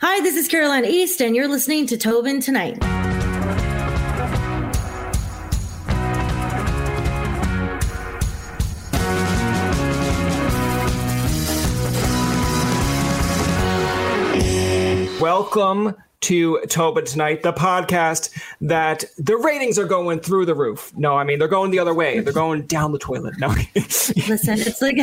Hi, 0.00 0.20
this 0.20 0.36
is 0.36 0.46
Caroline 0.46 0.84
East, 0.84 1.20
and 1.20 1.34
you're 1.34 1.48
listening 1.48 1.84
to 1.88 1.98
Tobin 1.98 2.38
Tonight. 2.38 2.78
Welcome 15.20 15.96
to 16.20 16.60
Tobin 16.68 17.04
Tonight, 17.04 17.42
the 17.42 17.52
podcast 17.52 18.40
that 18.60 19.04
the 19.18 19.36
ratings 19.36 19.80
are 19.80 19.84
going 19.84 20.20
through 20.20 20.46
the 20.46 20.54
roof. 20.54 20.92
No, 20.96 21.16
I 21.16 21.24
mean, 21.24 21.40
they're 21.40 21.48
going 21.48 21.72
the 21.72 21.80
other 21.80 21.92
way. 21.92 22.20
They're 22.20 22.32
going 22.32 22.66
down 22.66 22.92
the 22.92 23.00
toilet. 23.00 23.34
No. 23.38 23.48
Listen, 23.48 24.60
it's 24.60 24.80
like 24.80 24.96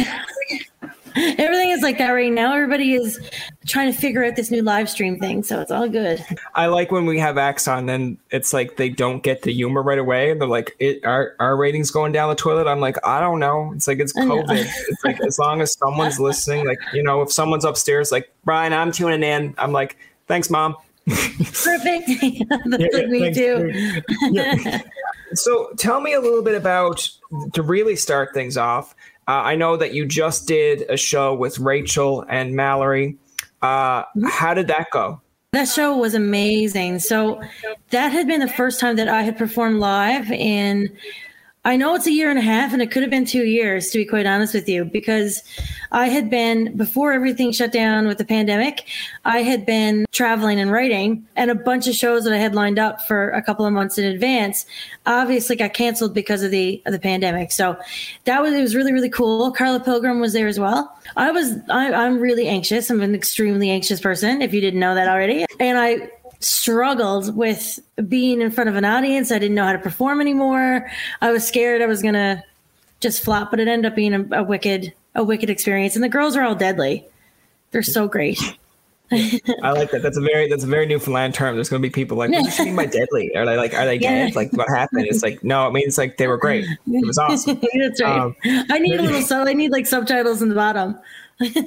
everything 1.16 1.70
is 1.70 1.82
like 1.82 1.98
that 1.98 2.12
right 2.12 2.32
now. 2.32 2.54
Everybody 2.54 2.94
is 2.94 3.20
trying 3.66 3.92
to 3.92 3.98
figure 3.98 4.24
out 4.24 4.36
this 4.36 4.52
new 4.52 4.62
live 4.62 4.90
stream 4.90 5.20
thing, 5.20 5.44
so 5.44 5.62
it's 5.62 5.72
all 5.72 5.88
good. 5.88 6.24
I 6.56 6.68
like 6.68 6.92
when 6.92 7.06
we 7.06 7.20
have 7.20 7.38
X 7.38 7.68
on, 7.68 7.86
then 7.86 8.18
it's 8.32 8.54
like 8.54 8.78
they 8.78 8.90
don't 8.90 9.24
get 9.24 9.44
the 9.44 9.54
humor 9.54 9.82
right 9.82 10.00
away. 10.00 10.32
And 10.32 10.42
they're 10.42 10.48
like, 10.48 10.76
it, 10.80 11.04
"Our 11.06 11.36
our 11.40 11.56
ratings 11.58 11.92
going 11.92 12.12
down 12.12 12.30
the 12.30 12.36
toilet." 12.36 12.68
I'm 12.68 12.80
like, 12.80 12.98
I 13.06 13.20
don't 13.20 13.40
know. 13.40 13.72
It's 13.76 13.88
like 13.88 14.00
it's 14.00 14.14
COVID. 14.14 14.48
it's 14.50 15.04
like 15.04 15.22
as 15.22 15.40
long 15.40 15.62
as 15.62 15.74
someone's 15.74 16.20
listening, 16.20 16.66
like 16.66 16.80
you 16.94 17.04
know, 17.04 17.22
if 17.22 17.32
someone's 17.32 17.66
upstairs, 17.66 18.12
like 18.12 18.32
Brian, 18.44 18.74
I'm 18.74 18.92
tuning 18.92 19.24
in. 19.24 19.56
I'm 19.58 19.72
like, 19.72 19.98
thanks, 20.28 20.50
mom. 20.50 20.76
Perfect. 21.08 22.08
That's 22.66 22.84
yeah, 22.84 22.88
like 22.94 23.08
me 23.08 23.34
too. 23.34 24.02
yeah. 24.32 24.82
So 25.34 25.72
tell 25.78 26.00
me 26.00 26.14
a 26.14 26.22
little 26.22 26.44
bit 26.44 26.56
about 26.56 27.10
to 27.54 27.62
really 27.62 27.96
start 27.96 28.34
things 28.34 28.58
off. 28.58 28.96
Uh, 29.28 29.42
I 29.44 29.56
know 29.56 29.76
that 29.78 29.94
you 29.94 30.06
just 30.06 30.48
did 30.48 30.84
a 30.90 30.98
show 30.98 31.34
with 31.34 31.60
Rachel 31.60 32.26
and 32.30 32.56
Mallory. 32.56 33.18
Uh, 33.62 34.04
mm-hmm. 34.04 34.26
how 34.26 34.54
did 34.54 34.68
that 34.68 34.88
go? 34.92 35.22
That 35.52 35.68
show 35.68 35.98
was 35.98 36.14
amazing. 36.14 37.00
So 37.00 37.42
that 37.90 38.10
had 38.10 38.28
been 38.28 38.42
the 38.42 38.48
first 38.48 38.80
time 38.80 38.98
that 38.98 39.08
I 39.08 39.22
had 39.22 39.38
performed 39.38 39.80
live 39.80 40.30
in 40.32 40.90
I 41.66 41.76
know 41.78 41.96
it's 41.96 42.06
a 42.06 42.12
year 42.12 42.30
and 42.30 42.38
a 42.38 42.44
half, 42.44 42.74
and 42.74 42.82
it 42.82 42.92
could 42.92 43.02
have 43.02 43.10
been 43.10 43.26
two 43.26 43.44
years, 43.44 43.90
to 43.90 43.98
be 43.98 44.06
quite 44.06 44.28
honest 44.28 44.54
with 44.54 44.70
you, 44.70 44.86
because 44.86 45.42
I 45.92 46.10
had 46.10 46.30
been, 46.30 46.78
before 46.78 47.12
everything 47.12 47.52
shut 47.52 47.72
down 47.72 48.08
with 48.08 48.20
the 48.20 48.26
pandemic, 48.26 48.88
I 49.26 49.40
had 49.40 49.66
been 49.66 50.06
traveling 50.12 50.60
and 50.60 50.72
writing, 50.72 51.26
and 51.36 51.50
a 51.50 51.56
bunch 51.56 51.88
of 51.88 51.96
shows 51.96 52.24
that 52.26 52.34
I 52.34 52.38
had 52.38 52.54
lined 52.54 52.78
up 52.78 53.02
for 53.02 53.32
a 53.32 53.42
couple 53.42 53.66
of 53.66 53.74
months 53.74 53.98
in 53.98 54.06
advance 54.06 54.66
obviously 55.08 55.56
got 55.56 55.74
canceled 55.74 56.14
because 56.14 56.44
of 56.44 56.52
the 56.52 56.82
of 56.86 56.92
the 56.92 57.00
pandemic. 57.00 57.52
So 57.52 57.78
that 58.26 58.42
was 58.42 58.54
it 58.54 58.62
was 58.62 58.76
really 58.76 58.94
really 58.94 59.10
cool. 59.10 59.52
Carla 59.52 59.80
Pilgrim 59.80 60.20
was 60.20 60.34
there 60.34 60.48
as 60.48 60.60
well. 60.60 60.96
I 61.16 61.32
was 61.32 61.58
I, 61.70 61.92
I'm 61.94 62.20
really 62.20 62.48
anxious. 62.48 62.90
I'm 62.90 63.02
an 63.02 63.16
extremely 63.16 63.70
anxious 63.70 64.00
person. 64.00 64.42
If 64.42 64.54
you 64.54 64.62
didn't 64.62 64.80
know 64.80 64.96
that 64.96 65.08
already, 65.08 65.46
and 65.60 65.78
I 65.78 66.12
struggled 66.46 67.36
with 67.36 67.80
being 68.08 68.40
in 68.40 68.52
front 68.52 68.70
of 68.70 68.76
an 68.76 68.86
audience. 68.86 69.32
I 69.32 69.40
didn't 69.40 69.56
know 69.56 69.66
how 69.66 69.74
to 69.74 69.80
perform 69.80 70.22
anymore. 70.22 70.90
I 71.22 71.32
was 71.32 71.48
scared 71.48 71.82
I 71.82 71.88
was 71.88 72.04
gonna 72.04 72.44
just 73.00 73.24
flop, 73.24 73.52
but 73.52 73.60
it 73.60 73.68
ended 73.68 73.92
up 73.92 73.96
being 73.96 74.14
a, 74.14 74.40
a 74.40 74.44
wicked, 74.44 74.94
a 75.16 75.24
wicked 75.24 75.50
experience. 75.50 75.96
And 75.96 76.04
the 76.04 76.10
girls 76.10 76.36
are 76.36 76.44
all 76.44 76.56
deadly. 76.56 77.06
They're 77.72 77.84
so 77.84 78.08
great. 78.08 78.40
I 79.12 79.72
like 79.72 79.92
that. 79.92 80.02
That's 80.02 80.18
a 80.18 80.22
very 80.22 80.48
that's 80.48 80.64
a 80.64 80.68
very 80.68 80.86
Newfoundland 80.86 81.34
term. 81.34 81.56
There's 81.56 81.70
going 81.70 81.82
to 81.82 81.88
be 81.88 81.92
people 81.92 82.18
like, 82.18 82.32
"What 82.32 82.44
do 82.44 82.64
you 82.64 82.66
mean 82.66 82.76
by 82.76 82.88
deadly?" 82.88 83.36
Are 83.36 83.46
they 83.46 83.56
like, 83.56 83.74
"Are 83.76 83.86
they 83.86 84.00
yeah. 84.00 84.32
Like, 84.34 84.52
what 84.54 84.68
happened?" 84.70 85.06
It's 85.08 85.22
like, 85.22 85.44
no, 85.44 85.68
it 85.68 85.74
means 85.74 85.98
like 85.98 86.18
they 86.18 86.28
were 86.28 86.38
great. 86.38 86.66
It 86.66 87.06
was 87.06 87.20
awesome. 87.20 87.60
that's 87.80 88.02
right. 88.02 88.20
Um, 88.20 88.36
I 88.72 88.80
need 88.80 89.00
a 89.00 89.04
little 89.04 89.22
so 89.24 89.44
I 89.44 89.54
need 89.54 89.72
like 89.72 89.86
subtitles 89.86 90.42
in 90.42 90.50
the 90.50 90.56
bottom 90.56 90.98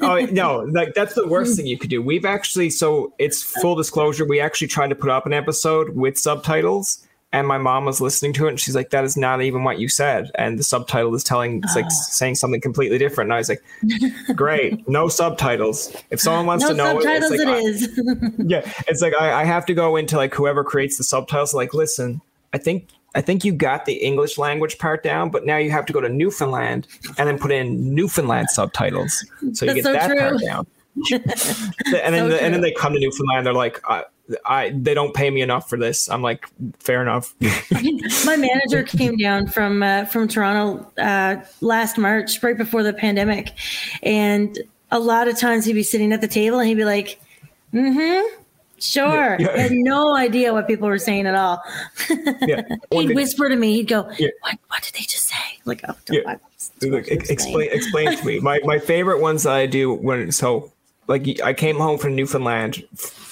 oh 0.03 0.27
no, 0.31 0.61
like 0.71 0.95
that's 0.95 1.15
the 1.15 1.27
worst 1.27 1.57
thing 1.57 1.67
you 1.67 1.79
could 1.79 1.91
do. 1.91 2.01
We've 2.01 2.25
actually 2.25 2.71
so 2.71 3.13
it's 3.19 3.43
full 3.43 3.75
disclosure. 3.75 4.25
We 4.25 4.41
actually 4.41 4.69
tried 4.69 4.89
to 4.89 4.95
put 4.95 5.11
up 5.11 5.27
an 5.27 5.33
episode 5.33 5.95
with 5.95 6.17
subtitles, 6.17 7.07
and 7.33 7.47
my 7.47 7.59
mom 7.59 7.85
was 7.85 8.01
listening 8.01 8.33
to 8.35 8.47
it, 8.47 8.51
and 8.51 8.61
she's 8.61 8.75
like, 8.75 8.91
"That 8.91 9.05
is 9.05 9.17
not 9.17 9.43
even 9.43 9.65
what 9.65 9.79
you 9.79 9.89
said," 9.89 10.31
and 10.37 10.59
the 10.59 10.63
subtitle 10.63 11.15
is 11.15 11.23
telling, 11.23 11.59
it's 11.63 11.77
like 11.77 11.85
ah. 11.85 11.89
saying 12.11 12.37
something 12.37 12.61
completely 12.61 12.97
different. 12.97 13.29
And 13.29 13.35
I 13.35 13.39
was 13.39 13.51
like, 13.51 13.63
"Great, 14.35 14.89
no 14.89 15.09
subtitles. 15.09 15.95
If 16.11 16.21
someone 16.21 16.47
wants 16.47 16.65
no 16.65 16.71
to 16.71 16.75
know, 16.75 17.01
subtitles 17.01 17.33
it, 17.33 17.41
it's 17.41 17.99
like, 17.99 18.19
it 18.19 18.31
is. 18.31 18.51
yeah, 18.51 18.73
it's 18.87 19.03
like 19.03 19.15
I, 19.15 19.43
I 19.43 19.45
have 19.45 19.67
to 19.67 19.75
go 19.75 19.97
into 19.97 20.17
like 20.17 20.35
whoever 20.35 20.65
creates 20.65 20.97
the 20.97 21.05
subtitles. 21.05 21.53
Like, 21.53 21.75
listen, 21.75 22.23
I 22.55 22.59
think 22.59 22.89
I 23.19 23.21
think 23.21 23.45
you 23.45 23.53
got 23.53 23.85
the 23.85 23.95
English 23.95 24.39
language 24.39 24.79
part 24.79 25.03
down, 25.03 25.31
but 25.31 25.45
now 25.45 25.57
you 25.57 25.73
have 25.73 25.85
to 25.87 25.93
go 25.93 26.01
to 26.01 26.09
Newfoundland 26.09 26.87
and 27.19 27.29
then 27.29 27.37
put 27.37 27.51
in 27.51 27.93
Newfoundland 27.93 28.49
subtitles, 28.49 29.13
so 29.55 29.65
you 29.65 29.73
That's 29.73 29.75
get 29.75 29.85
so 29.85 29.93
that 29.93 30.07
true. 30.07 30.19
part 30.21 30.41
down. 30.41 30.67
and 31.13 32.15
then 32.15 32.25
so 32.25 32.29
the, 32.29 32.41
and 32.41 32.55
then 32.55 32.61
they 32.61 32.71
come 32.71 32.93
to 32.93 33.01
Newfoundland. 33.01 33.45
They're 33.45 33.53
like, 33.53 33.81
I, 33.91 34.05
I 34.45 34.71
they 34.71 34.95
don't 34.95 35.13
pay 35.15 35.31
me 35.31 35.43
enough 35.43 35.69
for 35.69 35.77
this. 35.77 36.09
I'm 36.09 36.23
like, 36.23 36.47
fair 36.79 37.03
enough. 37.03 37.35
My 38.25 38.37
manager 38.37 38.85
came 38.85 39.17
down 39.17 39.49
from 39.49 39.83
uh, 39.83 40.05
from 40.05 40.29
Toronto 40.29 40.89
uh, 41.03 41.45
last 41.61 41.99
March, 41.99 42.41
right 42.45 42.57
before 42.57 42.85
the 42.85 42.93
pandemic, 42.93 43.51
and 44.01 44.57
a 44.93 45.01
lot 45.01 45.27
of 45.27 45.37
times 45.37 45.65
he'd 45.65 45.73
be 45.73 45.83
sitting 45.83 46.13
at 46.13 46.21
the 46.21 46.29
table 46.29 46.61
and 46.61 46.69
he'd 46.69 46.77
be 46.77 46.85
like, 46.85 47.21
"Mm-hmm." 47.75 48.43
Sure. 48.81 49.37
Yeah, 49.39 49.49
yeah. 49.55 49.61
Had 49.63 49.73
no 49.73 50.17
idea 50.17 50.53
what 50.53 50.67
people 50.67 50.89
were 50.89 50.99
saying 50.99 51.27
at 51.27 51.35
all. 51.35 51.63
yeah. 52.43 52.63
He'd 52.91 53.15
whisper 53.15 53.49
to 53.49 53.57
me. 53.57 53.75
He'd 53.75 53.89
go, 53.89 54.11
yeah. 54.19 54.29
what, 54.41 54.59
what 54.69 54.83
did 54.83 54.95
they 54.95 55.01
just 55.01 55.27
say? 55.27 55.37
Like, 55.65 55.83
oh, 55.89 55.95
don't 56.07 56.25
yeah. 56.25 56.37
Look, 56.83 57.09
explain. 57.09 57.69
explain 57.71 58.17
to 58.17 58.25
me. 58.25 58.41
My 58.41 58.61
my 58.65 58.79
favorite 58.79 59.21
ones 59.21 59.43
that 59.45 59.53
I 59.53 59.67
do 59.67 59.93
when 59.93 60.33
so 60.33 60.73
like 61.09 61.41
I 61.41 61.53
came 61.53 61.77
home 61.77 61.99
from 61.99 62.15
Newfoundland 62.15 62.85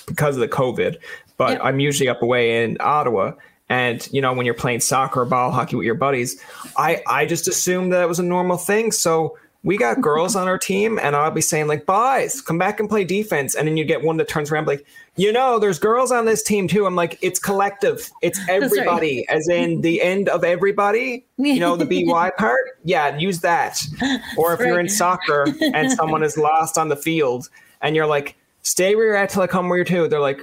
because 0.06 0.36
of 0.36 0.40
the 0.40 0.48
COVID, 0.48 0.96
but 1.36 1.52
yep. 1.52 1.60
I'm 1.62 1.80
usually 1.80 2.08
up 2.08 2.22
away 2.22 2.64
in 2.64 2.76
Ottawa. 2.80 3.32
And 3.68 4.06
you 4.12 4.20
know, 4.20 4.32
when 4.32 4.46
you're 4.46 4.54
playing 4.54 4.80
soccer 4.80 5.22
or 5.22 5.24
ball 5.24 5.50
hockey 5.50 5.76
with 5.76 5.86
your 5.86 5.94
buddies, 5.94 6.40
I 6.76 7.02
I 7.06 7.26
just 7.26 7.48
assumed 7.48 7.92
that 7.92 8.02
it 8.02 8.08
was 8.08 8.18
a 8.18 8.24
normal 8.24 8.56
thing. 8.56 8.92
So 8.92 9.38
we 9.66 9.76
got 9.76 10.00
girls 10.00 10.36
on 10.36 10.46
our 10.46 10.58
team, 10.58 10.96
and 10.96 11.16
I'll 11.16 11.32
be 11.32 11.40
saying 11.40 11.66
like, 11.66 11.86
"Boys, 11.86 12.40
come 12.40 12.56
back 12.56 12.78
and 12.78 12.88
play 12.88 13.02
defense," 13.02 13.56
and 13.56 13.66
then 13.66 13.76
you 13.76 13.84
get 13.84 14.00
one 14.00 14.16
that 14.18 14.28
turns 14.28 14.52
around 14.52 14.68
like, 14.68 14.86
"You 15.16 15.32
know, 15.32 15.58
there's 15.58 15.80
girls 15.80 16.12
on 16.12 16.24
this 16.24 16.40
team 16.40 16.68
too." 16.68 16.86
I'm 16.86 16.94
like, 16.94 17.18
"It's 17.20 17.40
collective. 17.40 18.08
It's 18.22 18.38
everybody, 18.48 19.28
as 19.28 19.48
in 19.48 19.80
the 19.80 20.00
end 20.00 20.28
of 20.28 20.44
everybody." 20.44 21.26
You 21.36 21.58
know, 21.58 21.74
the 21.74 22.06
by 22.10 22.30
part. 22.30 22.78
Yeah, 22.84 23.18
use 23.18 23.40
that. 23.40 23.82
Or 24.38 24.54
if 24.54 24.60
right. 24.60 24.68
you're 24.68 24.78
in 24.78 24.88
soccer 24.88 25.46
and 25.74 25.90
someone 25.90 26.22
is 26.22 26.38
lost 26.38 26.78
on 26.78 26.88
the 26.88 26.96
field, 26.96 27.48
and 27.82 27.96
you're 27.96 28.06
like, 28.06 28.36
"Stay 28.62 28.94
where 28.94 29.06
you're 29.06 29.16
at 29.16 29.30
till 29.30 29.42
I 29.42 29.48
come 29.48 29.68
where 29.68 29.78
you're 29.78 29.84
to," 29.86 30.06
they're 30.06 30.20
like, 30.20 30.42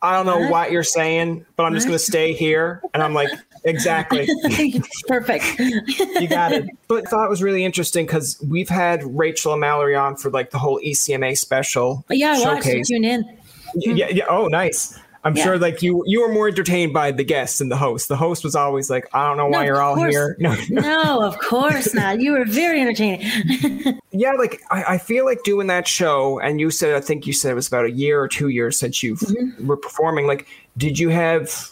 "I 0.00 0.16
don't 0.16 0.24
know 0.24 0.38
what, 0.38 0.50
what 0.50 0.72
you're 0.72 0.82
saying, 0.82 1.44
but 1.56 1.64
I'm 1.64 1.74
just 1.74 1.86
going 1.86 1.98
to 1.98 2.04
stay 2.04 2.32
here," 2.32 2.80
and 2.94 3.02
I'm 3.02 3.12
like. 3.12 3.28
Exactly. 3.64 4.28
Perfect. 5.06 5.44
you 5.58 6.28
got 6.28 6.52
it. 6.52 6.68
But 6.88 7.06
I 7.06 7.10
thought 7.10 7.26
it 7.26 7.30
was 7.30 7.42
really 7.42 7.64
interesting 7.64 8.06
because 8.06 8.42
we've 8.48 8.68
had 8.68 9.02
Rachel 9.04 9.52
and 9.52 9.60
Mallory 9.60 9.94
on 9.94 10.16
for 10.16 10.30
like 10.30 10.50
the 10.50 10.58
whole 10.58 10.80
ECMA 10.80 11.36
special. 11.36 12.04
Yeah, 12.10 12.34
I 12.36 12.54
watched 12.54 12.66
it. 12.66 12.86
Tune 12.86 13.04
in. 13.04 13.38
Yeah, 13.76 14.08
yeah. 14.08 14.24
Oh, 14.28 14.48
nice. 14.48 14.98
I'm 15.24 15.36
yeah. 15.36 15.44
sure 15.44 15.58
like 15.58 15.82
you 15.82 16.02
you 16.06 16.20
were 16.20 16.32
more 16.32 16.48
entertained 16.48 16.92
by 16.92 17.12
the 17.12 17.22
guests 17.22 17.58
than 17.58 17.68
the 17.68 17.76
host. 17.76 18.08
The 18.08 18.16
host 18.16 18.42
was 18.42 18.56
always 18.56 18.90
like, 18.90 19.08
I 19.14 19.28
don't 19.28 19.36
know 19.36 19.46
why 19.46 19.60
no, 19.60 19.66
you're 19.66 19.80
all 19.80 19.94
here. 19.94 20.36
No, 20.40 20.56
no, 20.68 21.22
of 21.22 21.38
course 21.38 21.94
not. 21.94 22.20
You 22.20 22.32
were 22.32 22.44
very 22.44 22.80
entertaining. 22.80 24.00
yeah, 24.10 24.32
like 24.32 24.60
I, 24.70 24.84
I, 24.94 24.98
feel 24.98 25.24
like 25.24 25.44
doing 25.44 25.68
that 25.68 25.86
show, 25.86 26.40
and 26.40 26.60
you 26.60 26.72
said 26.72 26.96
I 26.96 27.00
think 27.00 27.26
you 27.26 27.32
said 27.32 27.52
it 27.52 27.54
was 27.54 27.68
about 27.68 27.84
a 27.84 27.92
year 27.92 28.20
or 28.20 28.26
two 28.26 28.48
years 28.48 28.78
since 28.78 29.02
you 29.02 29.14
mm-hmm. 29.14 29.66
were 29.66 29.76
performing. 29.76 30.26
Like, 30.26 30.48
did 30.76 30.98
you 30.98 31.10
have 31.10 31.70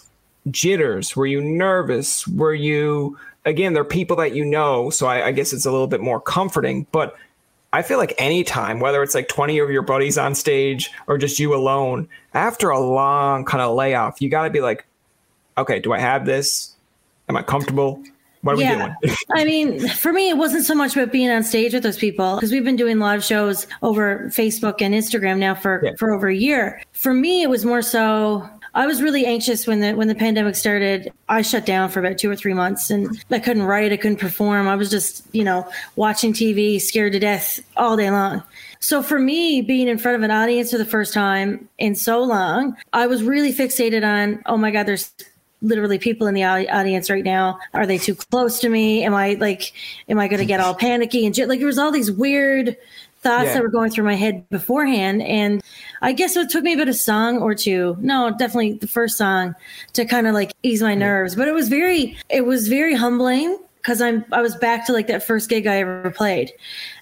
jitters? 0.50 1.16
Were 1.16 1.26
you 1.26 1.40
nervous? 1.40 2.26
Were 2.28 2.54
you 2.54 3.18
again? 3.44 3.72
They're 3.72 3.84
people 3.84 4.16
that 4.16 4.34
you 4.34 4.44
know, 4.44 4.90
so 4.90 5.06
I, 5.06 5.26
I 5.26 5.32
guess 5.32 5.52
it's 5.52 5.66
a 5.66 5.70
little 5.70 5.86
bit 5.86 6.00
more 6.00 6.20
comforting. 6.20 6.86
But 6.92 7.16
I 7.72 7.82
feel 7.82 7.98
like 7.98 8.14
anytime, 8.18 8.80
whether 8.80 9.02
it's 9.02 9.14
like 9.14 9.28
20 9.28 9.58
of 9.58 9.70
your 9.70 9.82
buddies 9.82 10.18
on 10.18 10.34
stage 10.34 10.90
or 11.06 11.18
just 11.18 11.38
you 11.38 11.54
alone, 11.54 12.08
after 12.34 12.70
a 12.70 12.80
long 12.80 13.44
kind 13.44 13.62
of 13.62 13.76
layoff, 13.76 14.20
you 14.20 14.28
got 14.28 14.44
to 14.44 14.50
be 14.50 14.60
like, 14.60 14.86
okay, 15.56 15.78
do 15.78 15.92
I 15.92 16.00
have 16.00 16.26
this? 16.26 16.74
Am 17.28 17.36
I 17.36 17.42
comfortable? 17.42 18.02
What 18.42 18.56
are 18.56 18.60
yeah. 18.60 18.94
we 19.02 19.06
doing? 19.06 19.16
I 19.36 19.44
mean, 19.44 19.88
for 19.88 20.12
me, 20.12 20.30
it 20.30 20.36
wasn't 20.36 20.64
so 20.64 20.74
much 20.74 20.96
about 20.96 21.12
being 21.12 21.30
on 21.30 21.44
stage 21.44 21.74
with 21.74 21.82
those 21.82 21.98
people 21.98 22.36
because 22.36 22.50
we've 22.50 22.64
been 22.64 22.76
doing 22.76 22.98
live 22.98 23.22
shows 23.22 23.66
over 23.82 24.26
Facebook 24.30 24.80
and 24.80 24.94
Instagram 24.94 25.38
now 25.38 25.54
for 25.54 25.80
yeah. 25.84 25.92
for 25.98 26.12
over 26.12 26.28
a 26.28 26.34
year. 26.34 26.82
For 26.92 27.12
me, 27.12 27.42
it 27.42 27.50
was 27.50 27.64
more 27.64 27.82
so 27.82 28.48
I 28.74 28.86
was 28.86 29.02
really 29.02 29.26
anxious 29.26 29.66
when 29.66 29.80
the 29.80 29.94
when 29.94 30.08
the 30.08 30.14
pandemic 30.14 30.54
started. 30.54 31.12
I 31.28 31.42
shut 31.42 31.66
down 31.66 31.88
for 31.88 32.00
about 32.00 32.18
two 32.18 32.30
or 32.30 32.36
three 32.36 32.54
months, 32.54 32.90
and 32.90 33.22
I 33.30 33.38
couldn't 33.38 33.64
write, 33.64 33.92
I 33.92 33.96
couldn't 33.96 34.18
perform. 34.18 34.68
I 34.68 34.76
was 34.76 34.90
just, 34.90 35.26
you 35.32 35.44
know, 35.44 35.68
watching 35.96 36.32
TV, 36.32 36.80
scared 36.80 37.12
to 37.12 37.18
death 37.18 37.60
all 37.76 37.96
day 37.96 38.10
long. 38.10 38.42
So 38.80 39.02
for 39.02 39.18
me, 39.18 39.60
being 39.60 39.88
in 39.88 39.98
front 39.98 40.16
of 40.16 40.22
an 40.22 40.30
audience 40.30 40.70
for 40.70 40.78
the 40.78 40.86
first 40.86 41.12
time 41.12 41.68
in 41.78 41.94
so 41.94 42.22
long, 42.22 42.76
I 42.92 43.06
was 43.06 43.22
really 43.22 43.52
fixated 43.52 44.06
on, 44.06 44.42
oh 44.46 44.56
my 44.56 44.70
God, 44.70 44.86
there's 44.86 45.12
literally 45.62 45.98
people 45.98 46.26
in 46.26 46.34
the 46.34 46.44
audience 46.44 47.10
right 47.10 47.24
now. 47.24 47.58
Are 47.74 47.86
they 47.86 47.98
too 47.98 48.14
close 48.14 48.60
to 48.60 48.70
me? 48.70 49.04
Am 49.04 49.14
I 49.14 49.34
like, 49.34 49.74
am 50.08 50.18
I 50.18 50.28
going 50.28 50.38
to 50.40 50.46
get 50.46 50.60
all 50.60 50.74
panicky 50.74 51.26
and 51.26 51.36
like 51.46 51.58
there 51.58 51.66
was 51.66 51.78
all 51.78 51.90
these 51.90 52.10
weird 52.10 52.78
thoughts 53.22 53.46
yeah. 53.46 53.54
that 53.54 53.62
were 53.62 53.68
going 53.68 53.90
through 53.90 54.04
my 54.04 54.14
head 54.14 54.48
beforehand. 54.48 55.22
And 55.22 55.62
I 56.02 56.12
guess 56.12 56.36
it 56.36 56.50
took 56.50 56.64
me 56.64 56.72
about 56.72 56.88
a 56.88 56.94
song 56.94 57.38
or 57.38 57.54
two. 57.54 57.96
No, 58.00 58.30
definitely 58.30 58.74
the 58.74 58.86
first 58.86 59.18
song 59.18 59.54
to 59.92 60.04
kind 60.04 60.26
of 60.26 60.34
like 60.34 60.52
ease 60.62 60.82
my 60.82 60.94
nerves. 60.94 61.36
But 61.36 61.48
it 61.48 61.52
was 61.52 61.68
very, 61.68 62.16
it 62.28 62.46
was 62.46 62.68
very 62.68 62.94
humbling 62.94 63.58
because 63.76 64.00
I'm 64.00 64.24
I 64.32 64.42
was 64.42 64.56
back 64.56 64.86
to 64.86 64.92
like 64.92 65.06
that 65.08 65.26
first 65.26 65.48
gig 65.48 65.66
I 65.66 65.76
ever 65.78 66.10
played 66.10 66.52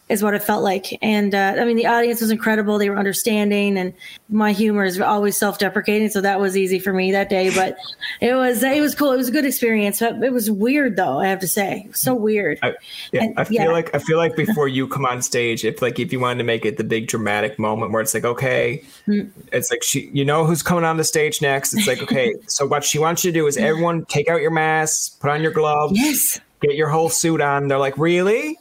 is 0.08 0.22
what 0.22 0.34
it 0.34 0.42
felt 0.42 0.62
like. 0.62 0.96
And 1.02 1.34
uh, 1.34 1.56
I 1.58 1.64
mean, 1.64 1.76
the 1.76 1.86
audience 1.86 2.20
was 2.20 2.30
incredible. 2.30 2.78
They 2.78 2.88
were 2.88 2.96
understanding, 2.96 3.76
and 3.76 3.92
my 4.28 4.52
humor 4.52 4.84
is 4.84 5.00
always 5.00 5.36
self-deprecating, 5.36 6.10
so 6.10 6.20
that 6.20 6.40
was 6.40 6.56
easy 6.56 6.78
for 6.78 6.92
me 6.92 7.12
that 7.12 7.28
day. 7.28 7.50
But 7.54 7.76
it 8.20 8.34
was 8.34 8.62
it 8.62 8.80
was 8.80 8.94
cool. 8.94 9.12
It 9.12 9.16
was 9.16 9.28
a 9.28 9.32
good 9.32 9.44
experience. 9.44 10.00
But 10.00 10.22
it 10.22 10.32
was 10.32 10.50
weird, 10.50 10.96
though. 10.96 11.20
I 11.20 11.26
have 11.26 11.40
to 11.40 11.48
say, 11.48 11.88
so 11.92 12.14
weird. 12.14 12.58
I, 12.62 12.74
yeah, 13.12 13.24
and, 13.24 13.38
I 13.38 13.44
feel 13.44 13.62
yeah. 13.62 13.68
like 13.68 13.94
I 13.94 13.98
feel 13.98 14.16
like 14.16 14.36
before 14.36 14.68
you 14.68 14.88
come 14.88 15.04
on 15.04 15.22
stage, 15.22 15.64
if 15.64 15.82
like 15.82 15.98
if 15.98 16.12
you 16.12 16.20
wanted 16.20 16.38
to 16.38 16.44
make 16.44 16.64
it 16.64 16.76
the 16.76 16.84
big 16.84 17.06
dramatic 17.06 17.58
moment 17.58 17.92
where 17.92 18.00
it's 18.00 18.14
like, 18.14 18.24
okay, 18.24 18.82
mm. 19.06 19.30
it's 19.52 19.70
like 19.70 19.82
she, 19.82 20.10
you 20.12 20.24
know, 20.24 20.44
who's 20.44 20.62
coming 20.62 20.84
on 20.84 20.96
the 20.96 21.04
stage 21.04 21.42
next. 21.42 21.74
It's 21.74 21.86
like, 21.86 22.02
okay, 22.02 22.34
so 22.46 22.66
what 22.66 22.84
she 22.84 22.98
wants 22.98 23.24
you 23.24 23.32
to 23.32 23.38
do 23.38 23.46
is 23.46 23.56
everyone 23.56 24.04
take 24.06 24.28
out 24.28 24.40
your 24.40 24.50
masks, 24.50 25.10
put 25.10 25.30
on 25.30 25.42
your 25.42 25.52
gloves, 25.52 25.92
yes, 25.94 26.40
get 26.60 26.74
your 26.74 26.88
whole 26.88 27.10
suit 27.10 27.40
on. 27.40 27.68
They're 27.68 27.78
like, 27.78 27.98
really? 27.98 28.56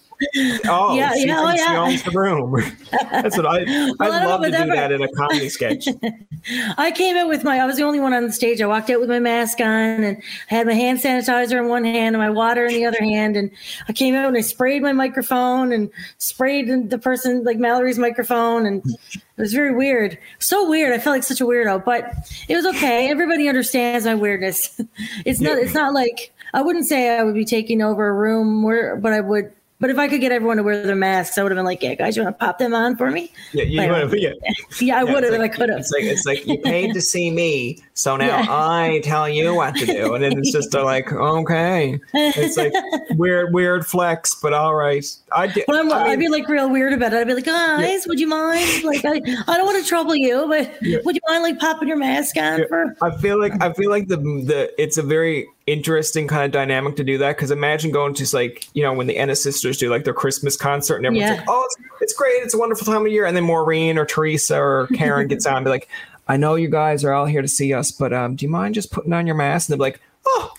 Oh, 0.66 0.96
yeah, 0.96 1.14
she 1.14 1.28
yeah, 1.28 1.40
oh, 1.40 1.54
yeah. 1.54 1.68
she 1.68 1.76
owns 1.76 2.04
the 2.04 2.12
room. 2.12 2.52
That's 3.12 3.38
what 3.38 3.46
I. 3.46 3.64
well, 4.00 4.14
I'd 4.14 4.26
love 4.26 4.42
to 4.42 4.52
do 4.52 4.66
that 4.66 4.92
in 4.92 5.02
a 5.02 5.08
comedy 5.10 5.50
sketch. 5.50 5.88
I 6.78 6.92
came 6.92 7.16
out 7.18 7.28
with 7.28 7.44
my. 7.44 7.60
I 7.60 7.66
was 7.66 7.78
the 7.78 7.84
only 7.84 8.00
one 8.00 8.14
on 8.14 8.26
the 8.26 8.32
stage. 8.32 8.62
I 8.62 8.66
walked 8.66 8.90
out 8.90 9.00
with 9.00 9.10
my 9.10 9.20
mask 9.20 9.60
on, 9.60 10.04
and 10.04 10.18
I 10.50 10.54
had 10.54 10.66
my 10.66 10.74
hand 10.74 11.00
sanitizer 11.00 11.60
in 11.60 11.68
one 11.68 11.84
hand 11.84 12.16
and 12.16 12.24
my 12.24 12.30
water 12.30 12.66
in 12.66 12.74
the 12.74 12.86
other 12.86 13.02
hand. 13.02 13.38
And 13.38 13.52
I 13.88 13.94
came 13.94 14.16
out 14.16 14.28
and 14.28 14.38
I 14.38 14.42
sprayed 14.42 14.82
my 14.82 14.94
microphone 14.94 15.72
and 15.72 15.90
sprayed 16.18 16.90
the 16.90 16.98
person 16.98 17.44
like 17.44 17.58
Mallory's 17.58 18.00
microphone, 18.00 18.66
and 18.66 18.84
it 18.88 19.42
was 19.42 19.54
very 19.54 19.76
weird. 19.76 20.18
So 20.40 20.68
weird. 20.68 20.94
I 20.94 20.98
felt 20.98 21.16
like 21.16 21.24
such 21.24 21.42
a 21.42 21.46
weirdo, 21.46 21.86
but 21.86 22.12
it 22.50 22.56
was 22.56 22.66
okay. 22.66 23.10
Everybody 23.10 23.48
understands 23.48 24.06
my 24.06 24.16
weirdness. 24.16 24.80
It's 25.26 25.40
not. 25.40 25.58
It's 25.58 25.74
not 25.74 25.94
like 25.94 26.34
I 26.54 26.62
wouldn't 26.62 26.86
say 26.86 27.18
I 27.18 27.24
would 27.24 27.36
be 27.36 27.46
taking 27.46 27.82
over 27.82 28.08
a 28.08 28.14
room 28.14 28.64
where, 28.64 28.96
but 28.96 29.14
I 29.14 29.20
would 29.20 29.52
but 29.80 29.92
if 29.92 30.00
I 30.00 30.08
could 30.08 30.22
get 30.22 30.32
everyone 30.32 30.58
to 30.58 30.64
wear 30.64 30.84
their 30.86 30.96
masks, 30.96 31.38
I 31.38 31.44
would 31.44 31.52
have 31.52 31.58
been 31.58 31.66
like, 31.66 31.84
"Yeah, 31.84 31.94
guys, 31.94 32.18
you 32.18 32.24
want 32.24 32.40
to 32.40 32.46
pop 32.46 32.58
them 32.58 32.74
on 32.74 32.96
for 32.96 33.12
me?" 33.12 33.32
Yeah, 33.54 33.64
you 33.64 33.80
would 33.82 34.00
have. 34.00 34.16
Yeah, 34.16 34.32
yeah, 34.82 35.00
I 35.00 35.04
would 35.04 35.24
have. 35.24 35.34
Like, 35.34 35.54
I 35.54 35.56
could 35.56 35.70
have. 35.70 35.80
It's 35.80 35.92
like 35.92 36.04
it's 36.04 36.26
like 36.26 36.48
you 36.48 36.58
paid 36.60 36.94
to 36.94 37.02
see 37.02 37.30
me, 37.30 37.78
so 37.94 38.18
now 38.18 38.26
yeah. 38.26 38.46
I 38.50 39.02
tell 39.04 39.30
you 39.30 39.54
what 39.54 39.76
to 39.76 39.86
do, 39.86 40.16
and 40.16 40.24
then 40.24 40.38
it's 40.38 40.52
just 40.52 40.74
like, 40.74 41.12
okay, 41.12 42.00
it's 42.14 42.58
like 42.58 42.74
weird, 43.12 43.54
weird 43.54 43.86
flex, 43.86 44.34
but 44.36 44.54
all 44.54 44.74
right. 44.74 45.06
I 45.32 45.46
did. 45.46 45.66
I 45.70 45.84
mean, 45.84 45.92
I'd 45.92 46.20
be 46.20 46.28
like 46.28 46.48
real 46.48 46.70
weird 46.70 46.94
about 46.94 47.14
it. 47.14 47.18
I'd 47.18 47.28
be 47.28 47.36
like, 47.36 47.46
guys, 47.46 47.82
yeah. 47.82 48.00
would 48.08 48.20
you 48.20 48.28
mind? 48.28 48.84
Like, 48.84 49.06
I, 49.06 49.22
I 49.48 49.58
don't 49.58 49.66
want 49.66 49.84
to 49.84 49.88
trouble 49.88 50.16
you, 50.16 50.48
but 50.48 50.82
yeah. 50.82 50.98
would 51.04 51.16
you 51.16 51.22
mind 51.28 51.44
like 51.44 51.60
popping 51.60 51.88
your 51.88 51.98
mask 51.98 52.36
on 52.38 52.68
for? 52.68 52.96
I 53.04 53.16
feel 53.18 53.40
like 53.40 53.62
I 53.62 53.74
feel 53.74 53.92
like 53.92 54.08
the 54.08 54.18
the 54.18 54.74
it's 54.82 54.98
a 54.98 55.04
very 55.04 55.48
interesting 55.68 56.30
kind 56.30 56.46
of 56.46 56.52
dynamic 56.52 56.96
to 56.96 57.04
do 57.04 57.18
that 57.18 57.36
because 57.36 57.52
imagine 57.52 57.92
going 57.92 58.14
to 58.14 58.36
like 58.36 58.70
you 58.74 58.82
know 58.82 58.94
when 58.94 59.06
the 59.06 59.18
Ennis 59.18 59.44
sisters 59.44 59.78
do 59.78 59.90
like 59.90 60.06
their 60.06 60.14
Christmas 60.14 60.56
concert 60.56 60.96
and 60.96 61.06
everyone's 61.06 61.30
yeah. 61.30 61.36
like 61.36 61.46
oh 61.50 61.64
it's, 61.66 61.76
it's, 62.02 62.14
great 62.14 62.42
it's 62.42 62.54
a 62.54 62.58
wonderful 62.58 62.86
time 62.86 63.06
of 63.06 63.12
year 63.12 63.26
and 63.26 63.36
then 63.36 63.44
Maureen 63.44 63.98
or 63.98 64.06
Teresa 64.06 64.58
or 64.58 64.88
Karen 64.96 65.28
gets 65.28 65.46
on 65.46 65.58
and 65.58 65.66
be 65.66 65.70
like 65.70 65.90
I 66.30 66.38
know 66.38 66.56
you 66.56 66.70
guys 66.70 67.04
are 67.04 67.12
all 67.12 67.26
here 67.26 67.42
to 67.42 67.50
see 67.50 67.74
us 67.74 67.92
but 67.92 68.14
um, 68.14 68.38
do 68.38 68.46
you 68.46 68.50
mind 68.50 68.76
just 68.76 68.92
putting 68.92 69.12
on 69.12 69.28
your 69.28 69.36
mask? 69.36 69.70
And 69.70 69.74
they're 69.78 69.86
like 69.86 70.00
oh 70.26 70.54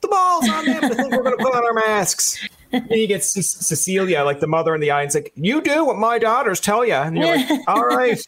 the 0.00 0.08
ball's 0.08 0.48
on 0.48 0.64
them 0.64 0.82
I 0.82 0.88
think 0.88 1.12
we're 1.12 1.22
gonna 1.22 1.36
put 1.36 1.54
on 1.54 1.64
our 1.64 1.74
masks. 1.74 2.48
And 2.72 2.90
you 2.90 3.06
get 3.06 3.22
C- 3.22 3.42
Cecilia 3.42 4.24
like 4.24 4.40
the 4.40 4.46
mother 4.46 4.74
in 4.74 4.80
the 4.80 4.90
eye 4.90 5.02
and 5.02 5.08
it's 5.08 5.14
like 5.14 5.30
you 5.36 5.60
do 5.60 5.84
what 5.84 5.98
my 5.98 6.18
daughters 6.18 6.58
tell 6.58 6.86
you 6.86 6.94
and 6.94 7.18
you're 7.18 7.26
like 7.26 7.50
all 7.68 7.84
right. 7.84 8.18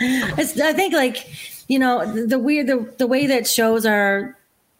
I 0.00 0.72
think 0.74 0.94
like 0.94 1.28
you 1.68 1.78
know 1.78 2.12
the, 2.12 2.26
the 2.26 2.38
weird 2.40 2.66
the, 2.66 2.92
the 2.98 3.06
way 3.06 3.28
that 3.28 3.46
shows 3.46 3.86
are 3.86 4.36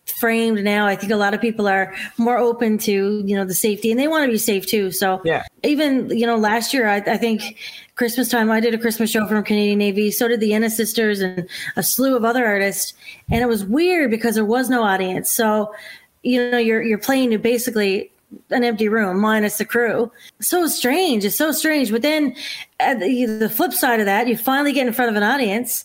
framed 0.07 0.63
now. 0.63 0.87
I 0.87 0.97
think 0.97 1.13
a 1.13 1.17
lot 1.17 1.35
of 1.35 1.41
people 1.41 1.67
are 1.67 1.95
more 2.17 2.39
open 2.39 2.79
to, 2.79 3.23
you 3.25 3.37
know, 3.37 3.45
the 3.45 3.55
safety 3.55 3.91
and 3.91 3.99
they 3.99 4.09
want 4.09 4.25
to 4.25 4.31
be 4.31 4.39
safe 4.39 4.67
too. 4.67 4.91
So 4.91 5.21
yeah, 5.25 5.45
even, 5.63 6.11
you 6.11 6.27
know, 6.27 6.37
last 6.37 6.73
year, 6.73 6.89
I, 6.89 6.97
I 6.97 7.17
think 7.17 7.57
Christmas 7.97 8.29
time, 8.29 8.51
I 8.51 8.61
did 8.61 8.75
a 8.75 8.79
Christmas 8.79 9.11
show 9.11 9.27
from 9.27 9.43
Canadian 9.43 9.79
Navy. 9.79 10.11
So 10.11 10.29
did 10.29 10.41
the 10.41 10.55
Ennis 10.55 10.77
sisters 10.77 11.21
and 11.21 11.49
a 11.77 11.83
slew 11.83 12.17
of 12.17 12.25
other 12.25 12.47
artists. 12.47 12.95
And 13.31 13.43
it 13.43 13.47
was 13.47 13.65
weird 13.65 14.11
because 14.11 14.37
there 14.37 14.45
was 14.45 14.71
no 14.71 14.83
audience. 14.83 15.33
So, 15.35 15.75
you 16.23 16.51
know, 16.51 16.59
you're, 16.59 16.83
you're 16.83 16.99
playing 16.99 17.31
to 17.31 17.39
basically 17.39 18.11
an 18.51 18.65
empty 18.65 18.89
room 18.89 19.21
minus 19.21 19.59
the 19.59 19.65
crew. 19.65 20.11
So 20.41 20.67
strange. 20.67 21.25
It's 21.25 21.37
so 21.37 21.53
strange. 21.53 21.91
But 21.91 22.03
then 22.03 22.35
at 22.81 23.01
the, 23.01 23.25
the 23.25 23.49
flip 23.49 23.73
side 23.73 24.01
of 24.01 24.07
that, 24.07 24.29
you 24.29 24.37
finally 24.37 24.73
get 24.73 24.87
in 24.87 24.93
front 24.93 25.11
of 25.11 25.17
an 25.17 25.23
audience 25.23 25.85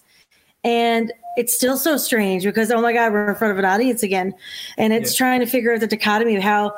and 0.63 1.11
it's 1.37 1.55
still 1.55 1.77
so 1.77 1.97
strange 1.97 2.43
because 2.43 2.71
oh 2.71 2.81
my 2.81 2.93
god 2.93 3.11
we're 3.11 3.29
in 3.29 3.35
front 3.35 3.51
of 3.51 3.59
an 3.59 3.65
audience 3.65 4.03
again. 4.03 4.33
And 4.77 4.93
it's 4.93 5.13
yeah. 5.13 5.25
trying 5.25 5.39
to 5.41 5.45
figure 5.45 5.73
out 5.73 5.79
the 5.79 5.87
dichotomy 5.87 6.35
of 6.35 6.43
how 6.43 6.75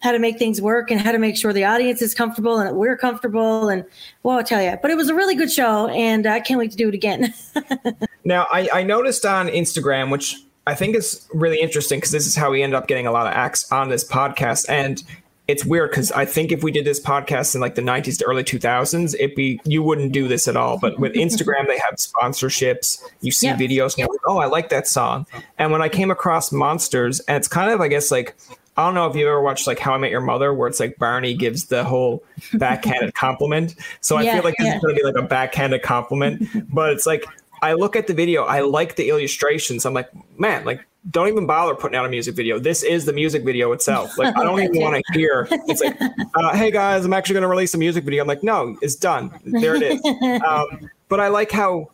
how 0.00 0.12
to 0.12 0.18
make 0.18 0.38
things 0.38 0.60
work 0.60 0.90
and 0.90 1.00
how 1.00 1.12
to 1.12 1.18
make 1.18 1.36
sure 1.36 1.52
the 1.52 1.64
audience 1.64 2.02
is 2.02 2.14
comfortable 2.14 2.58
and 2.58 2.76
we're 2.76 2.96
comfortable. 2.96 3.68
And 3.68 3.84
well 4.22 4.38
i'll 4.38 4.44
tell 4.44 4.62
you 4.62 4.76
but 4.80 4.90
it 4.90 4.96
was 4.96 5.08
a 5.08 5.14
really 5.14 5.34
good 5.34 5.50
show 5.50 5.88
and 5.88 6.26
i 6.26 6.40
can't 6.40 6.58
wait 6.58 6.70
to 6.72 6.76
do 6.76 6.88
it 6.88 6.94
again. 6.94 7.32
Now 8.26 8.46
I, 8.50 8.70
I 8.72 8.82
noticed 8.84 9.26
on 9.26 9.48
instagram 9.48 10.10
which 10.10 10.36
i 10.66 10.74
think 10.74 10.96
is 10.96 11.28
really 11.34 11.60
interesting 11.60 11.98
because 11.98 12.10
this 12.10 12.26
is 12.26 12.34
how 12.34 12.50
we 12.50 12.62
end 12.62 12.74
up 12.74 12.88
getting 12.88 13.06
a 13.06 13.12
lot 13.12 13.26
of 13.26 13.34
acts 13.34 13.70
on 13.70 13.90
this 13.90 14.02
podcast. 14.02 14.66
And 14.70 15.02
it's 15.46 15.64
weird 15.64 15.90
because 15.90 16.10
I 16.12 16.24
think 16.24 16.52
if 16.52 16.62
we 16.62 16.72
did 16.72 16.84
this 16.84 17.00
podcast 17.00 17.54
in 17.54 17.60
like 17.60 17.74
the 17.74 17.82
90s 17.82 18.18
to 18.18 18.24
early 18.24 18.44
2000s, 18.44 19.14
it 19.18 19.36
be 19.36 19.60
you 19.64 19.82
wouldn't 19.82 20.12
do 20.12 20.26
this 20.26 20.48
at 20.48 20.56
all. 20.56 20.78
But 20.78 20.98
with 20.98 21.12
Instagram, 21.14 21.66
they 21.66 21.78
have 21.78 21.96
sponsorships. 21.96 23.02
You 23.20 23.30
see 23.30 23.48
yeah. 23.48 23.56
videos, 23.56 23.94
and 23.94 23.98
you're 23.98 24.08
like, 24.08 24.20
oh, 24.26 24.38
I 24.38 24.46
like 24.46 24.70
that 24.70 24.88
song. 24.88 25.26
And 25.58 25.70
when 25.70 25.82
I 25.82 25.88
came 25.88 26.10
across 26.10 26.50
Monsters, 26.50 27.20
and 27.20 27.36
it's 27.36 27.48
kind 27.48 27.70
of, 27.70 27.80
I 27.80 27.88
guess, 27.88 28.10
like 28.10 28.36
I 28.76 28.84
don't 28.86 28.94
know 28.94 29.06
if 29.06 29.14
you 29.14 29.26
ever 29.26 29.40
watched 29.40 29.66
like 29.66 29.78
How 29.78 29.94
I 29.94 29.98
Met 29.98 30.10
Your 30.10 30.20
Mother, 30.20 30.52
where 30.52 30.66
it's 30.66 30.80
like 30.80 30.96
Barney 30.98 31.34
gives 31.34 31.66
the 31.66 31.84
whole 31.84 32.24
backhanded 32.54 33.14
compliment. 33.14 33.76
So 34.00 34.16
I 34.16 34.22
yeah, 34.22 34.34
feel 34.34 34.44
like 34.44 34.56
this 34.58 34.66
yeah. 34.66 34.76
is 34.76 34.82
going 34.82 34.96
to 34.96 35.00
be 35.00 35.06
like 35.06 35.22
a 35.22 35.26
backhanded 35.26 35.82
compliment, 35.82 36.48
but 36.72 36.92
it's 36.92 37.06
like 37.06 37.24
I 37.62 37.74
look 37.74 37.96
at 37.96 38.06
the 38.08 38.14
video, 38.14 38.44
I 38.44 38.60
like 38.60 38.96
the 38.96 39.10
illustrations. 39.10 39.86
I'm 39.86 39.94
like, 39.94 40.10
man, 40.38 40.64
like 40.64 40.84
don't 41.10 41.28
even 41.28 41.46
bother 41.46 41.74
putting 41.74 41.96
out 41.96 42.06
a 42.06 42.08
music 42.08 42.34
video. 42.34 42.58
This 42.58 42.82
is 42.82 43.04
the 43.04 43.12
music 43.12 43.44
video 43.44 43.72
itself. 43.72 44.16
Like 44.16 44.36
I 44.36 44.42
don't 44.42 44.60
even 44.62 44.80
want 44.80 45.02
to 45.04 45.18
hear. 45.18 45.46
It's 45.50 45.82
like, 45.82 46.00
uh, 46.34 46.56
hey 46.56 46.70
guys, 46.70 47.04
I'm 47.04 47.12
actually 47.12 47.34
going 47.34 47.42
to 47.42 47.48
release 47.48 47.74
a 47.74 47.78
music 47.78 48.04
video. 48.04 48.22
I'm 48.22 48.28
like, 48.28 48.42
no, 48.42 48.76
it's 48.80 48.96
done. 48.96 49.30
There 49.44 49.74
it 49.74 49.82
is. 49.82 50.00
Um, 50.44 50.90
but 51.08 51.20
I 51.20 51.28
like 51.28 51.50
how 51.50 51.90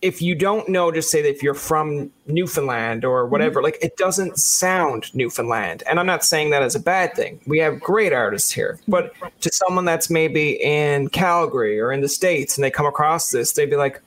if 0.00 0.22
you 0.22 0.34
don't 0.34 0.68
know, 0.68 0.92
just 0.92 1.10
say 1.10 1.22
that 1.22 1.28
if 1.28 1.42
you're 1.42 1.54
from 1.54 2.10
Newfoundland 2.26 3.04
or 3.04 3.26
whatever, 3.26 3.56
mm-hmm. 3.56 3.64
like 3.64 3.78
it 3.82 3.96
doesn't 3.96 4.36
sound 4.38 5.12
Newfoundland. 5.14 5.82
And 5.88 5.98
I'm 5.98 6.06
not 6.06 6.24
saying 6.24 6.50
that 6.50 6.62
as 6.62 6.74
a 6.74 6.80
bad 6.80 7.14
thing. 7.14 7.40
We 7.46 7.58
have 7.58 7.80
great 7.80 8.12
artists 8.12 8.50
here. 8.52 8.78
But 8.86 9.12
to 9.40 9.50
someone 9.52 9.84
that's 9.84 10.08
maybe 10.08 10.52
in 10.62 11.08
Calgary 11.08 11.80
or 11.80 11.92
in 11.92 12.00
the 12.00 12.08
States 12.08 12.56
and 12.56 12.64
they 12.64 12.70
come 12.70 12.86
across 12.86 13.30
this, 13.30 13.52
they'd 13.52 13.70
be 13.70 13.76
like, 13.76 14.00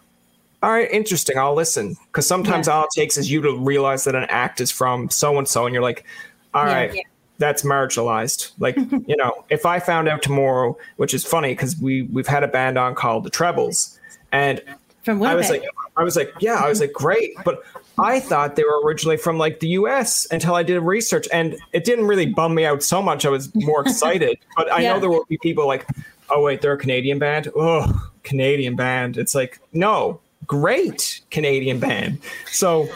all 0.63 0.71
right, 0.71 0.89
interesting. 0.91 1.37
I'll 1.37 1.55
listen. 1.55 1.95
Because 2.07 2.27
sometimes 2.27 2.67
yeah. 2.67 2.73
all 2.73 2.83
it 2.83 2.89
takes 2.95 3.17
is 3.17 3.31
you 3.31 3.41
to 3.41 3.57
realize 3.57 4.03
that 4.03 4.15
an 4.15 4.25
act 4.29 4.61
is 4.61 4.71
from 4.71 5.09
so 5.09 5.37
and 5.37 5.47
so, 5.47 5.65
and 5.65 5.73
you're 5.73 5.83
like, 5.83 6.05
all 6.53 6.65
yeah, 6.65 6.73
right, 6.73 6.93
yeah. 6.93 7.01
that's 7.39 7.63
marginalized. 7.63 8.51
Like, 8.59 8.75
you 9.07 9.15
know, 9.17 9.45
if 9.49 9.65
I 9.65 9.79
found 9.79 10.07
out 10.07 10.21
tomorrow, 10.21 10.77
which 10.97 11.13
is 11.13 11.25
funny 11.25 11.53
because 11.53 11.77
we 11.79 12.03
we've 12.03 12.27
had 12.27 12.43
a 12.43 12.47
band 12.47 12.77
on 12.77 12.93
called 12.95 13.23
the 13.23 13.29
Trebles, 13.29 13.99
and 14.31 14.61
from 15.03 15.23
I 15.23 15.33
was 15.33 15.49
like, 15.49 15.63
I 15.97 16.03
was 16.03 16.15
like, 16.15 16.31
yeah, 16.39 16.55
I 16.55 16.69
was 16.69 16.79
like, 16.79 16.93
great, 16.93 17.33
but 17.43 17.63
I 17.97 18.19
thought 18.19 18.55
they 18.55 18.63
were 18.63 18.81
originally 18.85 19.17
from 19.17 19.39
like 19.39 19.59
the 19.59 19.69
U.S. 19.69 20.27
until 20.29 20.53
I 20.53 20.61
did 20.61 20.79
research, 20.79 21.27
and 21.33 21.57
it 21.73 21.85
didn't 21.85 22.05
really 22.05 22.27
bum 22.27 22.53
me 22.53 22.65
out 22.65 22.83
so 22.83 23.01
much. 23.01 23.25
I 23.25 23.29
was 23.29 23.53
more 23.55 23.81
excited, 23.81 24.37
but 24.57 24.71
I 24.71 24.83
know 24.83 24.99
there 24.99 25.09
will 25.09 25.25
be 25.25 25.39
people 25.39 25.65
like, 25.65 25.87
oh 26.29 26.43
wait, 26.43 26.61
they're 26.61 26.73
a 26.73 26.77
Canadian 26.77 27.17
band. 27.17 27.49
Oh, 27.55 28.09
Canadian 28.21 28.75
band. 28.75 29.17
It's 29.17 29.33
like 29.33 29.59
no, 29.73 30.19
great 30.51 31.21
Canadian 31.31 31.79
band. 31.79 32.19
So 32.47 32.89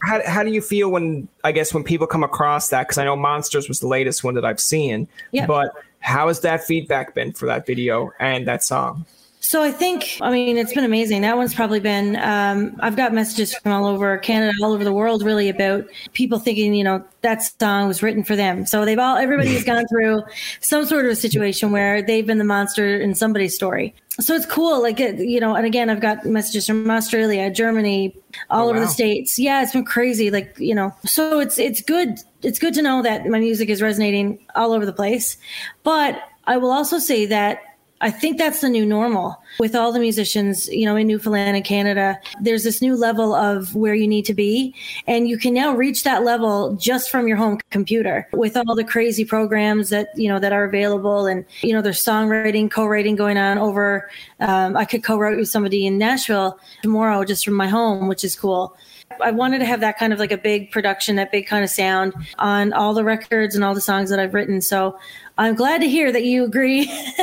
how, 0.00 0.22
how 0.26 0.42
do 0.42 0.50
you 0.50 0.62
feel 0.62 0.90
when 0.90 1.28
I 1.44 1.52
guess 1.52 1.74
when 1.74 1.84
people 1.84 2.06
come 2.06 2.24
across 2.24 2.70
that? 2.70 2.88
Because 2.88 2.96
I 2.96 3.04
know 3.04 3.16
Monsters 3.16 3.68
was 3.68 3.80
the 3.80 3.86
latest 3.86 4.24
one 4.24 4.32
that 4.34 4.46
I've 4.46 4.58
seen. 4.58 5.06
Yeah. 5.30 5.44
But 5.44 5.74
how 6.00 6.28
has 6.28 6.40
that 6.40 6.64
feedback 6.64 7.14
been 7.14 7.34
for 7.34 7.44
that 7.44 7.66
video 7.66 8.10
and 8.18 8.48
that 8.48 8.64
song? 8.64 9.04
So 9.44 9.60
I 9.60 9.72
think, 9.72 10.18
I 10.20 10.30
mean, 10.30 10.56
it's 10.56 10.72
been 10.72 10.84
amazing. 10.84 11.22
That 11.22 11.36
one's 11.36 11.52
probably 11.52 11.80
been, 11.80 12.14
um, 12.16 12.76
I've 12.78 12.94
got 12.94 13.12
messages 13.12 13.52
from 13.52 13.72
all 13.72 13.86
over 13.86 14.16
Canada, 14.18 14.52
all 14.62 14.72
over 14.72 14.84
the 14.84 14.92
world, 14.92 15.24
really, 15.24 15.48
about 15.48 15.84
people 16.12 16.38
thinking, 16.38 16.74
you 16.74 16.84
know, 16.84 17.04
that 17.22 17.42
song 17.42 17.88
was 17.88 18.04
written 18.04 18.22
for 18.22 18.36
them. 18.36 18.66
So 18.66 18.84
they've 18.84 18.98
all, 18.98 19.16
everybody 19.16 19.52
has 19.54 19.64
gone 19.64 19.84
through 19.88 20.22
some 20.60 20.86
sort 20.86 21.06
of 21.06 21.10
a 21.10 21.16
situation 21.16 21.72
where 21.72 22.00
they've 22.02 22.24
been 22.24 22.38
the 22.38 22.44
monster 22.44 23.00
in 23.00 23.16
somebody's 23.16 23.52
story. 23.52 23.94
So 24.20 24.32
it's 24.34 24.46
cool. 24.46 24.80
Like, 24.80 25.00
you 25.00 25.40
know, 25.40 25.56
and 25.56 25.66
again, 25.66 25.90
I've 25.90 26.00
got 26.00 26.24
messages 26.24 26.68
from 26.68 26.88
Australia, 26.88 27.50
Germany, 27.50 28.16
all 28.48 28.66
oh, 28.66 28.70
over 28.70 28.78
wow. 28.78 28.84
the 28.84 28.90
States. 28.90 29.40
Yeah, 29.40 29.60
it's 29.62 29.72
been 29.72 29.84
crazy. 29.84 30.30
Like, 30.30 30.56
you 30.56 30.74
know, 30.74 30.94
so 31.04 31.40
it's, 31.40 31.58
it's 31.58 31.82
good. 31.82 32.18
It's 32.42 32.60
good 32.60 32.74
to 32.74 32.82
know 32.82 33.02
that 33.02 33.26
my 33.26 33.40
music 33.40 33.70
is 33.70 33.82
resonating 33.82 34.38
all 34.54 34.72
over 34.72 34.86
the 34.86 34.92
place. 34.92 35.36
But 35.82 36.22
I 36.46 36.58
will 36.58 36.70
also 36.70 36.98
say 36.98 37.26
that 37.26 37.58
I 38.02 38.10
think 38.10 38.36
that's 38.36 38.60
the 38.60 38.68
new 38.68 38.84
normal 38.84 39.40
with 39.60 39.76
all 39.76 39.92
the 39.92 40.00
musicians, 40.00 40.68
you 40.68 40.84
know, 40.84 40.96
in 40.96 41.06
Newfoundland 41.06 41.56
and 41.56 41.64
Canada. 41.64 42.18
There's 42.40 42.64
this 42.64 42.82
new 42.82 42.96
level 42.96 43.32
of 43.32 43.76
where 43.76 43.94
you 43.94 44.08
need 44.08 44.24
to 44.24 44.34
be. 44.34 44.74
And 45.06 45.28
you 45.28 45.38
can 45.38 45.54
now 45.54 45.72
reach 45.72 46.02
that 46.02 46.24
level 46.24 46.74
just 46.74 47.10
from 47.10 47.28
your 47.28 47.36
home 47.36 47.60
computer 47.70 48.28
with 48.32 48.56
all 48.56 48.74
the 48.74 48.82
crazy 48.82 49.24
programs 49.24 49.90
that, 49.90 50.08
you 50.16 50.28
know, 50.28 50.40
that 50.40 50.52
are 50.52 50.64
available. 50.64 51.26
And, 51.26 51.44
you 51.60 51.72
know, 51.72 51.80
there's 51.80 52.04
songwriting, 52.04 52.68
co-writing 52.68 53.14
going 53.14 53.38
on 53.38 53.56
over, 53.56 54.10
um, 54.40 54.76
I 54.76 54.84
could 54.84 55.04
co-write 55.04 55.36
with 55.36 55.48
somebody 55.48 55.86
in 55.86 55.96
Nashville 55.96 56.58
tomorrow 56.82 57.24
just 57.24 57.44
from 57.44 57.54
my 57.54 57.68
home, 57.68 58.08
which 58.08 58.24
is 58.24 58.34
cool. 58.34 58.76
I 59.20 59.30
wanted 59.30 59.58
to 59.58 59.66
have 59.66 59.80
that 59.80 59.98
kind 59.98 60.12
of 60.12 60.18
like 60.18 60.32
a 60.32 60.38
big 60.38 60.70
production, 60.70 61.16
that 61.16 61.30
big 61.30 61.46
kind 61.46 61.62
of 61.62 61.70
sound 61.70 62.14
on 62.38 62.72
all 62.72 62.94
the 62.94 63.04
records 63.04 63.54
and 63.54 63.62
all 63.62 63.74
the 63.74 63.80
songs 63.80 64.10
that 64.10 64.18
I've 64.18 64.34
written. 64.34 64.60
So 64.60 64.98
I'm 65.42 65.56
glad 65.56 65.80
to 65.80 65.88
hear 65.88 66.12
that 66.12 66.22
you 66.22 66.44
agree 66.44 66.82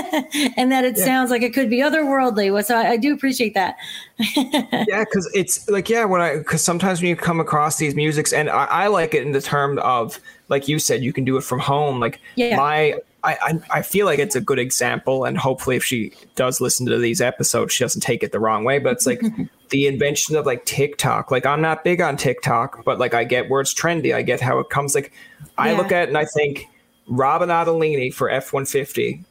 and 0.57 0.73
that 0.73 0.83
it 0.83 0.97
yeah. 0.97 1.05
sounds 1.05 1.31
like 1.31 1.41
it 1.41 1.53
could 1.53 1.69
be 1.69 1.77
otherworldly. 1.77 2.63
So 2.65 2.75
I, 2.75 2.91
I 2.91 2.97
do 2.97 3.13
appreciate 3.13 3.53
that. 3.53 3.77
yeah, 4.35 5.05
because 5.05 5.31
it's 5.33 5.69
like, 5.69 5.89
yeah, 5.89 6.03
when 6.03 6.19
I, 6.19 6.37
because 6.37 6.61
sometimes 6.61 7.01
when 7.01 7.07
you 7.07 7.15
come 7.15 7.39
across 7.39 7.77
these 7.77 7.95
musics, 7.95 8.33
and 8.33 8.49
I, 8.49 8.65
I, 8.65 8.87
like 8.87 9.13
it 9.13 9.23
in 9.23 9.31
the 9.31 9.39
term 9.41 9.79
of, 9.79 10.19
like 10.49 10.67
you 10.67 10.79
said, 10.79 11.01
you 11.01 11.13
can 11.13 11.23
do 11.23 11.37
it 11.37 11.45
from 11.45 11.59
home. 11.59 12.01
Like 12.01 12.19
yeah. 12.35 12.57
my, 12.57 12.95
I, 13.23 13.59
I 13.71 13.81
feel 13.83 14.05
like 14.05 14.19
it's 14.19 14.35
a 14.35 14.41
good 14.41 14.59
example, 14.59 15.23
and 15.23 15.37
hopefully, 15.37 15.77
if 15.77 15.85
she 15.85 16.11
does 16.35 16.59
listen 16.59 16.85
to 16.87 16.97
these 16.97 17.21
episodes, 17.21 17.73
she 17.73 17.85
doesn't 17.85 18.01
take 18.01 18.21
it 18.21 18.33
the 18.33 18.39
wrong 18.39 18.65
way. 18.65 18.79
But 18.79 18.93
it's 18.93 19.05
like 19.05 19.21
the 19.69 19.87
invention 19.87 20.35
of 20.35 20.45
like 20.45 20.65
TikTok. 20.65 21.31
Like 21.31 21.45
I'm 21.45 21.61
not 21.61 21.85
big 21.85 22.01
on 22.01 22.17
TikTok, 22.17 22.83
but 22.83 22.99
like 22.99 23.13
I 23.13 23.23
get 23.23 23.49
where 23.49 23.61
it's 23.61 23.73
trendy. 23.73 24.13
I 24.13 24.23
get 24.23 24.41
how 24.41 24.59
it 24.59 24.69
comes. 24.69 24.93
Like 24.95 25.13
I 25.57 25.73
look 25.73 25.91
at 25.93 26.03
it 26.03 26.09
and 26.09 26.17
I 26.17 26.25
think 26.25 26.67
Robin 27.09 27.49
Ottolini 27.49 28.13
for 28.13 28.29
F 28.29 28.53
one 28.53 28.65
fifty. 28.65 29.23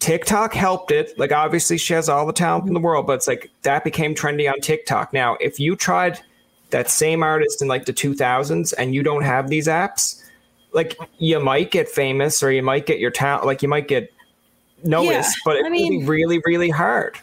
TikTok 0.00 0.54
helped 0.54 0.90
it. 0.90 1.16
Like 1.18 1.32
obviously 1.32 1.78
she 1.78 1.92
has 1.92 2.08
all 2.08 2.26
the 2.26 2.32
talent 2.32 2.66
in 2.66 2.74
the 2.74 2.80
world, 2.80 3.06
but 3.06 3.14
it's 3.14 3.28
like 3.28 3.50
that 3.62 3.84
became 3.84 4.14
trendy 4.14 4.50
on 4.50 4.60
TikTok. 4.60 5.12
Now, 5.12 5.36
if 5.40 5.60
you 5.60 5.76
tried 5.76 6.20
that 6.70 6.88
same 6.88 7.22
artist 7.22 7.60
in 7.60 7.68
like 7.68 7.84
the 7.84 7.92
2000s 7.92 8.72
and 8.78 8.94
you 8.94 9.02
don't 9.02 9.22
have 9.22 9.48
these 9.48 9.66
apps, 9.66 10.22
like 10.72 10.98
you 11.18 11.38
might 11.40 11.70
get 11.70 11.88
famous 11.88 12.42
or 12.42 12.50
you 12.50 12.62
might 12.62 12.86
get 12.86 12.98
your 12.98 13.10
talent, 13.10 13.44
like 13.44 13.62
you 13.62 13.68
might 13.68 13.88
get 13.88 14.12
noticed, 14.84 15.36
yeah, 15.36 15.42
but 15.44 15.56
it's 15.56 15.68
mean, 15.68 16.06
really, 16.06 16.40
really 16.46 16.70
hard. 16.70 17.18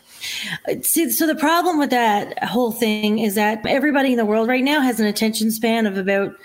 See, 0.81 1.09
so 1.11 1.27
the 1.27 1.35
problem 1.35 1.79
with 1.79 1.89
that 1.91 2.43
whole 2.43 2.71
thing 2.71 3.19
is 3.19 3.35
that 3.35 3.65
everybody 3.65 4.11
in 4.11 4.17
the 4.17 4.25
world 4.25 4.47
right 4.47 4.63
now 4.63 4.81
has 4.81 4.99
an 4.99 5.05
attention 5.05 5.51
span 5.51 5.85
of 5.85 5.97
about 5.97 6.35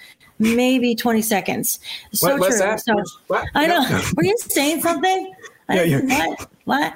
maybe 0.43 0.95
20 0.95 1.23
seconds. 1.23 1.79
So 2.13 2.37
what, 2.37 2.49
true. 2.49 2.79
So 2.79 3.03
what? 3.29 3.49
I 3.55 3.67
know. 3.67 3.83
No. 3.89 4.03
Were 4.17 4.25
you 4.25 4.37
saying 4.39 4.83
something? 4.83 5.33
Yeah, 5.71 5.83
yeah. 5.85 6.27
What? 6.27 6.49
What? 6.65 6.95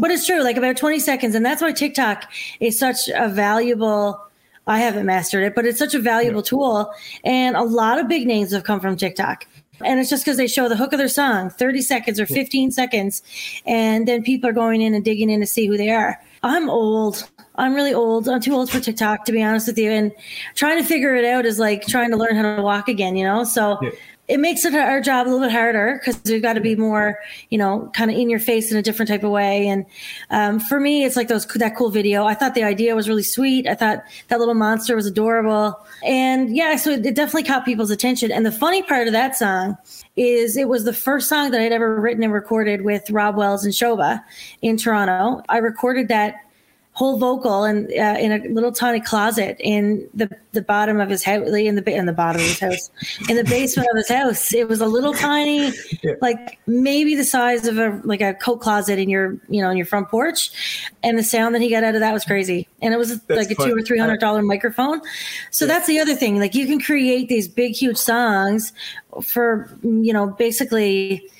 But 0.00 0.10
it's 0.10 0.26
true, 0.26 0.42
like 0.42 0.56
about 0.56 0.76
20 0.76 0.98
seconds. 0.98 1.34
And 1.34 1.44
that's 1.44 1.62
why 1.62 1.72
TikTok 1.72 2.30
is 2.58 2.78
such 2.78 3.08
a 3.14 3.28
valuable 3.28 4.20
I 4.66 4.78
haven't 4.78 5.06
mastered 5.06 5.42
it, 5.42 5.54
but 5.56 5.66
it's 5.66 5.78
such 5.78 5.94
a 5.94 5.98
valuable 5.98 6.40
yeah. 6.40 6.44
tool. 6.44 6.94
And 7.24 7.56
a 7.56 7.62
lot 7.62 7.98
of 7.98 8.08
big 8.08 8.26
names 8.26 8.52
have 8.52 8.62
come 8.62 8.78
from 8.78 8.96
TikTok. 8.96 9.46
And 9.82 9.98
it's 9.98 10.10
just 10.10 10.24
because 10.24 10.36
they 10.36 10.46
show 10.46 10.68
the 10.68 10.76
hook 10.76 10.92
of 10.92 10.98
their 10.98 11.08
song, 11.08 11.50
30 11.50 11.82
seconds 11.82 12.20
or 12.20 12.26
15 12.26 12.70
seconds. 12.70 13.22
And 13.66 14.06
then 14.06 14.22
people 14.22 14.48
are 14.48 14.52
going 14.52 14.82
in 14.82 14.94
and 14.94 15.04
digging 15.04 15.30
in 15.30 15.40
to 15.40 15.46
see 15.46 15.66
who 15.66 15.76
they 15.76 15.90
are. 15.90 16.20
I'm 16.42 16.68
old. 16.68 17.28
I'm 17.60 17.74
really 17.74 17.92
old. 17.92 18.26
I'm 18.26 18.40
too 18.40 18.54
old 18.54 18.70
for 18.70 18.80
TikTok, 18.80 19.26
to 19.26 19.32
be 19.32 19.42
honest 19.42 19.66
with 19.66 19.76
you. 19.76 19.90
And 19.90 20.12
trying 20.54 20.78
to 20.82 20.84
figure 20.84 21.14
it 21.14 21.26
out 21.26 21.44
is 21.44 21.58
like 21.58 21.86
trying 21.86 22.10
to 22.10 22.16
learn 22.16 22.34
how 22.34 22.56
to 22.56 22.62
walk 22.62 22.88
again, 22.88 23.16
you 23.16 23.24
know? 23.24 23.44
So 23.44 23.78
yeah. 23.82 23.90
it 24.28 24.40
makes 24.40 24.64
it 24.64 24.74
our 24.74 25.02
job 25.02 25.26
a 25.26 25.28
little 25.28 25.46
bit 25.46 25.52
harder 25.52 26.00
because 26.00 26.18
we've 26.24 26.40
got 26.40 26.54
to 26.54 26.62
be 26.62 26.74
more, 26.74 27.18
you 27.50 27.58
know, 27.58 27.90
kind 27.92 28.10
of 28.10 28.16
in 28.16 28.30
your 28.30 28.40
face 28.40 28.72
in 28.72 28.78
a 28.78 28.82
different 28.82 29.10
type 29.10 29.24
of 29.24 29.30
way. 29.30 29.68
And 29.68 29.84
um, 30.30 30.58
for 30.58 30.80
me, 30.80 31.04
it's 31.04 31.16
like 31.16 31.28
those 31.28 31.46
that 31.46 31.76
cool 31.76 31.90
video. 31.90 32.24
I 32.24 32.32
thought 32.32 32.54
the 32.54 32.64
idea 32.64 32.96
was 32.96 33.10
really 33.10 33.22
sweet. 33.22 33.68
I 33.68 33.74
thought 33.74 34.02
that 34.28 34.38
little 34.38 34.54
monster 34.54 34.96
was 34.96 35.04
adorable. 35.04 35.78
And 36.02 36.56
yeah, 36.56 36.76
so 36.76 36.92
it 36.92 37.14
definitely 37.14 37.44
caught 37.44 37.66
people's 37.66 37.90
attention. 37.90 38.32
And 38.32 38.46
the 38.46 38.52
funny 38.52 38.82
part 38.82 39.06
of 39.06 39.12
that 39.12 39.36
song 39.36 39.76
is 40.16 40.56
it 40.56 40.68
was 40.68 40.84
the 40.84 40.94
first 40.94 41.28
song 41.28 41.50
that 41.50 41.60
I'd 41.60 41.72
ever 41.72 42.00
written 42.00 42.22
and 42.22 42.32
recorded 42.32 42.82
with 42.82 43.10
Rob 43.10 43.36
Wells 43.36 43.66
and 43.66 43.74
Shoba 43.74 44.24
in 44.62 44.78
Toronto. 44.78 45.42
I 45.50 45.58
recorded 45.58 46.08
that 46.08 46.36
whole 47.00 47.16
vocal 47.16 47.64
and 47.64 47.90
uh, 47.92 48.18
in 48.20 48.30
a 48.30 48.46
little 48.50 48.70
tiny 48.70 49.00
closet 49.00 49.56
in 49.58 50.06
the 50.12 50.28
the 50.52 50.60
bottom 50.60 51.00
of 51.00 51.08
his 51.08 51.24
house 51.24 51.48
in 51.48 51.74
the 51.74 51.90
in 51.90 52.04
the 52.04 52.12
bottom 52.12 52.42
of 52.42 52.46
his 52.46 52.60
house 52.60 52.90
in 53.30 53.36
the 53.36 53.44
basement 53.44 53.88
of 53.90 53.96
his 53.96 54.08
house. 54.10 54.52
It 54.52 54.68
was 54.68 54.82
a 54.82 54.86
little 54.86 55.14
tiny 55.14 55.72
yeah. 56.02 56.16
like 56.20 56.58
maybe 56.66 57.14
the 57.14 57.24
size 57.24 57.66
of 57.66 57.78
a 57.78 58.02
like 58.04 58.20
a 58.20 58.34
coat 58.34 58.58
closet 58.60 58.98
in 58.98 59.08
your 59.08 59.38
you 59.48 59.62
know 59.62 59.70
in 59.70 59.78
your 59.78 59.86
front 59.86 60.10
porch. 60.10 60.50
And 61.02 61.18
the 61.18 61.22
sound 61.22 61.54
that 61.54 61.62
he 61.62 61.70
got 61.70 61.84
out 61.84 61.94
of 61.94 62.02
that 62.02 62.12
was 62.12 62.26
crazy. 62.26 62.68
And 62.82 62.92
it 62.92 62.98
was 62.98 63.18
that's 63.22 63.48
like 63.48 63.50
a 63.50 63.54
two 63.54 63.74
or 63.74 63.80
three 63.80 63.98
hundred 63.98 64.20
dollar 64.20 64.42
microphone. 64.42 65.00
So 65.50 65.64
yeah. 65.64 65.72
that's 65.72 65.86
the 65.86 66.00
other 66.00 66.14
thing. 66.14 66.38
Like 66.38 66.54
you 66.54 66.66
can 66.66 66.82
create 66.82 67.30
these 67.30 67.48
big 67.48 67.72
huge 67.72 67.96
songs 67.96 68.74
for 69.22 69.74
you 69.82 70.12
know 70.12 70.26
basically 70.26 71.30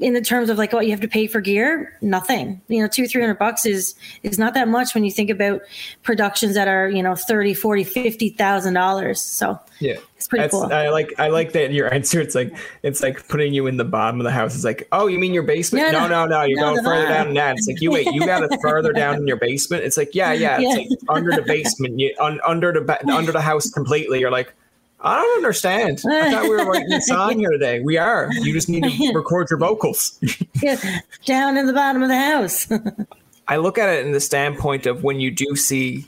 in 0.00 0.14
the 0.14 0.20
terms 0.20 0.48
of 0.48 0.58
like 0.58 0.72
what 0.72 0.86
you 0.86 0.90
have 0.90 1.00
to 1.00 1.08
pay 1.08 1.26
for 1.26 1.40
gear? 1.40 1.96
Nothing. 2.00 2.60
You 2.68 2.80
know 2.82 2.88
two 2.88 3.06
three 3.06 3.20
hundred 3.20 3.38
bucks 3.38 3.66
is 3.66 3.94
is 4.22 4.38
not 4.38 4.54
that 4.54 4.68
much 4.68 4.94
when 4.94 5.04
you 5.04 5.10
think 5.10 5.30
about 5.30 5.60
productions 6.02 6.54
that 6.54 6.68
are 6.68 6.88
you 6.88 7.02
know 7.02 7.14
30 7.14 7.54
40 7.54 7.84
50 7.84 8.30
thousand 8.30 8.74
dollars. 8.74 9.20
So 9.22 9.58
yeah. 9.78 9.96
it's 10.16 10.26
pretty 10.26 10.44
That's, 10.44 10.52
cool. 10.52 10.72
I 10.72 10.88
like 10.88 11.12
i 11.18 11.28
like 11.28 11.52
that 11.52 11.72
your 11.72 11.92
answer. 11.94 12.20
It's 12.20 12.34
like 12.34 12.56
it's 12.82 13.02
like 13.02 13.28
putting 13.28 13.52
you 13.52 13.66
in 13.66 13.76
the 13.76 13.84
bottom 13.84 14.20
of 14.20 14.24
the 14.24 14.30
house. 14.30 14.54
It's 14.54 14.64
like 14.64 14.88
oh 14.92 15.06
you 15.06 15.18
mean 15.18 15.34
your 15.34 15.42
basement? 15.42 15.92
No 15.92 16.08
no. 16.08 16.08
No, 16.08 16.26
no 16.26 16.42
you're 16.44 16.58
no, 16.58 16.74
going 16.74 16.84
further 16.84 17.08
down 17.08 17.26
than 17.26 17.34
that. 17.34 17.56
It's 17.58 17.68
like 17.68 17.80
you 17.80 17.90
wait 17.90 18.06
you 18.06 18.24
got 18.24 18.42
it 18.42 18.58
further 18.62 18.92
down 18.92 19.16
in 19.16 19.26
your 19.26 19.36
basement? 19.36 19.84
It's 19.84 19.96
like 19.96 20.14
yeah 20.14 20.32
yeah, 20.32 20.58
yeah. 20.58 20.76
it's 20.76 21.02
like 21.02 21.16
under 21.16 21.30
the 21.32 21.42
basement 21.42 21.98
you 21.98 22.14
un, 22.18 22.40
under 22.46 22.72
the 22.72 23.12
under 23.12 23.32
the 23.32 23.40
house 23.42 23.70
completely. 23.70 24.20
You're 24.20 24.30
like 24.30 24.54
I 25.02 25.16
don't 25.16 25.36
understand. 25.38 26.02
I 26.06 26.30
thought 26.30 26.42
we 26.42 26.50
were 26.50 26.64
writing 26.66 26.92
a 26.92 27.00
song 27.00 27.38
here 27.38 27.50
today. 27.50 27.80
We 27.80 27.96
are. 27.96 28.28
You 28.32 28.52
just 28.52 28.68
need 28.68 28.84
to 28.84 29.12
record 29.14 29.48
your 29.48 29.58
vocals. 29.58 30.18
down 31.24 31.56
in 31.56 31.66
the 31.66 31.72
bottom 31.72 32.02
of 32.02 32.08
the 32.08 32.18
house. 32.18 32.68
I 33.48 33.56
look 33.56 33.78
at 33.78 33.88
it 33.88 34.04
in 34.04 34.12
the 34.12 34.20
standpoint 34.20 34.86
of 34.86 35.02
when 35.02 35.18
you 35.18 35.30
do 35.30 35.56
see, 35.56 36.06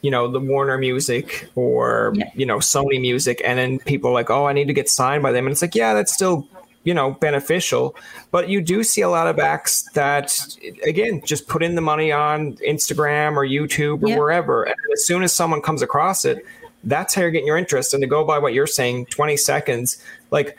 you 0.00 0.10
know, 0.10 0.28
the 0.28 0.40
Warner 0.40 0.78
music 0.78 1.48
or, 1.54 2.12
yeah. 2.16 2.30
you 2.34 2.46
know, 2.46 2.58
Sony 2.58 3.00
music, 3.00 3.42
and 3.44 3.58
then 3.58 3.78
people 3.80 4.10
are 4.10 4.14
like, 4.14 4.30
oh, 4.30 4.46
I 4.46 4.52
need 4.52 4.66
to 4.66 4.72
get 4.72 4.88
signed 4.88 5.22
by 5.22 5.30
them. 5.30 5.46
And 5.46 5.52
it's 5.52 5.62
like, 5.62 5.74
yeah, 5.74 5.92
that's 5.92 6.12
still, 6.12 6.48
you 6.84 6.94
know, 6.94 7.12
beneficial. 7.12 7.94
But 8.30 8.48
you 8.48 8.62
do 8.62 8.82
see 8.82 9.02
a 9.02 9.10
lot 9.10 9.28
of 9.28 9.38
acts 9.38 9.82
that, 9.92 10.56
again, 10.84 11.22
just 11.24 11.46
put 11.48 11.62
in 11.62 11.74
the 11.74 11.82
money 11.82 12.10
on 12.10 12.54
Instagram 12.56 13.36
or 13.36 13.46
YouTube 13.46 14.02
or 14.02 14.08
yeah. 14.08 14.18
wherever. 14.18 14.64
And 14.64 14.76
as 14.92 15.06
soon 15.06 15.22
as 15.22 15.34
someone 15.34 15.60
comes 15.60 15.82
across 15.82 16.24
it, 16.24 16.44
that's 16.84 17.14
how 17.14 17.22
you're 17.22 17.30
getting 17.30 17.46
your 17.46 17.56
interest. 17.56 17.94
And 17.94 18.02
to 18.02 18.06
go 18.06 18.24
by 18.24 18.38
what 18.38 18.54
you're 18.54 18.66
saying, 18.66 19.06
20 19.06 19.36
seconds, 19.36 20.02
like 20.30 20.58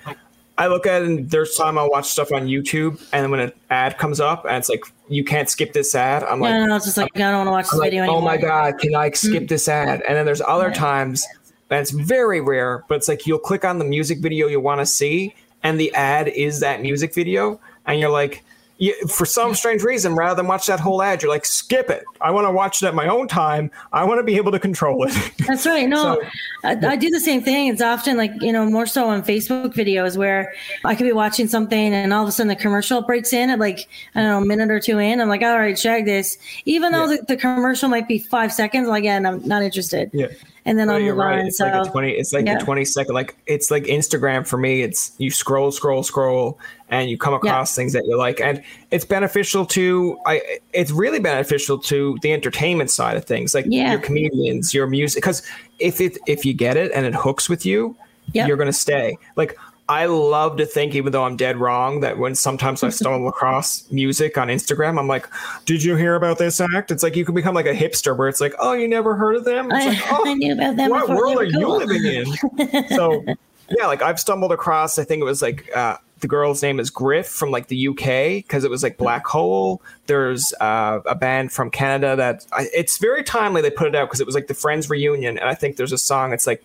I 0.57 0.67
look 0.67 0.85
at 0.85 1.01
it 1.01 1.07
and 1.07 1.29
there's 1.29 1.55
time 1.55 1.77
I'll 1.77 1.89
watch 1.89 2.05
stuff 2.05 2.31
on 2.31 2.47
YouTube 2.47 2.99
and 3.11 3.23
then 3.23 3.31
when 3.31 3.39
an 3.39 3.51
ad 3.69 3.97
comes 3.97 4.19
up 4.19 4.45
and 4.45 4.57
it's 4.57 4.69
like, 4.69 4.83
you 5.09 5.23
can't 5.23 5.49
skip 5.49 5.73
this 5.73 5.95
ad. 5.95 6.23
I'm 6.23 6.39
like, 6.39 6.51
no, 6.51 6.65
no, 6.65 6.75
it's 6.75 6.85
just 6.85 6.97
like, 6.97 7.11
I'm, 7.15 7.21
I 7.21 7.31
don't 7.31 7.45
want 7.45 7.47
to 7.47 7.51
watch 7.51 7.69
this 7.71 7.79
video 7.79 8.03
anymore. 8.03 8.19
Oh 8.19 8.21
my 8.21 8.37
God, 8.37 8.77
can 8.79 8.95
I 8.95 9.09
skip 9.11 9.43
mm 9.43 9.47
this 9.47 9.67
ad? 9.67 10.03
And 10.07 10.15
then 10.15 10.25
there's 10.25 10.41
other 10.41 10.67
right. 10.67 10.75
times, 10.75 11.25
and 11.69 11.79
it's 11.79 11.91
very 11.91 12.39
rare, 12.39 12.83
but 12.87 12.95
it's 12.95 13.07
like 13.07 13.25
you'll 13.25 13.39
click 13.39 13.65
on 13.65 13.79
the 13.79 13.85
music 13.85 14.19
video 14.19 14.47
you 14.47 14.59
want 14.59 14.79
to 14.79 14.85
see 14.85 15.35
and 15.63 15.79
the 15.79 15.93
ad 15.95 16.27
is 16.27 16.59
that 16.59 16.81
music 16.81 17.13
video. 17.13 17.59
And 17.85 17.99
you're 17.99 18.09
like, 18.09 18.43
you, 18.83 19.07
for 19.07 19.25
some 19.25 19.55
strange 19.55 19.81
reason, 19.81 20.13
rather 20.13 20.35
than 20.35 20.45
watch 20.45 20.67
that 20.67 20.77
whole 20.77 21.01
ad, 21.01 21.21
you're 21.21 21.31
like, 21.31 21.45
skip 21.45 21.89
it. 21.89 22.03
I 22.19 22.31
want 22.31 22.45
to 22.47 22.51
watch 22.51 22.83
it 22.83 22.85
at 22.85 22.93
my 22.93 23.07
own 23.07 23.29
time. 23.29 23.71
I 23.93 24.03
want 24.03 24.19
to 24.19 24.23
be 24.23 24.35
able 24.35 24.51
to 24.51 24.59
control 24.59 25.05
it. 25.07 25.13
That's 25.47 25.65
right. 25.65 25.87
No, 25.87 26.21
so, 26.21 26.27
I, 26.65 26.71
I, 26.85 26.95
do 26.97 27.09
the 27.09 27.21
same 27.21 27.41
thing. 27.41 27.67
It's 27.67 27.81
often 27.81 28.17
like, 28.17 28.31
you 28.41 28.51
know, 28.51 28.65
more 28.65 28.85
so 28.85 29.07
on 29.07 29.23
Facebook 29.23 29.73
videos 29.73 30.17
where 30.17 30.53
I 30.83 30.95
could 30.95 31.05
be 31.05 31.13
watching 31.13 31.47
something 31.47 31.93
and 31.93 32.11
all 32.11 32.23
of 32.23 32.27
a 32.27 32.33
sudden 32.33 32.49
the 32.49 32.57
commercial 32.57 33.01
breaks 33.01 33.31
in 33.31 33.49
at 33.49 33.59
like, 33.59 33.87
I 34.15 34.21
don't 34.21 34.29
know, 34.29 34.41
a 34.41 34.45
minute 34.45 34.69
or 34.69 34.81
two 34.81 34.99
in. 34.99 35.21
I'm 35.21 35.29
like, 35.29 35.43
all 35.43 35.57
right, 35.57 35.77
check 35.77 36.03
this. 36.03 36.37
Even 36.65 36.91
though 36.91 37.09
yeah. 37.09 37.17
the, 37.21 37.35
the, 37.35 37.37
commercial 37.37 37.87
might 37.87 38.09
be 38.09 38.19
five 38.19 38.51
seconds, 38.51 38.89
like, 38.89 39.05
yeah, 39.05 39.15
I'm 39.15 39.47
not 39.47 39.63
interested. 39.63 40.09
Yeah. 40.11 40.27
And 40.65 40.79
then 40.79 40.87
no, 40.87 40.95
I'll 40.95 41.01
move 41.01 41.17
right. 41.17 41.39
on. 41.39 41.47
It's 41.47 41.57
so, 41.57 41.65
like 41.65 41.87
a 41.87 41.91
20, 41.91 42.11
it's 42.11 42.33
like 42.33 42.45
yeah. 42.45 42.57
a 42.57 42.59
20 42.59 42.85
second, 42.85 43.13
like 43.13 43.35
it's 43.47 43.69
like 43.69 43.83
Instagram 43.83 44.47
for 44.47 44.57
me. 44.57 44.81
It's 44.81 45.13
you 45.17 45.29
scroll, 45.29 45.71
scroll, 45.71 46.03
scroll, 46.03 46.59
and 46.89 47.09
you 47.09 47.17
come 47.17 47.33
across 47.33 47.71
yeah. 47.71 47.81
things 47.81 47.93
that 47.93 48.05
you 48.05 48.17
like. 48.17 48.39
And 48.39 48.63
it's 48.91 49.05
beneficial 49.05 49.65
to, 49.67 50.17
I, 50.25 50.59
it's 50.73 50.91
really 50.91 51.19
beneficial 51.19 51.77
to 51.79 52.17
the 52.21 52.31
entertainment 52.31 52.91
side 52.91 53.17
of 53.17 53.25
things, 53.25 53.53
like 53.53 53.65
yeah. 53.67 53.91
your 53.91 53.99
comedians, 53.99 54.73
your 54.73 54.87
music. 54.87 55.23
Cause 55.23 55.41
if 55.79 55.99
it, 55.99 56.17
if 56.27 56.45
you 56.45 56.53
get 56.53 56.77
it 56.77 56.91
and 56.93 57.05
it 57.05 57.13
hooks 57.13 57.49
with 57.49 57.65
you, 57.65 57.95
yep. 58.31 58.47
you're 58.47 58.57
going 58.57 58.67
to 58.67 58.73
stay. 58.73 59.17
Like 59.35 59.57
I 59.93 60.07
love 60.07 60.57
to 60.57 60.65
think, 60.65 60.95
even 60.95 61.11
though 61.11 61.23
I'm 61.23 61.35
dead 61.35 61.57
wrong, 61.57 61.99
that 61.99 62.17
when 62.17 62.33
sometimes 62.33 62.81
I 62.81 62.89
stumble 62.89 63.27
across 63.29 63.89
music 63.91 64.39
on 64.39 64.47
Instagram, 64.47 64.97
I'm 64.97 65.07
like, 65.07 65.27
"Did 65.65 65.83
you 65.83 65.95
hear 65.95 66.15
about 66.15 66.39
this 66.39 66.59
act?" 66.59 66.89
It's 66.89 67.03
like 67.03 67.15
you 67.15 67.23
can 67.23 67.35
become 67.35 67.53
like 67.53 67.67
a 67.67 67.75
hipster, 67.75 68.17
where 68.17 68.27
it's 68.27 68.41
like, 68.41 68.55
"Oh, 68.57 68.73
you 68.73 68.87
never 68.87 69.15
heard 69.15 69.35
of 69.35 69.45
them?" 69.45 69.69
It's 69.71 69.85
I, 69.85 69.89
like, 69.89 70.11
"Oh, 70.11 70.23
I 70.27 70.33
knew 70.33 70.53
about 70.53 70.77
them. 70.77 70.89
What 70.89 71.09
world 71.09 71.37
are 71.37 71.51
cool. 71.51 71.59
you 71.59 71.67
living 71.67 72.05
in?" 72.05 72.87
so, 72.95 73.23
yeah, 73.69 73.85
like 73.85 74.01
I've 74.01 74.19
stumbled 74.19 74.51
across. 74.51 74.97
I 74.97 75.03
think 75.03 75.21
it 75.21 75.25
was 75.25 75.43
like 75.43 75.69
uh, 75.75 75.97
the 76.21 76.27
girl's 76.27 76.63
name 76.63 76.79
is 76.79 76.89
Griff 76.89 77.27
from 77.27 77.51
like 77.51 77.67
the 77.67 77.89
UK 77.89 78.43
because 78.43 78.63
it 78.63 78.71
was 78.71 78.81
like 78.81 78.97
Black 78.97 79.27
Hole. 79.27 79.79
There's 80.07 80.55
uh, 80.59 81.01
a 81.05 81.13
band 81.13 81.51
from 81.51 81.69
Canada 81.69 82.15
that 82.15 82.47
I, 82.51 82.67
it's 82.73 82.97
very 82.97 83.23
timely 83.23 83.61
they 83.61 83.69
put 83.69 83.89
it 83.89 83.95
out 83.95 84.07
because 84.07 84.21
it 84.21 84.25
was 84.25 84.33
like 84.33 84.47
the 84.47 84.55
Friends 84.55 84.89
reunion, 84.89 85.37
and 85.37 85.47
I 85.47 85.53
think 85.53 85.75
there's 85.75 85.91
a 85.91 85.99
song. 85.99 86.33
It's 86.33 86.47
like 86.47 86.63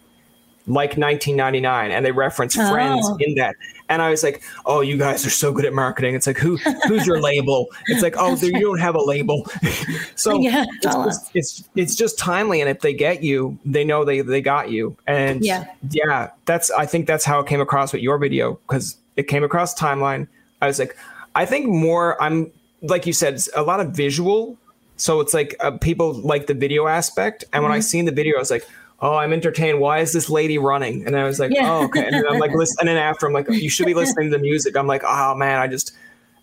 like 0.68 0.96
1999 0.96 1.90
and 1.90 2.04
they 2.04 2.12
reference 2.12 2.56
oh. 2.58 2.70
friends 2.70 3.08
in 3.20 3.34
that. 3.36 3.56
And 3.90 4.02
i 4.02 4.10
was 4.10 4.22
like 4.22 4.42
oh 4.66 4.82
you 4.82 4.98
guys 4.98 5.24
are 5.26 5.30
so 5.30 5.52
good 5.52 5.64
at 5.64 5.72
marketing. 5.72 6.14
It's 6.14 6.26
like 6.26 6.36
who 6.36 6.56
who's 6.86 7.06
your 7.06 7.20
label? 7.20 7.68
It's 7.86 8.02
like 8.02 8.14
oh 8.18 8.36
you 8.42 8.60
don't 8.60 8.78
have 8.78 8.94
a 8.94 9.02
label. 9.02 9.46
So 10.14 10.40
yeah, 10.40 10.64
it's, 10.82 10.84
just, 10.84 11.30
it's 11.34 11.68
it's 11.76 11.94
just 11.94 12.18
timely 12.18 12.60
and 12.60 12.68
if 12.68 12.80
they 12.80 12.92
get 12.92 13.22
you 13.22 13.56
they 13.64 13.84
know 13.84 14.04
they 14.04 14.20
they 14.20 14.40
got 14.40 14.70
you. 14.70 14.96
And 15.06 15.44
yeah. 15.44 15.72
yeah 15.90 16.30
that's 16.44 16.70
i 16.72 16.84
think 16.84 17.06
that's 17.06 17.24
how 17.24 17.40
it 17.40 17.46
came 17.46 17.60
across 17.60 17.92
with 17.92 18.02
your 18.02 18.18
video 18.18 18.54
because 18.66 18.96
it 19.16 19.24
came 19.24 19.44
across 19.44 19.74
timeline. 19.74 20.26
I 20.60 20.66
was 20.66 20.78
like 20.78 20.96
i 21.34 21.46
think 21.46 21.66
more 21.68 22.20
i'm 22.22 22.50
like 22.82 23.06
you 23.06 23.12
said 23.12 23.40
a 23.54 23.62
lot 23.62 23.80
of 23.80 23.92
visual. 23.92 24.56
So 24.96 25.20
it's 25.20 25.32
like 25.32 25.54
uh, 25.60 25.72
people 25.72 26.14
like 26.14 26.48
the 26.48 26.54
video 26.54 26.88
aspect. 26.88 27.44
And 27.44 27.50
mm-hmm. 27.50 27.62
when 27.62 27.72
i 27.72 27.78
mm-hmm. 27.78 27.82
seen 27.82 28.04
the 28.04 28.12
video 28.12 28.36
i 28.36 28.40
was 28.40 28.50
like 28.50 28.66
oh, 29.00 29.14
I'm 29.14 29.32
entertained. 29.32 29.80
Why 29.80 30.00
is 30.00 30.12
this 30.12 30.28
lady 30.28 30.58
running? 30.58 31.06
And 31.06 31.16
I 31.16 31.24
was 31.24 31.38
like, 31.38 31.52
yeah. 31.52 31.70
oh, 31.70 31.84
okay. 31.84 32.06
And 32.06 32.26
I'm 32.28 32.38
like, 32.38 32.52
listen, 32.52 32.76
and 32.80 32.88
then 32.88 32.96
after 32.96 33.26
I'm 33.26 33.32
like, 33.32 33.48
you 33.48 33.70
should 33.70 33.86
be 33.86 33.94
listening 34.02 34.30
to 34.30 34.36
the 34.36 34.42
music. 34.42 34.76
I'm 34.76 34.86
like, 34.86 35.02
oh 35.04 35.34
man, 35.34 35.58
I 35.60 35.68
just, 35.68 35.94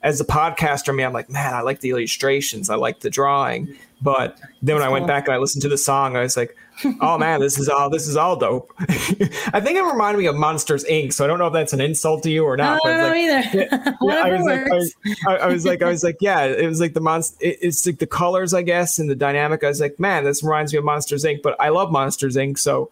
as 0.02 0.22
a 0.22 0.26
podcaster, 0.26 0.96
me, 0.96 1.04
I'm 1.04 1.14
like, 1.14 1.30
man, 1.30 1.54
I 1.54 1.62
like 1.62 1.82
the 1.82 1.90
illustrations. 1.90 2.70
I 2.70 2.76
like 2.76 3.02
the 3.02 3.10
drawing. 3.10 3.76
But 4.02 4.40
then 4.62 4.76
when 4.76 4.82
That's 4.82 4.90
I 4.90 4.92
went 4.92 5.04
cool. 5.04 5.08
back 5.08 5.28
and 5.28 5.36
I 5.36 5.38
listened 5.38 5.62
to 5.64 5.70
the 5.70 5.78
song, 5.78 6.16
I 6.16 6.22
was 6.22 6.36
like, 6.36 6.56
oh 7.02 7.18
man, 7.20 7.40
this 7.40 7.58
is 7.58 7.70
all 7.70 7.90
this 7.90 8.08
is 8.08 8.18
all 8.18 8.36
dope. 8.36 8.74
I 8.80 9.62
think 9.62 9.78
it 9.78 9.84
reminded 9.84 10.20
me 10.20 10.26
of 10.26 10.36
Monsters 10.36 10.84
Inc. 10.86 11.14
So 11.14 11.24
I 11.24 11.28
don't 11.28 11.40
know 11.40 11.48
if 11.48 11.54
that's 11.54 11.74
an 11.74 11.82
insult 11.82 12.24
to 12.24 12.32
you 12.32 12.44
or 12.44 12.58
not. 12.58 12.82
No, 12.84 12.92
I 12.92 12.94
don't 12.94 13.02
know 13.02 13.10
like, 13.10 13.56
either. 13.56 13.96
Yeah, 14.02 14.22
I, 14.24 14.32
was 14.32 14.46
like, 14.46 14.72
I, 14.72 14.76
was, 14.76 14.96
I, 15.28 15.48
was 15.48 15.66
like, 15.66 15.82
I 15.82 15.88
was 15.88 16.04
like, 16.04 16.18
yeah, 16.20 16.44
it 16.44 16.68
was 16.68 16.82
like 16.82 16.94
the 16.94 17.02
monster. 17.02 17.38
It, 17.40 17.58
it's 17.62 17.86
like 17.86 18.00
the 18.00 18.08
colors, 18.08 18.54
I 18.54 18.62
guess, 18.62 19.00
and 19.00 19.10
the 19.10 19.16
dynamic. 19.16 19.64
I 19.64 19.70
was 19.70 19.80
like, 19.80 20.00
man, 20.00 20.24
this 20.24 20.44
reminds 20.44 20.74
me 20.74 20.80
of 20.80 20.86
Monsters 20.86 21.24
Inc. 21.24 21.42
But 21.42 21.60
I 21.60 21.70
love 21.70 21.92
Monsters 21.92 22.36
Inc. 22.36 22.60
So 22.60 22.92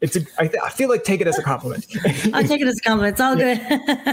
it's 0.00 0.16
a, 0.16 0.20
I, 0.38 0.50
I 0.64 0.70
feel 0.70 0.88
like 0.88 1.04
take 1.04 1.20
it 1.20 1.28
as 1.28 1.38
a 1.38 1.42
compliment. 1.42 1.86
I'll 2.34 2.42
take 2.44 2.60
it 2.60 2.66
as 2.66 2.78
a 2.78 2.82
compliment. 2.82 3.12
It's 3.12 3.20
all 3.20 3.36
good. 3.36 3.58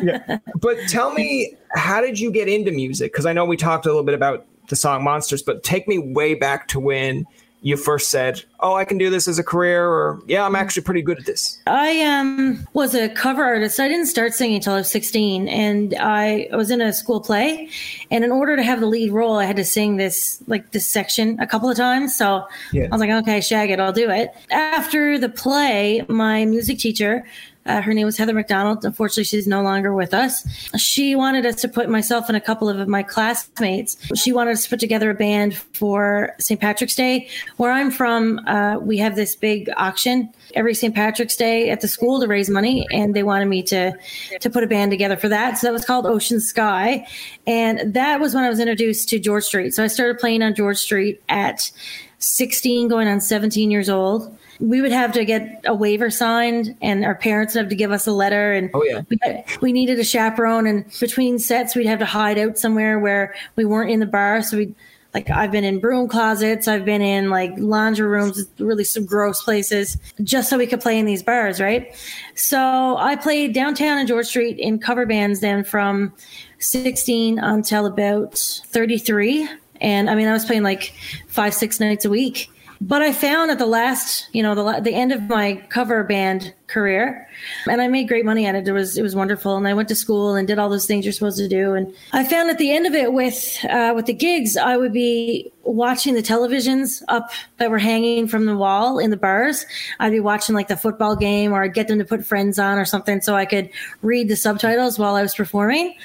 yeah. 0.03 0.37
But 0.55 0.77
tell 0.87 1.11
me, 1.11 1.55
how 1.73 1.99
did 1.99 2.19
you 2.19 2.31
get 2.31 2.47
into 2.47 2.71
music? 2.71 3.11
Because 3.11 3.25
I 3.25 3.33
know 3.33 3.43
we 3.43 3.57
talked 3.57 3.85
a 3.85 3.89
little 3.89 4.03
bit 4.03 4.13
about 4.13 4.45
the 4.69 4.75
song 4.75 5.03
Monsters, 5.03 5.43
but 5.43 5.63
take 5.63 5.87
me 5.87 5.97
way 5.99 6.33
back 6.33 6.67
to 6.69 6.79
when 6.79 7.25
you 7.61 7.75
first 7.75 8.09
said, 8.09 8.41
"Oh, 8.61 8.75
I 8.75 8.85
can 8.85 8.97
do 8.97 9.09
this 9.09 9.27
as 9.27 9.37
a 9.37 9.43
career," 9.43 9.85
or 9.85 10.21
"Yeah, 10.27 10.45
I'm 10.45 10.55
actually 10.55 10.83
pretty 10.83 11.01
good 11.01 11.19
at 11.19 11.25
this"? 11.25 11.57
I 11.67 12.01
um 12.01 12.65
was 12.73 12.95
a 12.95 13.09
cover 13.09 13.43
artist. 13.43 13.79
I 13.79 13.89
didn't 13.89 14.05
start 14.05 14.33
singing 14.33 14.57
until 14.57 14.73
I 14.73 14.77
was 14.77 14.89
16, 14.89 15.49
and 15.49 15.93
I 15.99 16.47
was 16.53 16.71
in 16.71 16.79
a 16.79 16.93
school 16.93 17.19
play. 17.19 17.69
And 18.11 18.23
in 18.23 18.31
order 18.31 18.55
to 18.55 18.63
have 18.63 18.79
the 18.79 18.85
lead 18.85 19.11
role, 19.11 19.35
I 19.35 19.43
had 19.43 19.57
to 19.57 19.65
sing 19.65 19.97
this 19.97 20.41
like 20.47 20.71
this 20.71 20.89
section 20.89 21.37
a 21.41 21.47
couple 21.47 21.69
of 21.69 21.75
times. 21.75 22.15
So 22.15 22.45
yeah. 22.71 22.85
I 22.85 22.95
was 22.95 23.01
like, 23.01 23.09
"Okay, 23.09 23.41
shag 23.41 23.71
it, 23.71 23.79
I'll 23.79 23.93
do 23.93 24.09
it." 24.09 24.33
After 24.51 25.17
the 25.17 25.29
play, 25.29 26.05
my 26.07 26.45
music 26.45 26.79
teacher 26.79 27.25
uh, 27.65 27.81
her 27.81 27.93
name 27.93 28.05
was 28.05 28.17
Heather 28.17 28.33
McDonald. 28.33 28.83
Unfortunately, 28.83 29.25
she's 29.25 29.45
no 29.45 29.61
longer 29.61 29.93
with 29.93 30.13
us. 30.13 30.47
She 30.77 31.15
wanted 31.15 31.45
us 31.45 31.61
to 31.61 31.67
put 31.67 31.89
myself 31.89 32.27
and 32.27 32.37
a 32.37 32.41
couple 32.41 32.69
of 32.69 32.87
my 32.87 33.03
classmates. 33.03 33.97
She 34.15 34.31
wanted 34.31 34.51
us 34.51 34.63
to 34.63 34.69
put 34.69 34.79
together 34.79 35.11
a 35.11 35.13
band 35.13 35.55
for 35.55 36.35
St. 36.39 36.59
Patrick's 36.59 36.95
Day. 36.95 37.27
Where 37.57 37.71
I'm 37.71 37.91
from, 37.91 38.39
uh, 38.47 38.77
we 38.79 38.97
have 38.97 39.15
this 39.15 39.35
big 39.35 39.69
auction 39.77 40.33
every 40.55 40.73
St. 40.73 40.95
Patrick's 40.95 41.35
Day 41.35 41.69
at 41.69 41.81
the 41.81 41.87
school 41.87 42.19
to 42.21 42.27
raise 42.27 42.49
money, 42.49 42.87
and 42.91 43.13
they 43.13 43.23
wanted 43.23 43.45
me 43.45 43.61
to 43.63 43.93
to 44.39 44.49
put 44.49 44.63
a 44.63 44.67
band 44.67 44.89
together 44.91 45.17
for 45.17 45.29
that. 45.29 45.57
So 45.57 45.67
that 45.67 45.73
was 45.73 45.85
called 45.85 46.05
Ocean 46.05 46.39
Sky, 46.39 47.05
and 47.45 47.93
that 47.93 48.19
was 48.19 48.33
when 48.33 48.45
I 48.45 48.49
was 48.49 48.59
introduced 48.59 49.09
to 49.09 49.19
George 49.19 49.43
Street. 49.43 49.73
So 49.73 49.83
I 49.83 49.87
started 49.87 50.17
playing 50.17 50.41
on 50.41 50.55
George 50.55 50.77
Street 50.77 51.21
at 51.29 51.71
16, 52.19 52.87
going 52.87 53.07
on 53.07 53.21
17 53.21 53.69
years 53.69 53.89
old 53.89 54.35
we 54.59 54.81
would 54.81 54.91
have 54.91 55.13
to 55.13 55.23
get 55.23 55.61
a 55.65 55.73
waiver 55.73 56.09
signed 56.09 56.75
and 56.81 57.05
our 57.05 57.15
parents 57.15 57.53
would 57.53 57.61
have 57.61 57.69
to 57.69 57.75
give 57.75 57.91
us 57.91 58.05
a 58.07 58.11
letter 58.11 58.53
and 58.53 58.69
oh 58.73 58.83
yeah 58.83 59.01
we, 59.09 59.17
we 59.61 59.73
needed 59.73 59.97
a 59.99 60.03
chaperone 60.03 60.67
and 60.67 60.85
between 60.99 61.39
sets 61.39 61.75
we'd 61.75 61.85
have 61.85 61.99
to 61.99 62.05
hide 62.05 62.37
out 62.37 62.57
somewhere 62.57 62.99
where 62.99 63.33
we 63.55 63.63
weren't 63.63 63.89
in 63.89 63.99
the 63.99 64.05
bar 64.05 64.41
so 64.41 64.57
we 64.57 64.73
like 65.13 65.29
I've 65.29 65.51
been 65.51 65.63
in 65.63 65.79
broom 65.79 66.07
closets, 66.07 66.67
I've 66.67 66.85
been 66.85 67.01
in 67.01 67.29
like 67.29 67.51
laundry 67.57 68.07
rooms, 68.07 68.45
really 68.59 68.83
some 68.83 69.05
gross 69.05 69.43
places, 69.43 69.97
just 70.23 70.49
so 70.49 70.57
we 70.57 70.67
could 70.67 70.81
play 70.81 70.99
in 70.99 71.05
these 71.05 71.23
bars, 71.23 71.59
right? 71.59 71.95
So 72.35 72.95
I 72.97 73.15
played 73.15 73.53
downtown 73.53 73.97
in 73.97 74.05
George 74.05 74.27
Street 74.27 74.59
in 74.59 74.77
cover 74.77 75.05
bands 75.05 75.39
then 75.39 75.63
from 75.63 76.13
16 76.59 77.39
until 77.39 77.85
about 77.87 78.37
33. 78.67 79.49
And 79.81 80.09
I 80.09 80.15
mean, 80.15 80.27
I 80.27 80.33
was 80.33 80.45
playing 80.45 80.63
like 80.63 80.93
five, 81.27 81.53
six 81.53 81.79
nights 81.79 82.05
a 82.05 82.09
week. 82.09 82.49
But 82.81 83.01
I 83.01 83.11
found 83.11 83.51
at 83.51 83.59
the 83.59 83.65
last, 83.65 84.29
you 84.31 84.41
know, 84.41 84.55
the 84.55 84.79
the 84.79 84.93
end 84.93 85.11
of 85.11 85.23
my 85.23 85.55
cover 85.67 86.01
band 86.05 86.53
career, 86.67 87.27
and 87.67 87.81
I 87.81 87.89
made 87.89 88.07
great 88.07 88.23
money 88.23 88.45
at 88.45 88.55
it. 88.55 88.65
It 88.65 88.71
was 88.71 88.97
it 88.97 89.01
was 89.01 89.17
wonderful, 89.17 89.57
and 89.57 89.67
I 89.67 89.73
went 89.73 89.89
to 89.89 89.95
school 89.95 90.35
and 90.35 90.47
did 90.47 90.59
all 90.59 90.69
those 90.69 90.85
things 90.85 91.03
you're 91.03 91.11
supposed 91.11 91.39
to 91.39 91.49
do. 91.49 91.73
And 91.73 91.93
I 92.13 92.23
found 92.23 92.49
at 92.49 92.57
the 92.57 92.71
end 92.71 92.87
of 92.87 92.93
it 92.93 93.11
with 93.11 93.57
uh, 93.69 93.91
with 93.93 94.05
the 94.05 94.13
gigs, 94.13 94.55
I 94.55 94.77
would 94.77 94.93
be 94.93 95.51
watching 95.63 96.13
the 96.13 96.23
televisions 96.23 97.03
up 97.09 97.31
that 97.57 97.69
were 97.69 97.79
hanging 97.79 98.29
from 98.29 98.45
the 98.45 98.55
wall 98.55 98.97
in 98.97 99.09
the 99.09 99.17
bars. 99.17 99.65
I'd 99.99 100.11
be 100.11 100.21
watching 100.21 100.55
like 100.55 100.69
the 100.69 100.77
football 100.77 101.17
game, 101.17 101.51
or 101.51 101.63
I'd 101.63 101.73
get 101.73 101.89
them 101.89 101.99
to 101.99 102.05
put 102.05 102.25
Friends 102.25 102.57
on 102.57 102.77
or 102.77 102.85
something, 102.85 103.19
so 103.19 103.35
I 103.35 103.45
could 103.45 103.69
read 104.01 104.29
the 104.29 104.37
subtitles 104.37 104.97
while 104.97 105.15
I 105.15 105.21
was 105.21 105.35
performing. 105.35 105.95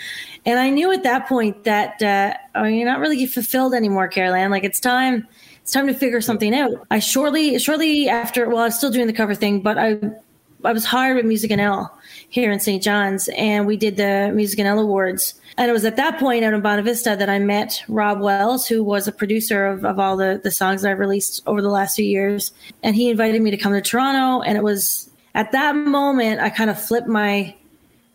And 0.44 0.58
I 0.58 0.70
knew 0.70 0.90
at 0.92 1.04
that 1.04 1.28
point 1.28 1.62
that 1.64 2.02
uh, 2.02 2.34
oh, 2.56 2.64
you're 2.64 2.84
not 2.84 2.98
really 2.98 3.24
fulfilled 3.26 3.74
anymore, 3.74 4.08
Caroline. 4.08 4.50
Like 4.50 4.64
it's 4.64 4.80
time 4.80 5.28
it's 5.64 5.72
time 5.72 5.87
to 5.87 5.94
figure 5.94 6.20
something 6.20 6.55
out. 6.55 6.72
I 6.90 6.98
shortly 6.98 7.59
shortly 7.59 8.07
after 8.07 8.46
well, 8.50 8.59
I 8.59 8.64
was 8.64 8.77
still 8.77 8.90
doing 8.90 9.07
the 9.07 9.14
cover 9.14 9.35
thing, 9.35 9.62
but 9.62 9.79
I 9.79 9.98
I 10.62 10.72
was 10.74 10.85
hired 10.85 11.16
with 11.16 11.24
Music 11.24 11.50
NL 11.50 11.90
here 12.29 12.53
in 12.53 12.61
St. 12.61 12.83
John's 12.83 13.31
and 13.38 13.66
we 13.66 13.79
did 13.79 13.96
the 13.96 14.31
Music 14.35 14.59
NL 14.59 14.83
Awards. 14.83 15.40
And 15.57 15.70
it 15.70 15.72
was 15.72 15.87
at 15.87 15.96
that 15.96 16.18
point 16.18 16.44
out 16.44 16.53
in 16.53 16.61
Bonavista 16.61 17.16
that 17.16 17.31
I 17.31 17.38
met 17.38 17.83
Rob 17.88 18.20
Wells, 18.20 18.66
who 18.66 18.85
was 18.85 19.09
a 19.09 19.12
producer 19.12 19.66
of, 19.66 19.87
of 19.87 19.98
all 19.98 20.18
the, 20.18 20.38
the 20.44 20.50
songs 20.50 20.83
that 20.83 20.90
I've 20.90 20.98
released 20.98 21.42
over 21.46 21.62
the 21.62 21.70
last 21.70 21.96
few 21.96 22.05
years. 22.05 22.53
And 22.83 22.94
he 22.94 23.09
invited 23.09 23.40
me 23.40 23.50
to 23.50 23.57
come 23.57 23.72
to 23.72 23.81
Toronto. 23.81 24.42
And 24.42 24.59
it 24.59 24.64
was 24.64 25.09
at 25.35 25.50
that 25.53 25.74
moment 25.77 26.42
I 26.42 26.50
kind 26.50 26.68
of 26.68 26.79
flipped 26.79 27.09
my 27.09 27.55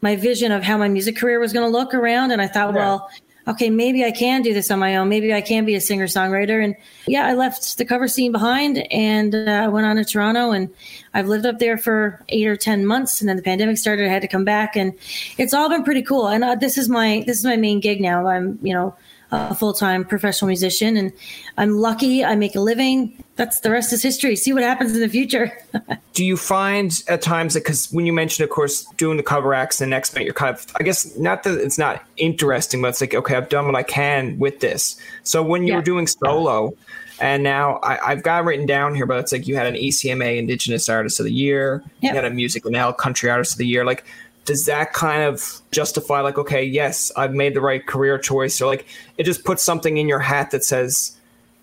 my 0.01 0.15
vision 0.15 0.51
of 0.51 0.61
how 0.61 0.77
my 0.77 0.87
music 0.87 1.17
career 1.17 1.39
was 1.39 1.51
going 1.51 1.65
to 1.65 1.75
look 1.75 1.95
around. 1.95 2.29
And 2.29 2.43
I 2.43 2.47
thought, 2.47 2.75
yeah. 2.75 2.79
well, 2.79 3.09
okay, 3.49 3.69
maybe 3.69 4.05
I 4.05 4.11
can 4.11 4.41
do 4.41 4.53
this 4.53 4.69
on 4.69 4.79
my 4.79 4.95
own. 4.95 5.09
Maybe 5.09 5.33
I 5.33 5.41
can 5.41 5.65
be 5.65 5.75
a 5.75 5.81
singer 5.81 6.05
songwriter. 6.05 6.63
And 6.63 6.75
yeah, 7.07 7.25
I 7.25 7.33
left 7.33 7.77
the 7.77 7.85
cover 7.85 8.07
scene 8.07 8.31
behind 8.31 8.77
and 8.91 9.35
I 9.35 9.65
uh, 9.65 9.71
went 9.71 9.87
on 9.87 9.95
to 9.95 10.05
Toronto 10.05 10.51
and 10.51 10.69
I've 11.13 11.27
lived 11.27 11.45
up 11.45 11.59
there 11.59 11.77
for 11.77 12.23
eight 12.29 12.47
or 12.47 12.55
10 12.55 12.85
months. 12.85 13.21
And 13.21 13.27
then 13.27 13.35
the 13.35 13.43
pandemic 13.43 13.77
started. 13.77 14.05
I 14.05 14.09
had 14.09 14.21
to 14.21 14.27
come 14.27 14.45
back 14.45 14.75
and 14.75 14.93
it's 15.37 15.53
all 15.53 15.69
been 15.69 15.83
pretty 15.83 16.03
cool. 16.03 16.27
And 16.27 16.43
uh, 16.43 16.55
this 16.55 16.77
is 16.77 16.89
my, 16.89 17.23
this 17.25 17.39
is 17.39 17.45
my 17.45 17.57
main 17.57 17.79
gig 17.79 18.01
now. 18.01 18.27
I'm, 18.27 18.59
you 18.61 18.73
know, 18.73 18.95
a 19.31 19.53
full-time 19.53 20.03
professional 20.03 20.47
musician 20.47 20.97
and 20.97 21.11
i'm 21.57 21.77
lucky 21.77 22.23
i 22.25 22.35
make 22.35 22.55
a 22.55 22.59
living 22.59 23.23
that's 23.35 23.59
the 23.59 23.69
rest 23.69 23.93
is 23.93 24.01
history 24.01 24.35
see 24.35 24.53
what 24.53 24.63
happens 24.63 24.93
in 24.93 25.01
the 25.01 25.09
future 25.09 25.55
do 26.13 26.25
you 26.25 26.35
find 26.35 27.03
at 27.07 27.21
times 27.21 27.53
that 27.53 27.63
because 27.63 27.91
when 27.91 28.05
you 28.05 28.13
mentioned 28.13 28.43
of 28.43 28.49
course 28.49 28.85
doing 28.97 29.17
the 29.17 29.23
cover 29.23 29.53
acts 29.53 29.81
and 29.81 29.89
next 29.89 30.13
minute 30.13 30.25
you're 30.25 30.33
kind 30.33 30.55
of 30.55 30.65
i 30.79 30.83
guess 30.83 31.15
not 31.17 31.43
that 31.43 31.59
it's 31.59 31.77
not 31.77 32.03
interesting 32.17 32.81
but 32.81 32.89
it's 32.89 33.01
like 33.01 33.13
okay 33.13 33.35
i've 33.35 33.49
done 33.49 33.65
what 33.65 33.75
i 33.75 33.83
can 33.83 34.37
with 34.39 34.59
this 34.61 34.99
so 35.23 35.43
when 35.43 35.63
you 35.63 35.69
yeah. 35.69 35.75
were 35.75 35.83
doing 35.83 36.07
solo 36.07 36.73
and 37.21 37.43
now 37.43 37.79
I, 37.83 38.11
have 38.11 38.23
got 38.23 38.45
written 38.45 38.65
down 38.65 38.95
here, 38.95 39.05
but 39.05 39.19
it's 39.19 39.31
like 39.31 39.45
you 39.45 39.55
had 39.55 39.67
an 39.67 39.75
ECMA 39.75 40.37
Indigenous 40.37 40.87
Artist 40.87 41.19
of 41.19 41.25
the 41.25 41.33
Year, 41.33 41.83
yep. 41.99 42.13
you 42.13 42.15
had 42.15 42.25
a 42.25 42.29
Music 42.29 42.63
NL 42.63 42.95
Country 42.95 43.29
Artist 43.29 43.53
of 43.53 43.57
the 43.57 43.67
Year. 43.67 43.83
Like, 43.83 44.05
does 44.49 44.65
that 44.65 44.93
kind 44.93 45.21
of 45.21 45.61
justify 45.69 46.21
like 46.21 46.39
okay 46.39 46.63
yes 46.63 47.11
i've 47.15 47.33
made 47.33 47.53
the 47.53 47.61
right 47.61 47.85
career 47.85 48.17
choice 48.17 48.59
or 48.59 48.65
like 48.65 48.87
it 49.19 49.23
just 49.23 49.45
puts 49.45 49.61
something 49.61 49.97
in 49.97 50.07
your 50.07 50.17
hat 50.17 50.49
that 50.49 50.63
says 50.63 51.15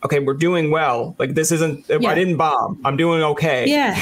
okay, 0.04 0.20
we're 0.20 0.34
doing 0.34 0.70
well. 0.70 1.16
Like 1.18 1.34
this 1.34 1.50
isn't 1.50 1.84
yeah. 1.88 2.08
I 2.08 2.14
didn't 2.14 2.36
bomb. 2.36 2.80
I'm 2.84 2.96
doing 2.96 3.22
okay. 3.22 3.66
Yeah. 3.68 4.00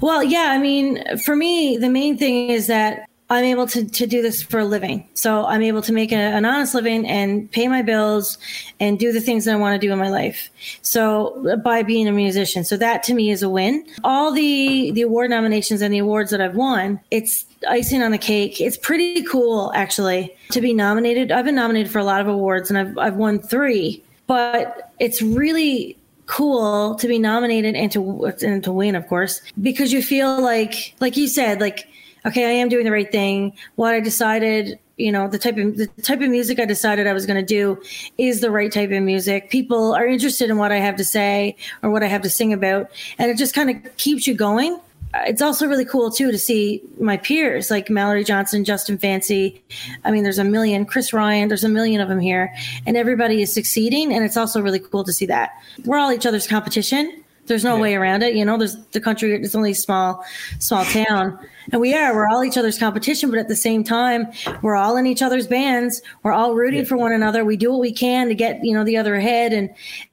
Well, 0.00 0.22
yeah, 0.22 0.48
I 0.50 0.58
mean, 0.58 1.04
for 1.18 1.36
me, 1.36 1.76
the 1.76 1.88
main 1.88 2.18
thing 2.18 2.50
is 2.50 2.66
that 2.66 3.08
I'm 3.28 3.44
able 3.44 3.66
to, 3.68 3.84
to 3.84 4.06
do 4.06 4.22
this 4.22 4.42
for 4.42 4.60
a 4.60 4.64
living. 4.64 5.08
So 5.14 5.46
I'm 5.46 5.62
able 5.62 5.82
to 5.82 5.92
make 5.92 6.12
a, 6.12 6.16
an 6.16 6.44
honest 6.44 6.74
living 6.74 7.06
and 7.06 7.50
pay 7.50 7.66
my 7.66 7.82
bills 7.82 8.38
and 8.78 8.98
do 8.98 9.12
the 9.12 9.20
things 9.20 9.44
that 9.44 9.54
I 9.54 9.56
want 9.56 9.80
to 9.80 9.84
do 9.84 9.92
in 9.92 9.98
my 9.98 10.10
life. 10.10 10.48
So 10.82 11.58
by 11.64 11.82
being 11.82 12.06
a 12.06 12.12
musician. 12.12 12.64
So 12.64 12.76
that 12.76 13.02
to 13.04 13.14
me 13.14 13.30
is 13.30 13.42
a 13.42 13.48
win. 13.48 13.84
All 14.04 14.30
the, 14.32 14.92
the 14.92 15.02
award 15.02 15.30
nominations 15.30 15.82
and 15.82 15.92
the 15.92 15.98
awards 15.98 16.30
that 16.30 16.40
I've 16.40 16.54
won, 16.54 17.00
it's 17.10 17.44
icing 17.68 18.02
on 18.02 18.12
the 18.12 18.18
cake. 18.18 18.60
It's 18.60 18.76
pretty 18.76 19.24
cool 19.24 19.72
actually 19.74 20.32
to 20.52 20.60
be 20.60 20.72
nominated. 20.72 21.32
I've 21.32 21.44
been 21.44 21.56
nominated 21.56 21.90
for 21.90 21.98
a 21.98 22.04
lot 22.04 22.20
of 22.20 22.28
awards 22.28 22.70
and 22.70 22.78
I've, 22.78 22.96
I've 22.96 23.16
won 23.16 23.40
three, 23.40 24.04
but 24.28 24.92
it's 25.00 25.20
really 25.20 25.98
cool 26.26 26.94
to 26.96 27.08
be 27.08 27.18
nominated 27.18 27.74
and 27.74 27.90
to, 27.90 28.24
and 28.42 28.62
to 28.62 28.72
win, 28.72 28.94
of 28.94 29.06
course, 29.08 29.40
because 29.62 29.92
you 29.92 30.02
feel 30.02 30.40
like, 30.40 30.94
like 31.00 31.16
you 31.16 31.26
said, 31.26 31.60
like, 31.60 31.88
okay, 32.26 32.44
I 32.44 32.50
am 32.50 32.68
doing 32.68 32.84
the 32.84 32.90
right 32.90 33.10
thing. 33.10 33.52
What 33.76 33.94
I 33.94 34.00
decided, 34.00 34.78
you 34.96 35.12
know, 35.12 35.28
the 35.28 35.38
type 35.38 35.56
of 35.56 35.76
the 35.76 35.86
type 36.02 36.20
of 36.20 36.28
music 36.28 36.58
I 36.58 36.64
decided 36.64 37.06
I 37.06 37.12
was 37.12 37.26
going 37.26 37.40
to 37.40 37.46
do 37.46 37.80
is 38.18 38.40
the 38.40 38.50
right 38.50 38.72
type 38.72 38.90
of 38.90 39.02
music. 39.02 39.50
People 39.50 39.94
are 39.94 40.06
interested 40.06 40.50
in 40.50 40.58
what 40.58 40.72
I 40.72 40.78
have 40.78 40.96
to 40.96 41.04
say 41.04 41.56
or 41.82 41.90
what 41.90 42.02
I 42.02 42.06
have 42.06 42.22
to 42.22 42.30
sing 42.30 42.52
about, 42.52 42.90
and 43.18 43.30
it 43.30 43.38
just 43.38 43.54
kind 43.54 43.70
of 43.70 43.96
keeps 43.96 44.26
you 44.26 44.34
going. 44.34 44.78
It's 45.24 45.40
also 45.40 45.66
really 45.66 45.84
cool 45.84 46.10
too 46.10 46.30
to 46.30 46.38
see 46.38 46.82
my 47.00 47.16
peers 47.16 47.70
like 47.70 47.88
Mallory 47.88 48.24
Johnson, 48.24 48.64
Justin 48.64 48.98
Fancy. 48.98 49.62
I 50.04 50.10
mean, 50.10 50.24
there's 50.24 50.38
a 50.38 50.44
million, 50.44 50.84
Chris 50.84 51.12
Ryan, 51.12 51.48
there's 51.48 51.64
a 51.64 51.70
million 51.70 52.00
of 52.00 52.08
them 52.08 52.20
here, 52.20 52.52
and 52.86 52.96
everybody 52.96 53.40
is 53.40 53.52
succeeding. 53.54 54.12
And 54.12 54.24
it's 54.24 54.36
also 54.36 54.60
really 54.60 54.80
cool 54.80 55.04
to 55.04 55.12
see 55.12 55.26
that 55.26 55.52
we're 55.84 55.96
all 55.96 56.12
each 56.12 56.26
other's 56.26 56.46
competition 56.46 57.24
there's 57.46 57.64
no 57.64 57.76
yeah. 57.76 57.82
way 57.82 57.94
around 57.94 58.22
it. 58.22 58.34
You 58.34 58.44
know, 58.44 58.56
there's 58.56 58.76
the 58.92 59.00
country, 59.00 59.32
it's 59.34 59.54
only 59.54 59.72
a 59.72 59.74
small, 59.74 60.24
small 60.58 60.84
town. 60.84 61.38
And 61.72 61.80
we 61.80 61.94
are, 61.94 62.14
we're 62.14 62.28
all 62.28 62.44
each 62.44 62.56
other's 62.56 62.78
competition, 62.78 63.30
but 63.30 63.38
at 63.38 63.48
the 63.48 63.56
same 63.56 63.82
time, 63.82 64.26
we're 64.62 64.76
all 64.76 64.96
in 64.96 65.06
each 65.06 65.22
other's 65.22 65.46
bands. 65.46 66.02
We're 66.22 66.32
all 66.32 66.54
rooting 66.54 66.80
yeah. 66.80 66.86
for 66.86 66.96
one 66.96 67.12
another. 67.12 67.44
We 67.44 67.56
do 67.56 67.72
what 67.72 67.80
we 67.80 67.92
can 67.92 68.28
to 68.28 68.34
get, 68.34 68.64
you 68.64 68.74
know, 68.74 68.84
the 68.84 68.96
other 68.96 69.14
ahead. 69.14 69.52
And 69.52 69.70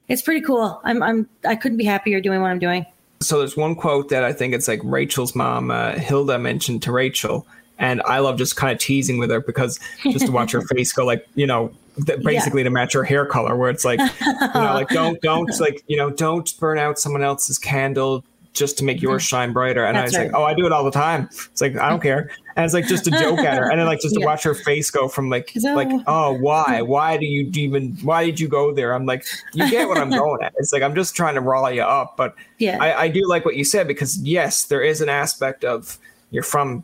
it's 0.08 0.22
pretty 0.22 0.42
cool. 0.42 0.82
I'm, 0.84 1.04
I'm, 1.04 1.30
I 1.46 1.56
couldn't 1.56 1.78
be 1.78 1.86
happier 1.86 2.22
doing 2.22 2.42
what 2.42 2.50
I'm 2.50 2.60
doing. 2.60 2.86
So 3.22 3.40
there's 3.40 3.56
one 3.56 3.76
quote 3.76 4.10
that 4.10 4.24
I 4.24 4.34
think 4.34 4.54
it's 4.54 4.68
like 4.68 4.82
Rachel's 4.84 5.36
mom, 5.36 5.72
uh, 5.72 5.94
Hilda 5.94 6.38
mentioned 6.40 6.84
to 6.84 6.92
Rachel. 6.92 7.46
And 7.80 8.02
I 8.04 8.20
love 8.20 8.38
just 8.38 8.56
kind 8.56 8.72
of 8.72 8.80
teasing 8.80 9.18
with 9.18 9.32
her 9.32 9.42
because 9.42 9.80
just 10.04 10.28
to 10.28 10.32
watch 10.32 10.52
her 10.52 10.62
face 10.76 10.92
go 10.94 11.06
like, 11.06 11.28
you 11.36 11.48
know, 11.48 11.74
basically 12.24 12.62
yeah. 12.62 12.66
to 12.66 12.70
match 12.70 12.94
her 12.94 13.04
hair 13.04 13.26
color 13.26 13.56
where 13.56 13.70
it's 13.70 13.86
like 13.86 14.00
you 14.00 14.36
know 14.56 14.74
like 14.74 14.90
don't 14.90 15.22
don't 15.22 15.60
like 15.60 15.84
you 15.88 15.98
know 15.98 16.10
don't 16.10 16.58
burn 16.60 16.78
out 16.78 16.98
someone 16.98 17.24
else's 17.24 17.58
candle 17.58 18.24
just 18.54 18.78
to 18.78 18.84
make 18.84 19.02
yours 19.02 19.24
mm-hmm. 19.24 19.28
shine 19.28 19.54
brighter 19.54 19.86
and 19.86 19.96
That's 19.96 20.16
i 20.16 20.20
was 20.20 20.26
right. 20.26 20.34
like 20.34 20.42
oh 20.42 20.44
i 20.46 20.54
do 20.54 20.66
it 20.66 20.72
all 20.72 20.84
the 20.84 20.92
time 20.92 21.28
it's 21.32 21.62
like 21.62 21.76
i 21.76 21.90
don't 21.90 22.02
care 22.04 22.32
and 22.56 22.66
it's 22.66 22.74
like 22.74 22.88
just 22.88 23.08
a 23.08 23.12
joke 23.12 23.40
at 23.40 23.58
her 23.58 23.70
and 23.70 23.80
then 23.80 23.88
like 23.88 24.00
just 24.00 24.16
yeah. 24.16 24.22
to 24.22 24.26
watch 24.26 24.44
her 24.44 24.54
face 24.54 24.90
go 24.92 25.08
from 25.08 25.30
like 25.30 25.52
so, 25.58 25.74
like 25.74 25.90
oh 26.08 26.34
why 26.34 26.82
why 26.82 27.18
do 27.18 27.26
you 27.26 27.50
even 27.54 27.94
why 28.04 28.26
did 28.26 28.40
you 28.40 28.48
go 28.48 28.74
there 28.74 28.94
i'm 28.94 29.06
like 29.06 29.26
you 29.54 29.70
get 29.70 29.88
what 29.88 29.98
i'm 29.98 30.10
going 30.12 30.42
at 30.44 30.54
it's 30.58 30.72
like 30.72 30.84
i'm 30.84 30.96
just 30.96 31.16
trying 31.16 31.36
to 31.36 31.42
rally 31.42 31.76
you 31.76 31.84
up 31.84 32.16
but 32.16 32.36
yeah 32.60 32.78
I, 32.82 33.04
I 33.04 33.08
do 33.08 33.28
like 33.28 33.46
what 33.46 33.56
you 33.56 33.64
said 33.64 33.88
because 33.88 34.18
yes 34.20 34.66
there 34.66 34.82
is 34.82 35.02
an 35.02 35.10
aspect 35.10 35.64
of 35.64 35.98
you're 36.32 36.44
from 36.44 36.84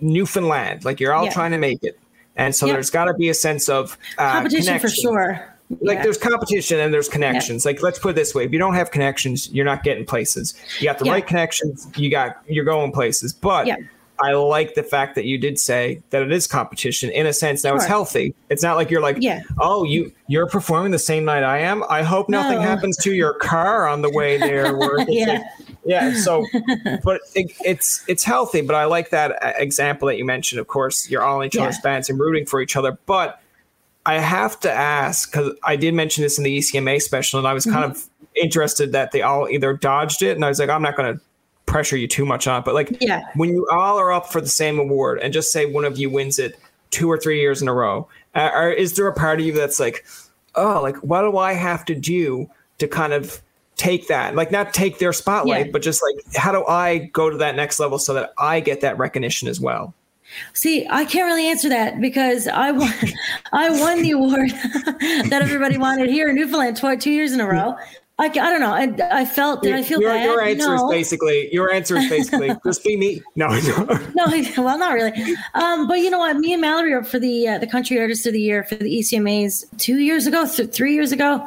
newfoundland 0.00 0.84
like 0.84 1.00
you're 1.00 1.12
all 1.12 1.24
yeah. 1.24 1.32
trying 1.32 1.52
to 1.52 1.58
make 1.58 1.82
it 1.82 1.98
and 2.36 2.54
so 2.54 2.66
yep. 2.66 2.76
there's 2.76 2.90
got 2.90 3.06
to 3.06 3.14
be 3.14 3.28
a 3.28 3.34
sense 3.34 3.68
of 3.68 3.98
uh, 4.18 4.32
competition 4.32 4.78
for 4.78 4.88
sure. 4.88 5.48
Like 5.80 5.96
yeah. 5.96 6.02
there's 6.02 6.18
competition 6.18 6.80
and 6.80 6.92
there's 6.92 7.08
connections. 7.08 7.64
Like 7.64 7.82
let's 7.82 7.98
put 7.98 8.10
it 8.10 8.16
this 8.16 8.34
way: 8.34 8.44
if 8.44 8.52
you 8.52 8.58
don't 8.58 8.74
have 8.74 8.90
connections, 8.90 9.50
you're 9.50 9.64
not 9.64 9.82
getting 9.82 10.04
places. 10.04 10.54
You 10.78 10.84
got 10.86 10.98
the 10.98 11.06
yeah. 11.06 11.12
right 11.12 11.26
connections, 11.26 11.88
you 11.96 12.10
got 12.10 12.42
you're 12.46 12.64
going 12.64 12.92
places. 12.92 13.32
But 13.32 13.66
yeah. 13.66 13.76
I 14.20 14.32
like 14.32 14.74
the 14.74 14.82
fact 14.82 15.14
that 15.16 15.24
you 15.24 15.36
did 15.36 15.58
say 15.58 16.00
that 16.10 16.22
it 16.22 16.30
is 16.30 16.46
competition 16.46 17.10
in 17.10 17.26
a 17.26 17.32
sense. 17.32 17.64
Now 17.64 17.70
sure. 17.70 17.76
it's 17.76 17.86
healthy. 17.86 18.34
It's 18.50 18.62
not 18.62 18.76
like 18.76 18.90
you're 18.90 19.00
like, 19.00 19.16
yeah. 19.18 19.42
oh, 19.58 19.84
you 19.84 20.12
you're 20.28 20.46
performing 20.46 20.92
the 20.92 20.98
same 20.98 21.24
night 21.24 21.42
I 21.42 21.58
am. 21.58 21.82
I 21.88 22.02
hope 22.02 22.28
nothing 22.28 22.58
no. 22.58 22.60
happens 22.60 22.96
to 22.98 23.12
your 23.12 23.34
car 23.34 23.88
on 23.88 24.02
the 24.02 24.10
way 24.10 24.36
there. 24.36 24.66
yeah. 25.08 25.26
Like, 25.26 25.71
yeah. 25.84 26.14
So, 26.14 26.46
but 27.04 27.20
it, 27.34 27.52
it's 27.64 28.04
it's 28.08 28.24
healthy. 28.24 28.60
But 28.60 28.76
I 28.76 28.84
like 28.84 29.10
that 29.10 29.42
uh, 29.42 29.52
example 29.56 30.08
that 30.08 30.16
you 30.16 30.24
mentioned. 30.24 30.60
Of 30.60 30.68
course, 30.68 31.10
you're 31.10 31.22
all 31.22 31.40
in 31.40 31.46
each 31.46 31.56
other's 31.56 31.76
yeah. 31.76 31.82
bands 31.82 32.10
and 32.10 32.18
rooting 32.18 32.46
for 32.46 32.60
each 32.60 32.76
other. 32.76 32.98
But 33.06 33.40
I 34.04 34.18
have 34.18 34.58
to 34.60 34.72
ask 34.72 35.30
because 35.30 35.54
I 35.62 35.76
did 35.76 35.94
mention 35.94 36.22
this 36.22 36.38
in 36.38 36.44
the 36.44 36.58
ECMA 36.58 37.00
special, 37.00 37.38
and 37.38 37.48
I 37.48 37.52
was 37.52 37.64
mm-hmm. 37.64 37.74
kind 37.74 37.90
of 37.90 38.08
interested 38.34 38.92
that 38.92 39.12
they 39.12 39.22
all 39.22 39.48
either 39.48 39.74
dodged 39.74 40.22
it, 40.22 40.36
and 40.36 40.44
I 40.44 40.48
was 40.48 40.58
like, 40.58 40.68
I'm 40.68 40.82
not 40.82 40.96
going 40.96 41.14
to 41.14 41.20
pressure 41.66 41.96
you 41.96 42.08
too 42.08 42.26
much 42.26 42.46
on 42.46 42.60
it. 42.60 42.64
But 42.64 42.74
like, 42.74 42.96
yeah. 43.00 43.24
when 43.34 43.50
you 43.50 43.66
all 43.70 43.98
are 43.98 44.12
up 44.12 44.32
for 44.32 44.40
the 44.40 44.48
same 44.48 44.78
award, 44.78 45.20
and 45.20 45.32
just 45.32 45.52
say 45.52 45.66
one 45.66 45.84
of 45.84 45.98
you 45.98 46.10
wins 46.10 46.38
it 46.38 46.58
two 46.90 47.10
or 47.10 47.18
three 47.18 47.40
years 47.40 47.62
in 47.62 47.68
a 47.68 47.74
row, 47.74 48.08
uh, 48.34 48.50
or 48.52 48.70
is 48.70 48.94
there 48.94 49.06
a 49.06 49.14
part 49.14 49.40
of 49.40 49.46
you 49.46 49.52
that's 49.52 49.78
like, 49.78 50.04
oh, 50.54 50.80
like 50.82 50.96
what 50.96 51.22
do 51.22 51.38
I 51.38 51.52
have 51.54 51.84
to 51.86 51.94
do 51.94 52.50
to 52.78 52.88
kind 52.88 53.12
of 53.12 53.40
take 53.82 54.06
that 54.06 54.36
like 54.36 54.52
not 54.52 54.72
take 54.72 55.00
their 55.00 55.12
spotlight 55.12 55.66
yeah. 55.66 55.72
but 55.72 55.82
just 55.82 56.00
like 56.04 56.36
how 56.36 56.52
do 56.52 56.64
i 56.66 56.98
go 57.12 57.28
to 57.28 57.36
that 57.36 57.56
next 57.56 57.80
level 57.80 57.98
so 57.98 58.14
that 58.14 58.32
i 58.38 58.60
get 58.60 58.80
that 58.80 58.96
recognition 58.96 59.48
as 59.48 59.60
well 59.60 59.92
see 60.52 60.86
i 60.88 61.04
can't 61.04 61.26
really 61.26 61.48
answer 61.48 61.68
that 61.68 62.00
because 62.00 62.46
i 62.46 62.70
won 62.70 62.92
i 63.52 63.68
won 63.80 64.00
the 64.00 64.12
award 64.12 64.50
that 65.30 65.40
everybody 65.42 65.76
wanted 65.76 66.08
here 66.08 66.28
in 66.28 66.36
newfoundland 66.36 66.76
two 67.00 67.10
years 67.10 67.32
in 67.32 67.40
a 67.40 67.46
row 67.46 67.74
I, 68.18 68.26
I 68.26 68.28
don't 68.30 68.60
know. 68.60 68.72
I, 68.72 69.20
I 69.20 69.24
felt 69.24 69.62
that 69.62 69.72
I 69.72 69.82
feel 69.82 70.00
your, 70.00 70.10
bad. 70.10 70.24
Your 70.24 70.42
answer 70.42 70.76
no. 70.76 70.86
is 70.86 70.94
basically 70.94 71.48
your 71.52 71.72
answer 71.72 71.96
is 71.96 72.08
basically 72.08 72.50
just 72.66 72.84
be 72.84 72.96
me. 72.96 73.22
No, 73.36 73.48
no, 73.48 73.84
no. 74.14 74.42
Well, 74.58 74.78
not 74.78 74.92
really. 74.92 75.12
Um, 75.54 75.88
but 75.88 75.98
you 75.98 76.10
know 76.10 76.18
what? 76.18 76.36
Me 76.36 76.52
and 76.52 76.60
Mallory 76.60 76.92
are 76.92 77.02
for 77.02 77.18
the 77.18 77.48
uh, 77.48 77.58
the 77.58 77.66
Country 77.66 77.98
Artist 77.98 78.26
of 78.26 78.34
the 78.34 78.40
Year 78.40 78.64
for 78.64 78.76
the 78.76 78.98
ECMA's 78.98 79.66
two 79.78 79.98
years 79.98 80.26
ago, 80.26 80.46
th- 80.46 80.70
three 80.70 80.94
years 80.94 81.10
ago, 81.10 81.46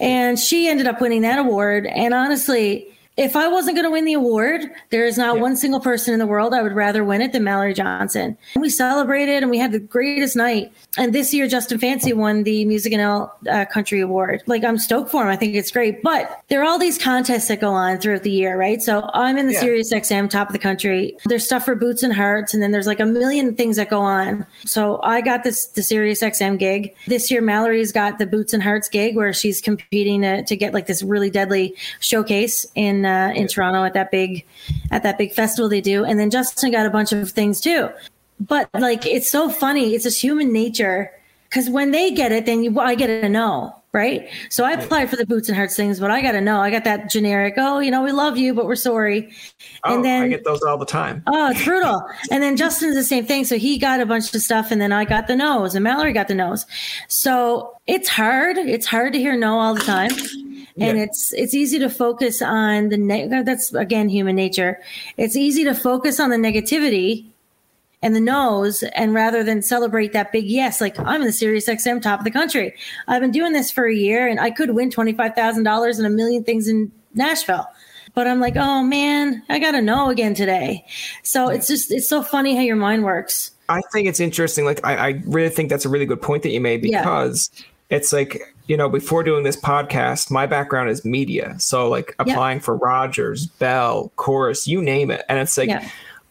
and 0.00 0.38
she 0.38 0.68
ended 0.68 0.86
up 0.86 1.00
winning 1.00 1.20
that 1.22 1.38
award. 1.38 1.86
And 1.86 2.14
honestly, 2.14 2.88
if 3.16 3.34
I 3.34 3.48
wasn't 3.48 3.76
going 3.76 3.86
to 3.86 3.90
win 3.90 4.04
the 4.04 4.12
award, 4.12 4.70
there 4.90 5.06
is 5.06 5.16
not 5.16 5.36
yeah. 5.36 5.42
one 5.42 5.56
single 5.56 5.80
person 5.80 6.12
in 6.12 6.20
the 6.20 6.26
world 6.26 6.52
I 6.52 6.62
would 6.62 6.74
rather 6.74 7.02
win 7.02 7.22
it 7.22 7.32
than 7.32 7.44
Mallory 7.44 7.72
Johnson. 7.72 8.36
And 8.54 8.62
we 8.62 8.68
celebrated 8.68 9.42
and 9.42 9.50
we 9.50 9.58
had 9.58 9.72
the 9.72 9.78
greatest 9.78 10.36
night. 10.36 10.70
And 10.98 11.14
this 11.14 11.32
year, 11.32 11.48
Justin 11.48 11.78
Fancy 11.78 12.12
won 12.12 12.42
the 12.42 12.66
Music 12.66 12.92
NL 12.92 13.30
uh, 13.48 13.64
Country 13.66 14.00
Award. 14.00 14.42
Like, 14.46 14.64
I'm 14.64 14.76
stoked 14.76 15.10
for 15.10 15.22
him. 15.22 15.28
I 15.28 15.36
think 15.36 15.54
it's 15.54 15.70
great. 15.70 16.02
But 16.02 16.42
there 16.48 16.60
are 16.60 16.66
all 16.66 16.78
these 16.78 16.98
contests 16.98 17.48
that 17.48 17.60
go 17.60 17.70
on 17.70 17.98
throughout 17.98 18.22
the 18.22 18.30
year, 18.30 18.58
right? 18.58 18.82
So 18.82 19.08
I'm 19.14 19.38
in 19.38 19.46
the 19.46 19.54
yeah. 19.54 19.60
Sirius 19.60 19.94
XM 19.94 20.28
top 20.28 20.48
of 20.48 20.52
the 20.52 20.58
country. 20.58 21.16
There's 21.24 21.44
stuff 21.44 21.64
for 21.64 21.74
Boots 21.74 22.02
and 22.02 22.12
Hearts, 22.12 22.52
and 22.52 22.62
then 22.62 22.70
there's 22.70 22.86
like 22.86 23.00
a 23.00 23.06
million 23.06 23.54
things 23.54 23.76
that 23.76 23.88
go 23.88 24.00
on. 24.00 24.44
So 24.66 25.00
I 25.02 25.22
got 25.22 25.42
this 25.42 25.66
the 25.68 25.82
Sirius 25.82 26.20
XM 26.20 26.58
gig. 26.58 26.94
This 27.06 27.30
year, 27.30 27.40
Mallory's 27.40 27.92
got 27.92 28.18
the 28.18 28.26
Boots 28.26 28.52
and 28.52 28.62
Hearts 28.62 28.90
gig 28.90 29.16
where 29.16 29.32
she's 29.32 29.62
competing 29.62 30.20
to, 30.20 30.44
to 30.44 30.56
get 30.56 30.74
like 30.74 30.86
this 30.86 31.02
really 31.02 31.30
deadly 31.30 31.74
showcase 32.00 32.66
in 32.74 33.05
uh, 33.06 33.32
in 33.34 33.48
Toronto 33.48 33.84
at 33.84 33.94
that 33.94 34.10
big 34.10 34.44
at 34.90 35.02
that 35.02 35.18
big 35.18 35.32
festival 35.32 35.68
they 35.68 35.80
do. 35.80 36.04
And 36.04 36.18
then 36.18 36.30
Justin 36.30 36.70
got 36.70 36.86
a 36.86 36.90
bunch 36.90 37.12
of 37.12 37.30
things 37.30 37.60
too. 37.60 37.88
But 38.40 38.68
like 38.74 39.06
it's 39.06 39.30
so 39.30 39.48
funny. 39.48 39.94
It's 39.94 40.04
just 40.04 40.20
human 40.20 40.52
nature 40.52 41.10
because 41.48 41.70
when 41.70 41.90
they 41.90 42.10
get 42.10 42.32
it, 42.32 42.46
then 42.46 42.62
you 42.62 42.78
I 42.78 42.94
get 42.94 43.06
to 43.06 43.28
know. 43.28 43.74
Right. 43.92 44.28
So 44.50 44.62
I 44.62 44.72
applied 44.72 45.08
for 45.08 45.16
the 45.16 45.24
boots 45.24 45.48
and 45.48 45.56
hearts 45.56 45.74
things, 45.74 45.98
but 45.98 46.10
I 46.10 46.20
got 46.20 46.32
to 46.32 46.42
know. 46.42 46.60
I 46.60 46.70
got 46.70 46.84
that 46.84 47.08
generic, 47.08 47.54
oh, 47.56 47.78
you 47.78 47.90
know, 47.90 48.02
we 48.02 48.12
love 48.12 48.36
you, 48.36 48.52
but 48.52 48.66
we're 48.66 48.74
sorry. 48.74 49.32
Oh, 49.84 49.94
and 49.94 50.04
then 50.04 50.24
I 50.24 50.28
get 50.28 50.44
those 50.44 50.60
all 50.60 50.76
the 50.76 50.84
time. 50.84 51.22
Oh, 51.26 51.50
it's 51.50 51.64
brutal. 51.64 52.02
and 52.30 52.42
then 52.42 52.58
Justin's 52.58 52.94
the 52.94 53.02
same 53.02 53.24
thing. 53.24 53.46
So 53.46 53.56
he 53.56 53.78
got 53.78 54.00
a 54.00 54.04
bunch 54.04 54.34
of 54.34 54.42
stuff 54.42 54.70
and 54.70 54.82
then 54.82 54.92
I 54.92 55.06
got 55.06 55.28
the 55.28 55.36
nose 55.36 55.74
and 55.74 55.82
Mallory 55.82 56.12
got 56.12 56.28
the 56.28 56.34
nose. 56.34 56.66
So 57.08 57.74
it's 57.86 58.10
hard. 58.10 58.58
It's 58.58 58.86
hard 58.86 59.14
to 59.14 59.18
hear 59.18 59.34
no 59.34 59.58
all 59.58 59.72
the 59.72 59.80
time 59.80 60.10
and 60.78 60.98
yeah. 60.98 61.04
it's 61.04 61.32
it's 61.32 61.54
easy 61.54 61.78
to 61.78 61.88
focus 61.88 62.42
on 62.42 62.90
the 62.90 62.96
ne- 62.96 63.30
uh, 63.30 63.42
that's 63.42 63.72
again 63.74 64.08
human 64.08 64.36
nature. 64.36 64.80
It's 65.16 65.36
easy 65.36 65.64
to 65.64 65.74
focus 65.74 66.20
on 66.20 66.30
the 66.30 66.36
negativity 66.36 67.26
and 68.02 68.14
the 68.14 68.20
no's 68.20 68.82
and 68.94 69.14
rather 69.14 69.42
than 69.42 69.62
celebrate 69.62 70.12
that 70.12 70.30
big 70.30 70.44
yes 70.44 70.80
like 70.80 70.98
i'm 71.00 71.22
in 71.22 71.26
the 71.26 71.32
sirius 71.32 71.66
xm 71.68 72.00
top 72.00 72.20
of 72.20 72.24
the 72.24 72.30
country. 72.30 72.74
I've 73.08 73.22
been 73.22 73.30
doing 73.30 73.52
this 73.52 73.70
for 73.70 73.86
a 73.86 73.94
year 73.94 74.28
and 74.28 74.38
i 74.38 74.50
could 74.50 74.70
win 74.70 74.90
$25000 74.90 75.96
and 75.96 76.06
a 76.06 76.10
million 76.10 76.44
things 76.44 76.68
in 76.68 76.92
nashville. 77.14 77.66
But 78.14 78.26
i'm 78.26 78.40
like 78.40 78.56
oh 78.56 78.82
man 78.82 79.42
i 79.48 79.58
gotta 79.58 79.80
know 79.80 80.10
again 80.10 80.34
today. 80.34 80.84
So 81.22 81.48
it's 81.48 81.66
just 81.66 81.90
it's 81.90 82.08
so 82.08 82.22
funny 82.22 82.54
how 82.54 82.62
your 82.62 82.76
mind 82.76 83.04
works. 83.04 83.50
I 83.68 83.80
think 83.92 84.08
it's 84.08 84.20
interesting 84.20 84.64
like 84.66 84.84
i, 84.84 85.08
I 85.08 85.22
really 85.24 85.48
think 85.48 85.70
that's 85.70 85.84
a 85.84 85.88
really 85.88 86.06
good 86.06 86.22
point 86.22 86.42
that 86.42 86.50
you 86.50 86.60
made 86.60 86.82
because 86.82 87.50
yeah. 87.54 87.96
it's 87.96 88.12
like 88.12 88.54
you 88.66 88.76
know, 88.76 88.88
before 88.88 89.22
doing 89.22 89.44
this 89.44 89.56
podcast, 89.56 90.30
my 90.30 90.46
background 90.46 90.90
is 90.90 91.04
media. 91.04 91.54
So 91.58 91.88
like 91.88 92.14
applying 92.18 92.60
for 92.60 92.76
Rogers, 92.76 93.46
Bell, 93.46 94.12
Corus, 94.16 94.66
you 94.66 94.82
name 94.82 95.10
it. 95.10 95.24
And 95.28 95.38
it's 95.38 95.56
like, 95.56 95.70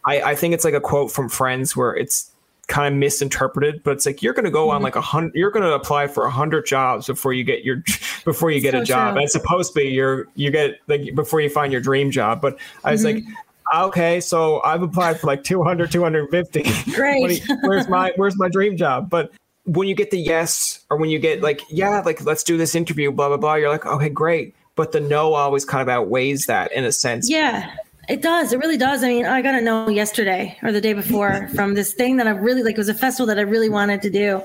I, 0.06 0.22
I 0.22 0.36
think 0.36 0.54
it's 0.54 0.66
like 0.66 0.74
a 0.74 0.82
quote 0.82 1.12
from 1.12 1.30
Friends 1.30 1.76
where 1.76 1.96
it's 1.96 2.32
kind 2.68 2.94
of 2.94 3.00
misinterpreted, 3.00 3.84
but 3.84 3.92
it's 3.92 4.06
like 4.06 4.22
you're 4.22 4.34
going 4.34 4.46
to 4.46 4.52
go 4.52 4.68
mm-hmm. 4.68 4.78
on 4.78 4.82
like 4.82 4.96
a 4.96 5.02
hundred, 5.02 5.34
you're 5.36 5.52
going 5.52 5.64
to 5.64 5.74
apply 5.74 6.08
for 6.08 6.26
a 6.26 6.32
hundred 6.32 6.66
jobs 6.66 7.08
before 7.08 7.32
you 7.32 7.44
get 7.44 7.64
your, 7.64 7.78
before 8.26 8.52
you 8.52 8.60
get 8.60 8.74
so 8.74 8.82
a 8.82 8.84
job. 8.84 9.14
True. 9.14 9.18
And 9.18 9.24
it's 9.24 9.34
supposed 9.34 9.74
to 9.74 9.80
be 9.80 9.90
your, 9.90 10.28
you 10.36 10.52
get 10.52 10.80
like 10.88 11.16
before 11.16 11.40
you 11.42 11.50
find 11.50 11.72
your 11.72 11.82
dream 11.82 12.12
job. 12.12 12.42
But 12.42 12.58
I 12.84 12.92
was 12.92 13.06
mm-hmm. 13.06 13.26
like, 13.28 13.38
okay, 13.76 14.20
so 14.20 14.62
I've 14.64 14.82
applied 14.82 15.20
for 15.20 15.28
like 15.28 15.44
200, 15.44 15.92
250. 15.92 16.92
Great. 16.92 17.44
where's 17.62 17.88
my, 17.88 18.12
where's 18.18 18.38
my 18.38 18.50
dream 18.50 18.76
job? 18.76 19.10
But 19.10 19.32
when 19.66 19.88
you 19.88 19.96
get 19.96 20.12
the 20.12 20.20
yes, 20.20 20.80
or 20.90 20.98
when 20.98 21.10
you 21.10 21.20
get 21.20 21.42
like, 21.42 21.62
yeah, 21.70 22.02
like 22.02 22.24
let's 22.24 22.44
do 22.44 22.58
this 22.58 22.76
interview, 22.76 23.12
blah, 23.12 23.28
blah, 23.28 23.38
blah, 23.38 23.56
you're 23.56 23.70
like, 23.70 23.86
okay, 23.86 24.10
great. 24.10 24.56
But 24.76 24.92
the 24.92 25.00
no 25.00 25.34
always 25.34 25.66
kind 25.66 25.82
of 25.82 25.90
outweighs 25.90 26.46
that 26.46 26.72
in 26.72 26.84
a 26.84 26.92
sense. 26.92 27.30
Yeah. 27.30 27.76
It 28.08 28.22
does. 28.22 28.54
It 28.54 28.60
really 28.60 28.78
does. 28.78 29.04
I 29.04 29.08
mean, 29.08 29.26
I 29.26 29.42
got 29.42 29.56
a 29.56 29.62
no 29.62 29.90
yesterday 29.90 30.58
or 30.62 30.72
the 30.72 30.82
day 30.82 30.94
before 30.94 31.48
from 31.56 31.74
this 31.74 31.94
thing 31.94 32.18
that 32.18 32.28
I 32.28 32.32
really 32.32 32.62
like. 32.62 32.76
It 32.76 32.78
was 32.78 32.90
a 32.90 32.94
festival 32.94 33.26
that 33.28 33.40
I 33.40 33.42
really 33.42 33.70
wanted 33.70 34.02
to 34.04 34.10
do. 34.10 34.44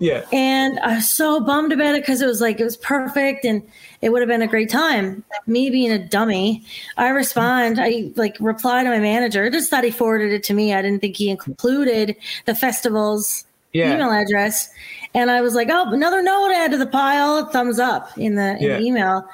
Yeah. 0.00 0.24
And 0.32 0.78
I 0.80 0.96
was 0.96 1.14
so 1.14 1.40
bummed 1.40 1.72
about 1.72 1.94
it 1.94 2.02
because 2.02 2.22
it 2.22 2.26
was 2.26 2.40
like 2.40 2.58
it 2.58 2.64
was 2.64 2.76
perfect 2.78 3.44
and 3.44 3.62
it 4.00 4.10
would 4.10 4.22
have 4.22 4.28
been 4.28 4.40
a 4.40 4.46
great 4.46 4.70
time. 4.70 5.22
Me 5.46 5.68
being 5.68 5.92
a 5.92 5.98
dummy, 5.98 6.64
I 6.96 7.08
respond, 7.10 7.78
I 7.78 8.10
like 8.16 8.36
reply 8.40 8.82
to 8.82 8.88
my 8.88 8.98
manager. 8.98 9.44
I 9.44 9.50
just 9.50 9.68
thought 9.68 9.84
he 9.84 9.90
forwarded 9.90 10.32
it 10.32 10.42
to 10.44 10.54
me. 10.54 10.72
I 10.72 10.80
didn't 10.80 11.00
think 11.00 11.16
he 11.16 11.28
included 11.28 12.16
the 12.46 12.54
festival's 12.54 13.44
yeah. 13.72 13.94
email 13.94 14.10
address. 14.10 14.70
And 15.14 15.30
I 15.30 15.40
was 15.40 15.54
like, 15.54 15.68
oh, 15.70 15.92
another 15.92 16.22
note 16.22 16.48
to 16.48 16.54
add 16.54 16.70
to 16.70 16.78
the 16.78 16.86
pile, 16.86 17.46
thumbs 17.46 17.78
up 17.78 18.16
in 18.16 18.36
the, 18.36 18.56
in 18.56 18.62
yeah. 18.62 18.76
the 18.76 18.82
email. 18.82 19.28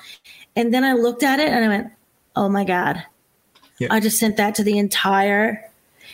And 0.54 0.72
then 0.72 0.84
I 0.84 0.92
looked 0.92 1.22
at 1.22 1.38
it 1.38 1.48
and 1.48 1.64
I 1.64 1.68
went, 1.68 1.92
oh 2.34 2.48
my 2.48 2.64
God. 2.64 3.02
Yeah. 3.78 3.88
I 3.90 4.00
just 4.00 4.18
sent 4.18 4.36
that 4.38 4.54
to 4.56 4.64
the 4.64 4.78
entire 4.78 5.62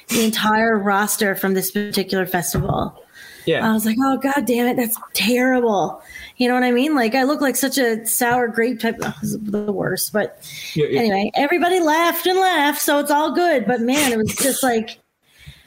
the 0.09 0.25
entire 0.25 0.79
roster 0.79 1.37
from 1.37 1.55
this 1.55 1.71
particular 1.71 2.27
festival. 2.27 2.99
Yeah. 3.47 3.69
I 3.69 3.73
was 3.73 3.87
like, 3.87 3.97
oh 4.01 4.19
god 4.19 4.47
damn 4.47 4.67
it, 4.67 4.77
that's 4.77 4.97
terrible. 5.15 6.03
You 6.37 6.49
know 6.49 6.55
what 6.55 6.65
I 6.65 6.71
mean? 6.71 6.95
Like 6.95 7.15
I 7.15 7.23
look 7.23 7.41
like 7.41 7.57
such 7.57 7.79
a 7.79 8.05
sour 8.07 8.49
grape 8.49 8.81
type 8.81 8.97
oh, 9.03 9.15
the 9.23 9.73
worst. 9.73 10.13
But 10.13 10.39
yeah, 10.75 10.87
yeah. 10.87 11.01
anyway, 11.01 11.31
everybody 11.35 11.81
laughed 11.81 12.27
and 12.27 12.39
laughed, 12.39 12.81
so 12.81 12.99
it's 12.99 13.11
all 13.11 13.33
good. 13.33 13.67
But 13.67 13.81
man, 13.81 14.13
it 14.13 14.19
was 14.19 14.35
just 14.37 14.63
like 14.63 14.99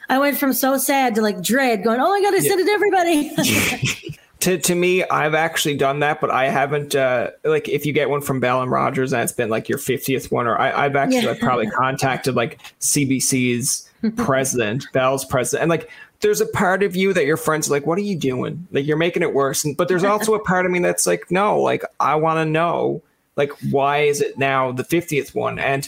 I 0.10 0.20
went 0.20 0.38
from 0.38 0.54
so 0.54 0.78
sad 0.78 1.15
to 1.15 1.22
like 1.22 1.41
dread, 1.41 1.84
going, 1.84 2.00
"Oh 2.00 2.10
my 2.10 2.22
god, 2.22 2.34
I 2.34 2.39
sent 2.39 2.62
it 2.62 2.65
to 2.65 2.72
everybody." 2.72 4.18
to 4.46 4.58
to 4.60 4.76
me, 4.76 5.04
I've 5.04 5.34
actually 5.34 5.76
done 5.76 6.00
that, 6.00 6.22
but 6.22 6.30
I 6.30 6.50
haven't. 6.50 6.96
Uh, 6.96 7.32
like, 7.44 7.68
if 7.68 7.86
you 7.86 7.94
get 7.94 8.10
one 8.10 8.22
from 8.22 8.39
Bell 8.39 8.62
and 8.62 8.70
Rogers, 8.70 9.13
and 9.13 9.24
it's 9.24 9.32
been 9.32 9.50
like 9.50 9.68
your 9.68 9.80
fiftieth 9.80 10.32
one, 10.32 10.48
or 10.48 10.60
I, 10.60 10.84
have 10.84 10.96
actually 10.96 11.22
yeah. 11.22 11.32
like, 11.32 11.39
probably 11.39 11.68
contacted 11.68 12.36
like 12.36 12.60
CBC's 12.80 13.89
president, 14.15 14.86
Bell's 14.94 15.26
president, 15.26 15.63
and 15.63 15.70
like. 15.70 15.89
There's 16.22 16.39
a 16.39 16.46
part 16.48 16.82
of 16.82 16.96
you 16.96 17.13
that 17.13 17.26
your 17.26 17.36
friends 17.36 17.68
are 17.68 17.72
like, 17.72 17.86
"What 17.86 17.98
are 17.98 18.02
you 18.02 18.18
doing? 18.18 18.65
Like, 18.72 18.88
you're 18.88 18.98
making 18.98 19.22
it 19.22 19.34
worse." 19.34 19.65
And, 19.65 19.76
but 19.76 19.89
there's 19.89 20.06
also 20.06 20.34
a 20.34 20.39
part 20.39 20.65
of 20.65 20.72
me 20.72 20.80
that's 20.80 21.06
like, 21.06 21.30
"No, 21.30 21.60
like, 21.60 21.84
I 22.00 22.15
want 22.15 22.38
to 22.38 22.46
know, 22.46 23.04
like, 23.36 23.52
why 23.70 24.04
is 24.04 24.22
it 24.22 24.38
now 24.38 24.72
the 24.72 24.84
50th 24.84 25.36
one?" 25.36 25.60
And 25.60 25.88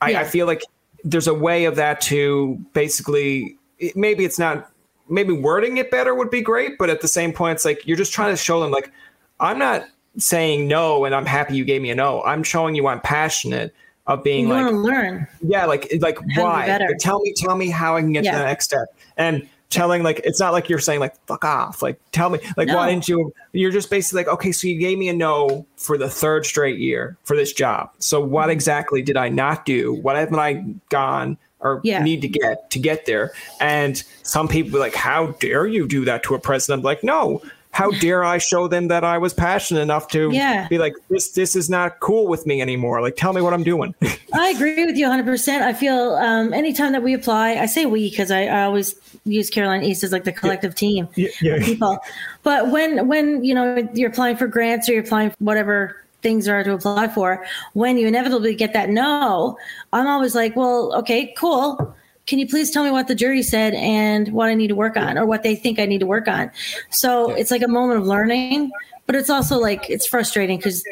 I, 0.00 0.10
yeah. 0.10 0.20
I 0.20 0.24
feel 0.24 0.46
like 0.46 0.62
there's 1.04 1.28
a 1.28 1.32
way 1.32 1.64
of 1.64 1.76
that 1.76 2.00
to 2.02 2.58
basically 2.72 3.57
maybe 3.94 4.24
it's 4.24 4.38
not 4.38 4.70
maybe 5.08 5.32
wording 5.32 5.78
it 5.78 5.90
better 5.90 6.14
would 6.14 6.30
be 6.30 6.40
great, 6.40 6.78
but 6.78 6.90
at 6.90 7.00
the 7.00 7.08
same 7.08 7.32
point, 7.32 7.56
it's 7.56 7.64
like 7.64 7.86
you're 7.86 7.96
just 7.96 8.12
trying 8.12 8.32
to 8.32 8.36
show 8.36 8.60
them 8.60 8.70
like 8.70 8.92
I'm 9.40 9.58
not 9.58 9.84
saying 10.18 10.66
no 10.66 11.04
and 11.04 11.14
I'm 11.14 11.26
happy 11.26 11.56
you 11.56 11.64
gave 11.64 11.82
me 11.82 11.90
a 11.90 11.94
no. 11.94 12.22
I'm 12.22 12.42
showing 12.42 12.74
you 12.74 12.86
I'm 12.86 13.00
passionate 13.00 13.74
of 14.06 14.24
being 14.24 14.48
you 14.48 14.54
like 14.54 14.64
want 14.64 14.74
to 14.74 14.80
learn. 14.80 15.28
Yeah, 15.42 15.66
like 15.66 15.92
like 16.00 16.18
why? 16.36 16.66
Like, 16.66 16.98
tell 16.98 17.20
me, 17.20 17.32
tell 17.36 17.56
me 17.56 17.68
how 17.68 17.96
I 17.96 18.00
can 18.00 18.12
get 18.12 18.24
yeah. 18.24 18.32
to 18.32 18.38
the 18.38 18.44
next 18.44 18.64
step. 18.64 18.88
And 19.16 19.48
telling 19.70 20.02
like 20.02 20.20
it's 20.24 20.40
not 20.40 20.52
like 20.52 20.68
you're 20.68 20.78
saying 20.78 21.00
like 21.00 21.14
fuck 21.26 21.44
off. 21.44 21.82
Like 21.82 22.00
tell 22.12 22.30
me 22.30 22.38
like 22.56 22.68
no. 22.68 22.76
why 22.76 22.90
didn't 22.90 23.08
you? 23.08 23.32
You're 23.52 23.70
just 23.70 23.90
basically 23.90 24.24
like 24.24 24.34
okay, 24.34 24.52
so 24.52 24.66
you 24.66 24.78
gave 24.78 24.98
me 24.98 25.08
a 25.08 25.12
no 25.12 25.66
for 25.76 25.98
the 25.98 26.08
third 26.08 26.46
straight 26.46 26.78
year 26.78 27.16
for 27.24 27.36
this 27.36 27.52
job. 27.52 27.90
So 27.98 28.20
what 28.20 28.42
mm-hmm. 28.42 28.50
exactly 28.52 29.02
did 29.02 29.16
I 29.16 29.28
not 29.28 29.64
do? 29.64 29.94
What 29.94 30.16
haven't 30.16 30.38
I 30.38 30.64
gone? 30.88 31.36
Or 31.60 31.80
yeah. 31.84 32.02
need 32.02 32.22
to 32.22 32.28
get 32.28 32.70
to 32.70 32.78
get 32.78 33.06
there. 33.06 33.32
And 33.60 34.02
some 34.22 34.48
people 34.48 34.78
like, 34.78 34.94
how 34.94 35.28
dare 35.40 35.66
you 35.66 35.86
do 35.88 36.04
that 36.04 36.22
to 36.24 36.34
a 36.34 36.38
president? 36.38 36.80
I'm 36.80 36.84
like, 36.84 37.02
no, 37.02 37.42
how 37.70 37.90
dare 38.00 38.24
I 38.24 38.38
show 38.38 38.68
them 38.68 38.88
that 38.88 39.04
I 39.04 39.18
was 39.18 39.34
passionate 39.34 39.80
enough 39.80 40.08
to 40.08 40.30
yeah. 40.30 40.68
be 40.68 40.78
like, 40.78 40.94
this 41.10 41.30
this 41.30 41.56
is 41.56 41.68
not 41.68 42.00
cool 42.00 42.26
with 42.26 42.46
me 42.46 42.60
anymore. 42.60 43.00
Like, 43.00 43.16
tell 43.16 43.32
me 43.32 43.40
what 43.40 43.54
I'm 43.54 43.64
doing. 43.64 43.94
I 44.34 44.48
agree 44.50 44.84
with 44.84 44.96
you 44.96 45.06
100%. 45.06 45.62
I 45.62 45.72
feel 45.72 46.14
um, 46.14 46.52
anytime 46.52 46.92
that 46.92 47.02
we 47.02 47.14
apply, 47.14 47.54
I 47.54 47.66
say 47.66 47.86
we 47.86 48.10
because 48.10 48.30
I, 48.30 48.44
I, 48.44 48.64
always 48.64 48.94
use 49.24 49.48
Caroline 49.50 49.82
East 49.82 50.04
as 50.04 50.12
like 50.12 50.24
the 50.24 50.32
collective 50.32 50.72
yeah. 50.72 51.04
team 51.04 51.08
yeah. 51.40 51.64
people. 51.64 51.98
But 52.42 52.70
when 52.70 53.08
when 53.08 53.44
you 53.44 53.54
know 53.54 53.88
you're 53.94 54.10
applying 54.10 54.36
for 54.36 54.46
grants 54.46 54.88
or 54.88 54.92
you're 54.92 55.04
applying 55.04 55.30
for 55.30 55.36
whatever 55.38 55.96
things 56.22 56.48
are 56.48 56.64
to 56.64 56.74
apply 56.74 57.08
for, 57.08 57.44
when 57.74 57.96
you 57.96 58.06
inevitably 58.06 58.54
get 58.54 58.72
that 58.72 58.90
no, 58.90 59.56
I'm 59.92 60.06
always 60.06 60.34
like, 60.34 60.56
well, 60.56 60.94
okay, 60.96 61.32
cool. 61.36 61.94
Can 62.26 62.38
you 62.38 62.46
please 62.46 62.70
tell 62.70 62.84
me 62.84 62.90
what 62.90 63.08
the 63.08 63.14
jury 63.14 63.42
said 63.42 63.74
and 63.74 64.32
what 64.32 64.50
I 64.50 64.54
need 64.54 64.68
to 64.68 64.74
work 64.74 64.96
on 64.96 65.16
or 65.16 65.24
what 65.24 65.42
they 65.42 65.54
think 65.54 65.78
I 65.78 65.86
need 65.86 66.00
to 66.00 66.06
work 66.06 66.28
on? 66.28 66.50
So 66.90 67.30
it's 67.30 67.50
like 67.50 67.62
a 67.62 67.68
moment 67.68 68.00
of 68.00 68.06
learning, 68.06 68.70
but 69.06 69.14
it's 69.14 69.30
also 69.30 69.58
like 69.58 69.88
it's 69.88 70.06
frustrating 70.06 70.58
because 70.58 70.84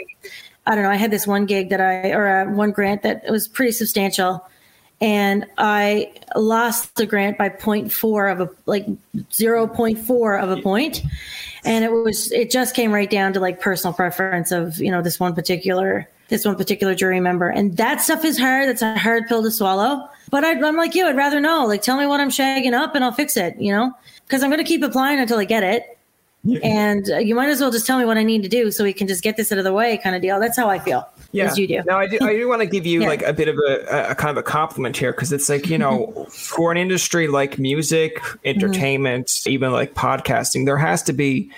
I 0.66 0.74
don't 0.74 0.84
know. 0.84 0.90
I 0.90 0.96
had 0.96 1.10
this 1.10 1.26
one 1.26 1.44
gig 1.44 1.68
that 1.68 1.80
I, 1.80 2.10
or 2.10 2.26
uh, 2.26 2.50
one 2.52 2.70
grant 2.70 3.02
that 3.02 3.30
was 3.30 3.48
pretty 3.48 3.72
substantial 3.72 4.48
and 5.00 5.46
I 5.58 6.12
lost 6.34 6.96
the 6.96 7.06
grant 7.06 7.36
by 7.36 7.50
0.4 7.50 8.32
of 8.32 8.40
a 8.40 8.50
like 8.64 8.86
0.4 9.16 10.42
of 10.42 10.50
a 10.50 10.62
point. 10.62 11.02
And 11.66 11.84
it 11.84 11.92
was 11.92 12.30
it 12.32 12.50
just 12.50 12.74
came 12.74 12.92
right 12.92 13.10
down 13.10 13.32
to 13.34 13.40
like 13.40 13.60
personal 13.60 13.92
preference 13.92 14.52
of, 14.52 14.78
you 14.78 14.90
know, 14.90 15.02
this 15.02 15.18
one 15.18 15.34
particular 15.34 16.08
this 16.28 16.44
one 16.44 16.56
particular 16.56 16.94
jury 16.94 17.20
member. 17.20 17.48
And 17.48 17.76
that 17.76 18.00
stuff 18.00 18.24
is 18.24 18.38
hard. 18.38 18.68
that's 18.68 18.82
a 18.82 18.98
hard 18.98 19.26
pill 19.28 19.42
to 19.42 19.50
swallow. 19.50 20.08
But 20.30 20.44
I, 20.44 20.52
am 20.52 20.76
like 20.76 20.94
you. 20.94 21.06
I'd 21.06 21.16
rather 21.16 21.40
know. 21.40 21.66
Like, 21.66 21.82
tell 21.82 21.96
me 21.96 22.06
what 22.06 22.20
I'm 22.20 22.30
shagging 22.30 22.72
up, 22.72 22.94
and 22.94 23.04
I'll 23.04 23.12
fix 23.12 23.36
it. 23.36 23.56
You 23.60 23.72
know, 23.72 23.92
because 24.26 24.42
I'm 24.42 24.50
going 24.50 24.62
to 24.62 24.68
keep 24.68 24.82
applying 24.82 25.20
until 25.20 25.38
I 25.38 25.44
get 25.44 25.62
it. 25.62 25.98
Yeah. 26.42 26.60
And 26.62 27.10
uh, 27.10 27.18
you 27.18 27.34
might 27.34 27.48
as 27.48 27.60
well 27.60 27.70
just 27.70 27.86
tell 27.86 27.98
me 27.98 28.04
what 28.04 28.18
I 28.18 28.22
need 28.22 28.42
to 28.42 28.48
do 28.48 28.70
so 28.70 28.84
we 28.84 28.92
can 28.92 29.08
just 29.08 29.22
get 29.22 29.36
this 29.36 29.50
out 29.50 29.58
of 29.58 29.64
the 29.64 29.72
way, 29.72 29.98
kind 29.98 30.14
of 30.14 30.22
deal. 30.22 30.38
That's 30.38 30.56
how 30.56 30.68
I 30.68 30.78
feel 30.78 31.08
yeah. 31.36 31.50
as 31.50 31.58
you 31.58 31.66
do. 31.66 31.82
Now, 31.86 31.98
I 31.98 32.06
do, 32.06 32.18
I 32.20 32.34
do 32.34 32.48
want 32.48 32.60
to 32.60 32.66
give 32.66 32.86
you 32.86 33.00
yeah. 33.02 33.08
like 33.08 33.22
a 33.22 33.32
bit 33.32 33.48
of 33.48 33.56
a, 33.58 34.10
a, 34.10 34.14
kind 34.14 34.30
of 34.30 34.36
a 34.36 34.42
compliment 34.42 34.96
here 34.96 35.12
because 35.12 35.32
it's 35.32 35.48
like, 35.48 35.68
you 35.68 35.78
know, 35.78 36.26
for 36.30 36.72
an 36.72 36.78
industry 36.78 37.28
like 37.28 37.58
music, 37.58 38.20
entertainment, 38.44 39.26
mm-hmm. 39.26 39.50
even 39.50 39.72
like 39.72 39.94
podcasting, 39.94 40.66
there 40.66 40.78
has 40.78 41.02
to 41.04 41.12
be, 41.12 41.50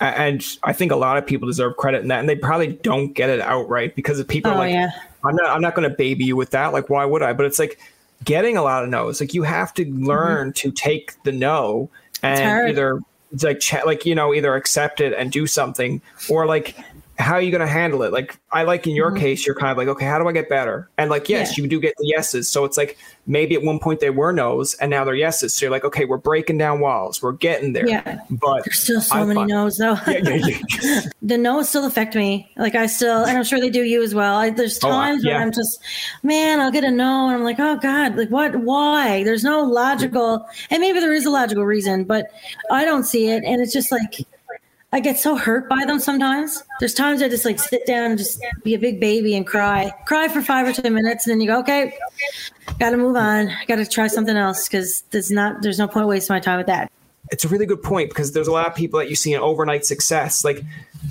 and 0.00 0.44
I 0.62 0.72
think 0.72 0.92
a 0.92 0.96
lot 0.96 1.16
of 1.16 1.26
people 1.26 1.46
deserve 1.46 1.76
credit 1.76 2.02
in 2.02 2.08
that, 2.08 2.20
and 2.20 2.28
they 2.28 2.36
probably 2.36 2.68
don't 2.68 3.14
get 3.14 3.30
it 3.30 3.40
outright 3.40 3.96
because 3.96 4.20
of 4.20 4.28
people 4.28 4.52
oh, 4.52 4.56
like, 4.56 4.72
yeah. 4.72 4.90
I'm 5.24 5.34
not, 5.34 5.46
I'm 5.46 5.62
not 5.62 5.74
going 5.74 5.88
to 5.88 5.96
baby 5.96 6.24
you 6.24 6.36
with 6.36 6.50
that. 6.50 6.72
Like, 6.72 6.90
why 6.90 7.04
would 7.04 7.22
I? 7.22 7.32
But 7.32 7.46
it's 7.46 7.58
like 7.58 7.80
getting 8.22 8.56
a 8.56 8.62
lot 8.62 8.84
of 8.84 8.90
no's. 8.90 9.20
Like, 9.20 9.32
you 9.32 9.42
have 9.42 9.72
to 9.74 9.86
learn 9.90 10.48
mm-hmm. 10.48 10.68
to 10.68 10.70
take 10.70 11.22
the 11.22 11.32
no 11.32 11.88
and 12.22 12.68
either 12.68 13.00
like 13.42 13.62
like 13.84 14.06
you 14.06 14.14
know 14.14 14.34
either 14.34 14.54
accept 14.54 15.00
it 15.00 15.12
and 15.12 15.32
do 15.32 15.46
something 15.46 16.00
or 16.28 16.46
like 16.46 16.76
how 17.18 17.34
are 17.34 17.40
you 17.40 17.50
going 17.50 17.62
to 17.62 17.66
handle 17.66 18.02
it? 18.02 18.12
Like, 18.12 18.38
I 18.52 18.64
like 18.64 18.86
in 18.86 18.94
your 18.94 19.10
mm-hmm. 19.10 19.20
case, 19.20 19.46
you're 19.46 19.54
kind 19.54 19.70
of 19.70 19.78
like, 19.78 19.88
okay, 19.88 20.04
how 20.04 20.18
do 20.18 20.28
I 20.28 20.32
get 20.32 20.48
better? 20.48 20.90
And 20.98 21.10
like, 21.10 21.28
yes, 21.28 21.56
yeah. 21.56 21.62
you 21.62 21.68
do 21.68 21.80
get 21.80 21.94
the 21.96 22.06
yeses. 22.06 22.50
So 22.50 22.64
it's 22.64 22.76
like 22.76 22.98
maybe 23.26 23.54
at 23.54 23.62
one 23.62 23.78
point 23.78 24.00
they 24.00 24.10
were 24.10 24.32
no's 24.32 24.74
and 24.74 24.90
now 24.90 25.04
they're 25.04 25.14
yeses. 25.14 25.54
So 25.54 25.64
you're 25.64 25.70
like, 25.70 25.84
okay, 25.84 26.04
we're 26.04 26.18
breaking 26.18 26.58
down 26.58 26.80
walls. 26.80 27.22
We're 27.22 27.32
getting 27.32 27.72
there. 27.72 27.88
Yeah. 27.88 28.20
But 28.30 28.64
there's 28.64 28.80
still 28.80 29.00
so 29.00 29.16
I 29.16 29.24
many 29.24 29.40
find- 29.40 29.48
no's 29.48 29.78
though. 29.78 29.96
yeah, 30.06 30.36
yeah, 30.82 31.00
the 31.22 31.38
no's 31.38 31.68
still 31.68 31.86
affect 31.86 32.14
me. 32.14 32.50
Like, 32.56 32.74
I 32.74 32.86
still, 32.86 33.24
and 33.24 33.38
I'm 33.38 33.44
sure 33.44 33.60
they 33.60 33.70
do 33.70 33.82
you 33.82 34.02
as 34.02 34.14
well. 34.14 34.36
I, 34.36 34.50
there's 34.50 34.78
times 34.78 35.24
oh, 35.24 35.30
yeah. 35.30 35.38
I'm 35.38 35.52
just, 35.52 35.80
man, 36.22 36.60
I'll 36.60 36.72
get 36.72 36.84
a 36.84 36.90
no. 36.90 37.28
And 37.28 37.36
I'm 37.36 37.44
like, 37.44 37.58
oh 37.58 37.76
God, 37.76 38.16
like 38.16 38.28
what, 38.28 38.56
why? 38.56 39.24
There's 39.24 39.44
no 39.44 39.62
logical, 39.62 40.46
and 40.70 40.80
maybe 40.80 41.00
there 41.00 41.12
is 41.12 41.24
a 41.24 41.30
logical 41.30 41.64
reason, 41.64 42.04
but 42.04 42.26
I 42.70 42.84
don't 42.84 43.04
see 43.04 43.30
it. 43.30 43.42
And 43.44 43.62
it's 43.62 43.72
just 43.72 43.90
like, 43.90 44.26
I 44.92 45.00
get 45.00 45.18
so 45.18 45.36
hurt 45.36 45.68
by 45.68 45.84
them 45.84 45.98
sometimes. 45.98 46.62
There's 46.78 46.94
times 46.94 47.20
I 47.20 47.28
just 47.28 47.44
like 47.44 47.58
sit 47.58 47.86
down 47.86 48.12
and 48.12 48.18
just 48.18 48.42
be 48.62 48.74
a 48.74 48.78
big 48.78 49.00
baby 49.00 49.34
and 49.34 49.46
cry, 49.46 49.92
cry 50.06 50.28
for 50.28 50.40
five 50.42 50.66
or 50.66 50.72
ten 50.72 50.94
minutes, 50.94 51.26
and 51.26 51.32
then 51.32 51.40
you 51.40 51.48
go, 51.48 51.58
okay, 51.60 51.92
got 52.78 52.90
to 52.90 52.96
move 52.96 53.16
on. 53.16 53.50
Got 53.66 53.76
to 53.76 53.86
try 53.86 54.06
something 54.06 54.36
else 54.36 54.68
because 54.68 55.02
there's 55.10 55.30
not, 55.30 55.62
there's 55.62 55.78
no 55.78 55.88
point 55.88 56.06
wasting 56.06 56.34
my 56.34 56.40
time 56.40 56.58
with 56.58 56.68
that. 56.68 56.90
It's 57.32 57.44
a 57.44 57.48
really 57.48 57.66
good 57.66 57.82
point 57.82 58.10
because 58.10 58.32
there's 58.32 58.46
a 58.46 58.52
lot 58.52 58.68
of 58.68 58.76
people 58.76 59.00
that 59.00 59.10
you 59.10 59.16
see 59.16 59.34
in 59.34 59.40
overnight 59.40 59.84
success, 59.84 60.44
like, 60.44 60.62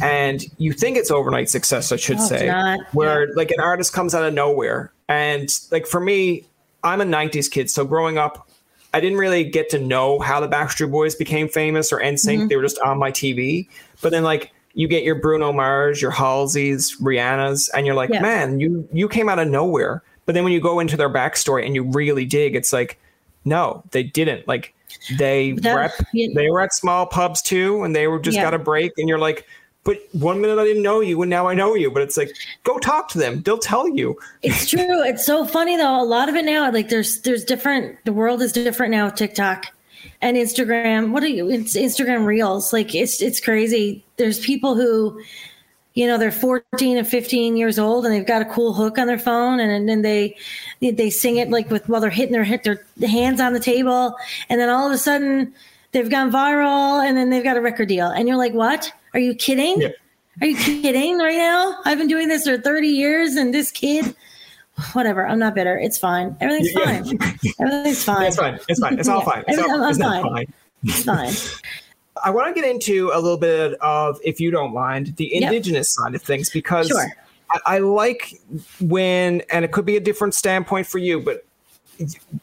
and 0.01 0.45
you 0.57 0.71
think 0.71 0.95
it's 0.95 1.11
overnight 1.11 1.49
success, 1.49 1.91
I 1.91 1.97
should 1.97 2.17
oh, 2.19 2.25
say, 2.25 2.47
where 2.93 3.27
yeah. 3.27 3.33
like 3.35 3.51
an 3.51 3.59
artist 3.59 3.91
comes 3.91 4.15
out 4.15 4.23
of 4.23 4.33
nowhere, 4.33 4.93
and 5.09 5.49
like 5.71 5.85
for 5.85 5.99
me, 5.99 6.45
I'm 6.85 7.01
a 7.01 7.05
'90s 7.05 7.51
kid, 7.51 7.69
so 7.69 7.83
growing 7.83 8.17
up, 8.17 8.49
I 8.95 9.01
didn't 9.01 9.17
really 9.17 9.43
get 9.43 9.69
to 9.71 9.79
know 9.79 10.19
how 10.19 10.39
the 10.39 10.47
Backstreet 10.47 10.89
Boys 10.89 11.15
became 11.15 11.49
famous 11.49 11.91
or 11.91 11.99
NSYNC. 11.99 12.37
Mm-hmm. 12.37 12.47
They 12.47 12.55
were 12.55 12.61
just 12.61 12.79
on 12.79 12.97
my 12.97 13.11
TV. 13.11 13.67
But 14.01 14.13
then 14.13 14.23
like 14.23 14.53
you 14.73 14.87
get 14.87 15.03
your 15.03 15.15
Bruno 15.15 15.51
Mars, 15.51 16.01
your 16.01 16.11
Halseys, 16.11 16.95
Rihanna's, 17.01 17.67
and 17.75 17.85
you're 17.85 17.93
like, 17.93 18.09
man, 18.09 18.61
you 18.61 18.87
you 18.93 19.09
came 19.09 19.27
out 19.27 19.37
of 19.37 19.49
nowhere. 19.49 20.01
But 20.25 20.33
then 20.33 20.45
when 20.45 20.53
you 20.53 20.61
go 20.61 20.79
into 20.79 20.95
their 20.95 21.09
backstory 21.09 21.65
and 21.65 21.75
you 21.75 21.83
really 21.83 22.23
dig, 22.23 22.55
it's 22.55 22.71
like 22.71 22.97
no, 23.43 23.83
they 23.91 24.01
didn't. 24.01 24.47
Like 24.47 24.73
they 25.19 25.51
that, 25.51 25.75
rep, 25.75 25.91
they 26.13 26.49
were 26.49 26.61
at 26.61 26.73
small 26.73 27.05
pubs 27.05 27.41
too, 27.41 27.83
and 27.83 27.93
they 27.93 28.07
were 28.07 28.19
just 28.19 28.37
yeah. 28.37 28.43
got 28.43 28.53
a 28.53 28.59
break. 28.59 28.93
And 28.97 29.09
you're 29.09 29.19
like, 29.19 29.45
but 29.85 29.99
one 30.13 30.41
minute 30.41 30.59
I 30.59 30.65
didn't 30.65 30.83
know 30.83 30.99
you, 30.99 31.21
and 31.21 31.29
now 31.29 31.47
I 31.47 31.53
know 31.53 31.75
you. 31.75 31.89
But 31.89 32.01
it's 32.01 32.17
like, 32.17 32.35
go 32.63 32.77
talk 32.79 33.07
to 33.09 33.17
them; 33.17 33.41
they'll 33.43 33.57
tell 33.57 33.87
you. 33.87 34.19
It's 34.41 34.69
true. 34.69 35.03
It's 35.03 35.25
so 35.25 35.45
funny 35.45 35.77
though. 35.77 36.01
A 36.01 36.03
lot 36.03 36.27
of 36.27 36.35
it 36.35 36.43
now, 36.43 36.69
like 36.71 36.89
there's 36.89 37.21
there's 37.21 37.45
different. 37.45 38.03
The 38.03 38.11
world 38.11 38.41
is 38.41 38.51
different 38.51 38.91
now. 38.91 39.09
TikTok 39.09 39.67
and 40.21 40.35
Instagram. 40.35 41.11
What 41.11 41.23
are 41.23 41.27
you? 41.27 41.49
It's 41.49 41.77
Instagram 41.77 42.25
Reels. 42.25 42.73
Like 42.73 42.93
it's 42.93 43.21
it's 43.21 43.39
crazy. 43.39 44.03
There's 44.17 44.39
people 44.39 44.75
who 44.75 45.21
you 45.93 46.07
know 46.07 46.17
they're 46.17 46.31
14 46.31 46.97
and 46.97 47.07
15 47.07 47.55
years 47.55 47.79
old 47.79 48.05
and 48.05 48.13
they've 48.13 48.25
got 48.25 48.41
a 48.41 48.45
cool 48.45 48.73
hook 48.73 48.97
on 48.97 49.07
their 49.07 49.19
phone 49.19 49.59
and 49.59 49.87
then 49.87 50.01
they 50.01 50.35
they 50.81 51.09
sing 51.09 51.37
it 51.37 51.49
like 51.49 51.69
with 51.69 51.87
while 51.87 52.01
they're 52.01 52.09
hitting 52.09 52.33
their 52.33 52.43
hit 52.43 52.63
their 52.63 52.83
hands 53.07 53.39
on 53.39 53.53
the 53.53 53.61
table 53.61 54.13
and 54.49 54.59
then 54.59 54.67
all 54.67 54.85
of 54.85 54.91
a 54.91 54.97
sudden 54.97 55.53
they've 55.93 56.09
gone 56.09 56.29
viral 56.29 57.01
and 57.01 57.17
then 57.17 57.29
they've 57.29 57.45
got 57.45 57.55
a 57.55 57.61
record 57.61 57.87
deal 57.87 58.07
and 58.07 58.27
you're 58.27 58.37
like 58.37 58.53
what 58.53 58.91
are 59.15 59.19
you 59.19 59.33
kidding? 59.33 59.81
Yeah. 59.81 59.89
are 60.41 60.47
you 60.47 60.57
kidding 60.57 61.17
right 61.17 61.37
now? 61.37 61.79
I've 61.85 61.97
been 61.97 62.07
doing 62.07 62.27
this 62.27 62.45
for 62.45 62.57
30 62.57 62.87
years 62.87 63.35
and 63.35 63.53
this 63.53 63.71
kid 63.71 64.15
whatever 64.91 65.25
i'm 65.25 65.39
not 65.39 65.55
bitter. 65.55 65.77
It's 65.77 65.97
fine. 65.97 66.35
Everything's 66.41 66.73
yeah, 66.73 66.85
fine. 66.85 67.19
Everything's 67.59 68.03
fine 68.03 68.27
it's 68.27 68.35
fine. 68.35 68.59
it's 68.67 68.79
fine. 68.79 68.99
It's 68.99 69.07
all 69.07 69.21
fine. 69.21 69.43
It's, 69.47 69.57
all, 69.57 69.83
it's 69.87 69.97
fine. 69.97 70.23
fine. 70.23 70.53
It's 70.83 71.03
fine. 71.03 71.33
I 72.23 72.29
want 72.29 72.53
to 72.53 72.59
get 72.59 72.69
into 72.69 73.11
a 73.13 73.19
little 73.19 73.37
bit 73.37 73.73
of, 73.81 74.19
if 74.23 74.39
you 74.39 74.51
don't 74.51 74.73
mind, 74.73 75.15
the 75.17 75.33
indigenous 75.33 75.95
yep. 75.97 76.05
side 76.05 76.15
of 76.15 76.21
things 76.21 76.49
because 76.49 76.87
sure. 76.87 77.07
I, 77.51 77.75
I 77.75 77.77
like 77.79 78.39
when, 78.79 79.41
and 79.51 79.65
it 79.65 79.71
could 79.71 79.85
be 79.85 79.97
a 79.97 79.99
different 79.99 80.33
standpoint 80.33 80.87
for 80.87 80.97
you, 80.97 81.19
but 81.19 81.45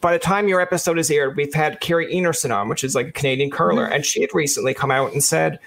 by 0.01 0.13
the 0.13 0.19
time 0.19 0.49
your 0.49 0.61
episode 0.61 0.99
is 0.99 1.11
aired, 1.11 1.37
we've 1.37 1.53
had 1.53 1.81
Kerri 1.81 2.13
Einarson 2.15 2.55
on, 2.55 2.69
which 2.69 2.85
is 2.85 2.95
like 2.95 3.09
a 3.09 3.13
Canadian 3.13 3.51
curler, 3.51 3.85
mm-hmm. 3.85 3.95
and 3.95 4.07
she 4.07 4.21
had 4.21 4.31
recently 4.35 4.75
come 4.75 4.91
out 4.91 5.13
and 5.13 5.23
said 5.23 5.59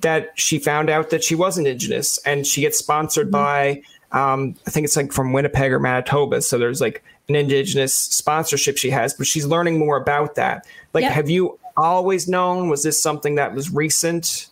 that 0.00 0.30
she 0.34 0.58
found 0.58 0.90
out 0.90 1.10
that 1.10 1.24
she 1.24 1.34
was 1.34 1.58
Indigenous, 1.58 2.18
and 2.18 2.46
she 2.46 2.62
gets 2.62 2.78
sponsored 2.78 3.30
mm-hmm. 3.30 3.32
by, 3.32 3.82
um, 4.12 4.54
I 4.66 4.70
think 4.70 4.84
it's 4.84 4.96
like 4.96 5.12
from 5.12 5.32
Winnipeg 5.32 5.72
or 5.72 5.78
Manitoba. 5.78 6.42
So 6.42 6.58
there's 6.58 6.80
like 6.80 7.02
an 7.28 7.36
Indigenous 7.36 7.94
sponsorship 7.94 8.78
she 8.78 8.90
has, 8.90 9.14
but 9.14 9.26
she's 9.26 9.46
learning 9.46 9.78
more 9.78 9.96
about 9.96 10.34
that. 10.36 10.66
Like, 10.94 11.02
yep. 11.02 11.12
have 11.12 11.30
you 11.30 11.58
always 11.76 12.28
known? 12.28 12.68
Was 12.68 12.82
this 12.82 13.02
something 13.02 13.36
that 13.36 13.54
was 13.54 13.72
recent? 13.72 14.48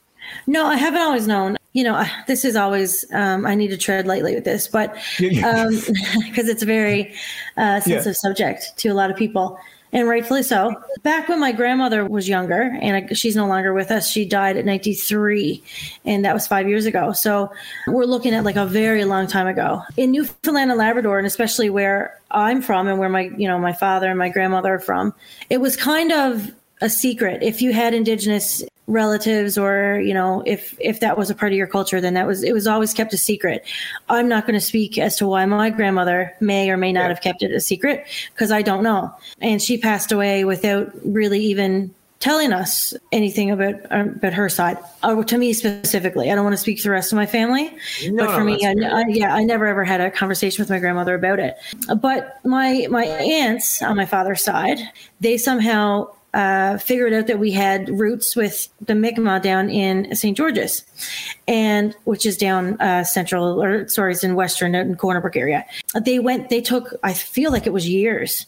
No, 0.47 0.67
I 0.67 0.77
haven't 0.77 1.01
always 1.01 1.27
known. 1.27 1.57
You 1.73 1.85
know, 1.85 2.05
this 2.27 2.45
is 2.45 2.57
always, 2.57 3.05
um, 3.13 3.45
I 3.45 3.55
need 3.55 3.69
to 3.69 3.77
tread 3.77 4.07
lightly 4.07 4.35
with 4.35 4.45
this, 4.45 4.67
but 4.67 4.97
because 5.19 5.89
um, 5.89 5.95
it's 6.37 6.63
a 6.63 6.67
very 6.67 7.15
uh, 7.57 7.81
sensitive 7.81 8.07
yeah. 8.07 8.13
subject 8.13 8.77
to 8.79 8.89
a 8.89 8.95
lot 8.95 9.11
of 9.11 9.17
people, 9.17 9.59
and 9.93 10.09
rightfully 10.09 10.43
so. 10.43 10.75
Back 11.03 11.29
when 11.29 11.41
my 11.41 11.53
grandmother 11.53 12.05
was 12.05 12.29
younger, 12.29 12.77
and 12.81 13.17
she's 13.17 13.37
no 13.37 13.47
longer 13.47 13.73
with 13.73 13.91
us, 13.91 14.11
she 14.11 14.25
died 14.25 14.57
at 14.57 14.65
93, 14.65 15.63
and 16.05 16.25
that 16.25 16.35
was 16.35 16.47
five 16.47 16.69
years 16.69 16.87
ago. 16.87 17.13
So 17.13 17.51
we're 17.87 18.05
looking 18.05 18.35
at 18.35 18.45
like 18.45 18.57
a 18.57 18.67
very 18.67 19.05
long 19.05 19.27
time 19.27 19.47
ago. 19.47 19.83
In 19.97 20.11
Newfoundland 20.11 20.71
and 20.71 20.79
Labrador, 20.79 21.19
and 21.19 21.27
especially 21.27 21.71
where 21.71 22.21
I'm 22.31 22.63
from 22.63 22.89
and 22.89 22.99
where 22.99 23.09
my, 23.09 23.31
you 23.37 23.49
know, 23.49 23.59
my 23.59 23.73
father 23.73 24.09
and 24.09 24.19
my 24.19 24.29
grandmother 24.29 24.75
are 24.75 24.81
from, 24.81 25.15
it 25.51 25.61
was 25.61 25.77
kind 25.77 26.13
of 26.13 26.51
a 26.81 26.91
secret. 26.91 27.43
If 27.43 27.63
you 27.63 27.73
had 27.73 27.95
indigenous 27.95 28.63
relatives 28.87 29.59
or 29.59 30.01
you 30.05 30.15
know 30.15 30.43
if 30.47 30.77
if 30.81 31.01
that 31.01 31.19
was 31.19 31.29
a 31.29 31.35
part 31.35 31.51
of 31.51 31.59
your 31.59 31.67
culture 31.67 32.01
then 32.01 32.15
that 32.15 32.27
was 32.27 32.43
it 32.45 32.53
was 32.53 32.67
always 32.67 32.95
kept 32.95 33.13
a 33.13 33.19
secret. 33.19 33.65
I'm 34.09 34.29
not 34.29 34.47
going 34.47 34.59
to 34.59 34.65
speak 34.65 34.97
as 34.99 35.17
to 35.17 35.27
why 35.27 35.45
my 35.47 35.71
grandmother 35.71 36.35
may 36.41 36.71
or 36.71 36.77
may 36.77 36.93
not 36.93 37.03
yeah. 37.03 37.09
have 37.09 37.21
kept 37.21 37.43
it 37.43 37.51
a 37.51 37.61
secret 37.61 38.07
because 38.33 38.53
i 38.53 38.63
don't 38.63 38.83
know. 38.83 39.13
And 39.41 39.61
she 39.61 39.79
passed 39.79 40.13
away 40.13 40.45
without 40.45 40.93
really 41.05 41.41
even 41.41 41.95
telling 42.21 42.53
us 42.53 42.95
anything 43.13 43.51
about 43.51 43.75
uh, 43.91 44.05
about 44.17 44.33
her 44.33 44.49
side 44.49 44.79
or 45.03 45.19
uh, 45.19 45.25
to 45.25 45.37
me 45.37 45.53
specifically. 45.53 46.31
I 46.31 46.35
don't 46.35 46.45
want 46.45 46.55
to 46.55 46.63
speak 46.63 46.79
to 46.79 46.85
the 46.85 46.91
rest 46.91 47.13
of 47.13 47.17
my 47.17 47.27
family 47.27 47.71
no, 48.09 48.25
but 48.25 48.35
for 48.35 48.45
me 48.45 48.65
I, 48.65 48.71
I, 48.71 49.05
yeah 49.09 49.35
i 49.35 49.45
never 49.45 49.67
ever 49.67 49.85
had 49.85 50.01
a 50.01 50.11
conversation 50.11 50.63
with 50.63 50.71
my 50.71 50.79
grandmother 50.79 51.15
about 51.15 51.41
it. 51.41 51.57
But 52.01 52.39
my 52.45 52.87
my 52.91 53.05
aunts 53.05 53.83
on 53.83 53.97
my 53.97 54.07
father's 54.07 54.43
side 54.43 54.79
they 55.21 55.37
somehow 55.37 56.09
uh, 56.37 56.77
figured 56.77 57.15
out 57.15 57.27
that 57.29 57.39
we 57.39 57.51
had 57.51 57.89
roots 57.89 58.37
with 58.37 58.69
the 58.83 58.95
Mi'kmaq 58.95 59.41
down 59.41 59.71
in 59.71 60.15
St. 60.15 60.37
George's, 60.37 60.85
and 61.49 61.97
which 62.05 62.27
is 62.27 62.37
down 62.37 62.79
uh, 62.79 63.05
central 63.05 63.63
or 63.63 63.89
sorry, 63.89 64.13
it's 64.13 64.23
in 64.23 64.35
western 64.35 64.75
in 64.75 64.97
Corner 64.97 65.23
Brook 65.23 65.35
area. 65.35 65.65
They 65.99 66.19
went. 66.19 66.51
They 66.51 66.61
took. 66.61 66.95
I 67.03 67.15
feel 67.15 67.51
like 67.51 67.67
it 67.67 67.73
was 67.73 67.89
years, 67.89 68.45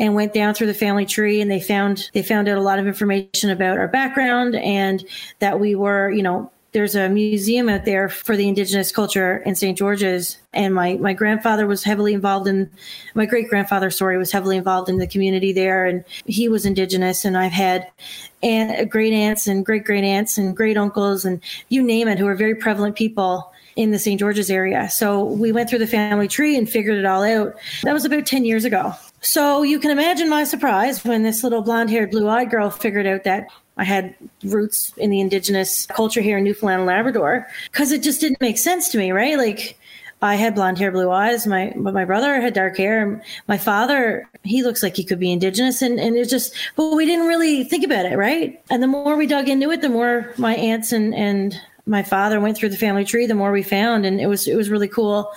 and 0.00 0.16
went 0.16 0.34
down 0.34 0.54
through 0.54 0.66
the 0.66 0.74
family 0.74 1.06
tree, 1.06 1.40
and 1.40 1.48
they 1.48 1.60
found 1.60 2.10
they 2.12 2.24
found 2.24 2.48
out 2.48 2.58
a 2.58 2.62
lot 2.62 2.80
of 2.80 2.88
information 2.88 3.50
about 3.50 3.78
our 3.78 3.88
background 3.88 4.56
and 4.56 5.04
that 5.38 5.60
we 5.60 5.76
were, 5.76 6.10
you 6.10 6.24
know, 6.24 6.50
there's 6.72 6.94
a 6.94 7.08
museum 7.08 7.68
out 7.68 7.84
there 7.84 8.08
for 8.08 8.36
the 8.36 8.46
indigenous 8.46 8.92
culture 8.92 9.38
in 9.38 9.54
St. 9.54 9.76
George's. 9.76 10.38
And 10.52 10.74
my, 10.74 10.94
my 10.94 11.12
grandfather 11.12 11.66
was 11.66 11.82
heavily 11.82 12.12
involved 12.12 12.46
in, 12.46 12.70
my 13.14 13.26
great 13.26 13.48
grandfather, 13.48 13.90
sorry, 13.90 14.18
was 14.18 14.32
heavily 14.32 14.56
involved 14.56 14.88
in 14.88 14.98
the 14.98 15.06
community 15.06 15.52
there. 15.52 15.86
And 15.86 16.04
he 16.26 16.48
was 16.48 16.66
indigenous. 16.66 17.24
And 17.24 17.38
I've 17.38 17.52
had 17.52 17.88
aunt, 18.42 18.90
great 18.90 19.12
aunts 19.12 19.46
and 19.46 19.64
great 19.64 19.84
great 19.84 20.04
aunts 20.04 20.36
and 20.36 20.56
great 20.56 20.76
uncles 20.76 21.24
and 21.24 21.40
you 21.68 21.82
name 21.82 22.06
it, 22.08 22.18
who 22.18 22.26
are 22.26 22.34
very 22.34 22.54
prevalent 22.54 22.96
people 22.96 23.50
in 23.76 23.92
the 23.92 23.98
St. 23.98 24.18
George's 24.18 24.50
area. 24.50 24.90
So 24.90 25.24
we 25.24 25.52
went 25.52 25.70
through 25.70 25.78
the 25.78 25.86
family 25.86 26.28
tree 26.28 26.56
and 26.56 26.68
figured 26.68 26.98
it 26.98 27.06
all 27.06 27.22
out. 27.22 27.54
That 27.84 27.94
was 27.94 28.04
about 28.04 28.26
10 28.26 28.44
years 28.44 28.64
ago. 28.64 28.92
So 29.20 29.62
you 29.62 29.78
can 29.80 29.90
imagine 29.90 30.28
my 30.28 30.44
surprise 30.44 31.04
when 31.04 31.22
this 31.22 31.42
little 31.42 31.62
blonde 31.62 31.90
haired, 31.90 32.10
blue 32.10 32.28
eyed 32.28 32.50
girl 32.50 32.70
figured 32.70 33.06
out 33.06 33.24
that 33.24 33.46
I 33.78 33.84
had 33.84 34.14
roots 34.42 34.92
in 34.96 35.10
the 35.10 35.20
indigenous 35.20 35.86
culture 35.86 36.20
here 36.20 36.38
in 36.38 36.44
Newfoundland 36.44 36.80
and 36.80 36.86
Labrador 36.86 37.46
because 37.70 37.92
it 37.92 38.02
just 38.02 38.20
didn't 38.20 38.40
make 38.40 38.58
sense 38.58 38.88
to 38.90 38.98
me, 38.98 39.12
right? 39.12 39.38
Like 39.38 39.78
I 40.20 40.34
had 40.34 40.56
blonde 40.56 40.78
hair, 40.78 40.90
blue 40.90 41.10
eyes. 41.10 41.46
My 41.46 41.72
but 41.76 41.94
my 41.94 42.04
brother 42.04 42.40
had 42.40 42.54
dark 42.54 42.76
hair. 42.76 43.22
My 43.46 43.56
father, 43.56 44.28
he 44.42 44.64
looks 44.64 44.82
like 44.82 44.96
he 44.96 45.04
could 45.04 45.20
be 45.20 45.32
indigenous, 45.32 45.80
and 45.80 46.00
and 46.00 46.16
it's 46.16 46.30
just, 46.30 46.54
but 46.74 46.94
we 46.96 47.06
didn't 47.06 47.28
really 47.28 47.64
think 47.64 47.84
about 47.84 48.04
it, 48.04 48.16
right? 48.16 48.60
And 48.68 48.82
the 48.82 48.88
more 48.88 49.16
we 49.16 49.26
dug 49.26 49.48
into 49.48 49.70
it, 49.70 49.80
the 49.80 49.88
more 49.88 50.34
my 50.36 50.56
aunts 50.56 50.92
and 50.92 51.14
and 51.14 51.60
my 51.86 52.02
father 52.02 52.40
went 52.40 52.56
through 52.56 52.68
the 52.70 52.76
family 52.76 53.04
tree, 53.04 53.26
the 53.26 53.34
more 53.34 53.52
we 53.52 53.62
found, 53.62 54.04
and 54.04 54.20
it 54.20 54.26
was 54.26 54.48
it 54.48 54.56
was 54.56 54.70
really 54.70 54.88
cool. 54.88 55.30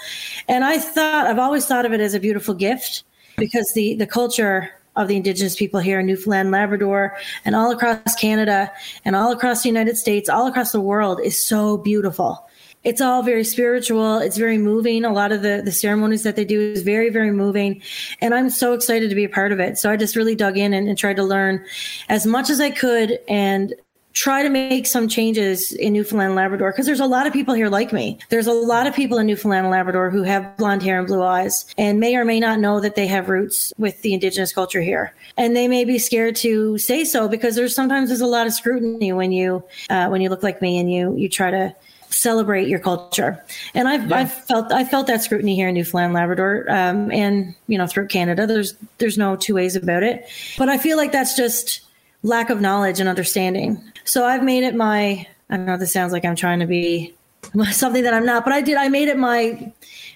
And 0.47 0.63
I 0.63 0.79
thought 0.79 1.27
I've 1.27 1.39
always 1.39 1.67
thought 1.67 1.85
of 1.85 1.93
it 1.93 2.01
as 2.01 2.15
a 2.15 2.19
beautiful 2.19 2.55
gift 2.55 3.03
because 3.37 3.71
the 3.75 3.93
the 3.95 4.07
culture 4.07 4.71
of 4.95 5.07
the 5.07 5.15
indigenous 5.15 5.55
people 5.55 5.79
here 5.79 5.99
in 5.99 6.05
Newfoundland, 6.05 6.51
Labrador, 6.51 7.17
and 7.45 7.55
all 7.55 7.71
across 7.71 8.15
Canada 8.15 8.71
and 9.05 9.15
all 9.15 9.31
across 9.31 9.63
the 9.63 9.69
United 9.69 9.97
States, 9.97 10.29
all 10.29 10.47
across 10.47 10.71
the 10.71 10.81
world 10.81 11.19
is 11.23 11.45
so 11.45 11.77
beautiful. 11.77 12.47
It's 12.83 12.99
all 12.99 13.21
very 13.21 13.43
spiritual. 13.43 14.17
It's 14.17 14.37
very 14.37 14.57
moving. 14.57 15.05
A 15.05 15.13
lot 15.13 15.31
of 15.31 15.43
the, 15.43 15.61
the 15.63 15.71
ceremonies 15.71 16.23
that 16.23 16.35
they 16.35 16.45
do 16.45 16.59
is 16.59 16.81
very, 16.81 17.09
very 17.09 17.31
moving. 17.31 17.81
And 18.21 18.33
I'm 18.33 18.49
so 18.49 18.73
excited 18.73 19.09
to 19.09 19.15
be 19.15 19.23
a 19.23 19.29
part 19.29 19.51
of 19.51 19.59
it. 19.59 19.77
So 19.77 19.91
I 19.91 19.97
just 19.97 20.15
really 20.15 20.35
dug 20.35 20.57
in 20.57 20.73
and, 20.73 20.87
and 20.87 20.97
tried 20.97 21.17
to 21.17 21.23
learn 21.23 21.63
as 22.09 22.25
much 22.25 22.49
as 22.49 22.59
I 22.59 22.71
could 22.71 23.19
and 23.27 23.75
try 24.13 24.43
to 24.43 24.49
make 24.49 24.85
some 24.85 25.07
changes 25.07 25.71
in 25.71 25.93
Newfoundland 25.93 26.29
and 26.29 26.35
Labrador 26.35 26.71
because 26.71 26.85
there's 26.85 26.99
a 26.99 27.05
lot 27.05 27.27
of 27.27 27.33
people 27.33 27.53
here 27.53 27.69
like 27.69 27.93
me. 27.93 28.19
There's 28.29 28.47
a 28.47 28.53
lot 28.53 28.87
of 28.87 28.93
people 28.93 29.17
in 29.17 29.27
Newfoundland 29.27 29.65
and 29.65 29.71
Labrador 29.71 30.09
who 30.09 30.23
have 30.23 30.57
blonde 30.57 30.83
hair 30.83 30.99
and 30.99 31.07
blue 31.07 31.23
eyes 31.23 31.65
and 31.77 31.99
may 31.99 32.15
or 32.15 32.25
may 32.25 32.39
not 32.39 32.59
know 32.59 32.79
that 32.79 32.95
they 32.95 33.07
have 33.07 33.29
roots 33.29 33.71
with 33.77 34.01
the 34.01 34.13
indigenous 34.13 34.53
culture 34.53 34.81
here. 34.81 35.13
And 35.37 35.55
they 35.55 35.67
may 35.67 35.85
be 35.85 35.97
scared 35.97 36.35
to 36.37 36.77
say 36.77 37.05
so 37.05 37.27
because 37.27 37.55
there's 37.55 37.75
sometimes 37.75 38.09
there's 38.09 38.21
a 38.21 38.27
lot 38.27 38.47
of 38.47 38.53
scrutiny 38.53 39.13
when 39.13 39.31
you 39.31 39.63
uh, 39.89 40.07
when 40.07 40.21
you 40.21 40.29
look 40.29 40.43
like 40.43 40.61
me 40.61 40.77
and 40.77 40.91
you 40.91 41.15
you 41.15 41.29
try 41.29 41.51
to 41.51 41.73
celebrate 42.09 42.67
your 42.67 42.79
culture. 42.79 43.43
And 43.73 43.87
I've, 43.87 44.09
yeah. 44.09 44.17
I've 44.17 44.33
felt 44.33 44.71
I 44.71 44.83
felt 44.83 45.07
that 45.07 45.23
scrutiny 45.23 45.55
here 45.55 45.69
in 45.69 45.75
Newfoundland, 45.75 46.13
Labrador, 46.13 46.65
um, 46.69 47.11
and 47.11 47.55
you 47.67 47.77
know 47.77 47.87
through 47.87 48.07
Canada. 48.07 48.45
There's 48.45 48.75
there's 48.97 49.17
no 49.17 49.35
two 49.35 49.55
ways 49.55 49.75
about 49.75 50.03
it. 50.03 50.27
But 50.57 50.69
I 50.69 50.77
feel 50.77 50.97
like 50.97 51.11
that's 51.11 51.35
just 51.35 51.81
lack 52.23 52.49
of 52.49 52.61
knowledge 52.61 52.99
and 52.99 53.09
understanding. 53.09 53.81
So 54.03 54.25
I've 54.25 54.43
made 54.43 54.63
it 54.63 54.75
my, 54.75 55.27
I 55.49 55.57
don't 55.57 55.65
know, 55.65 55.77
this 55.77 55.93
sounds 55.93 56.13
like 56.13 56.25
I'm 56.25 56.35
trying 56.35 56.59
to 56.59 56.67
be 56.67 57.13
something 57.71 58.03
that 58.03 58.13
I'm 58.13 58.25
not, 58.25 58.43
but 58.43 58.53
I 58.53 58.61
did, 58.61 58.77
I 58.77 58.89
made 58.89 59.07
it 59.07 59.17
my 59.17 59.71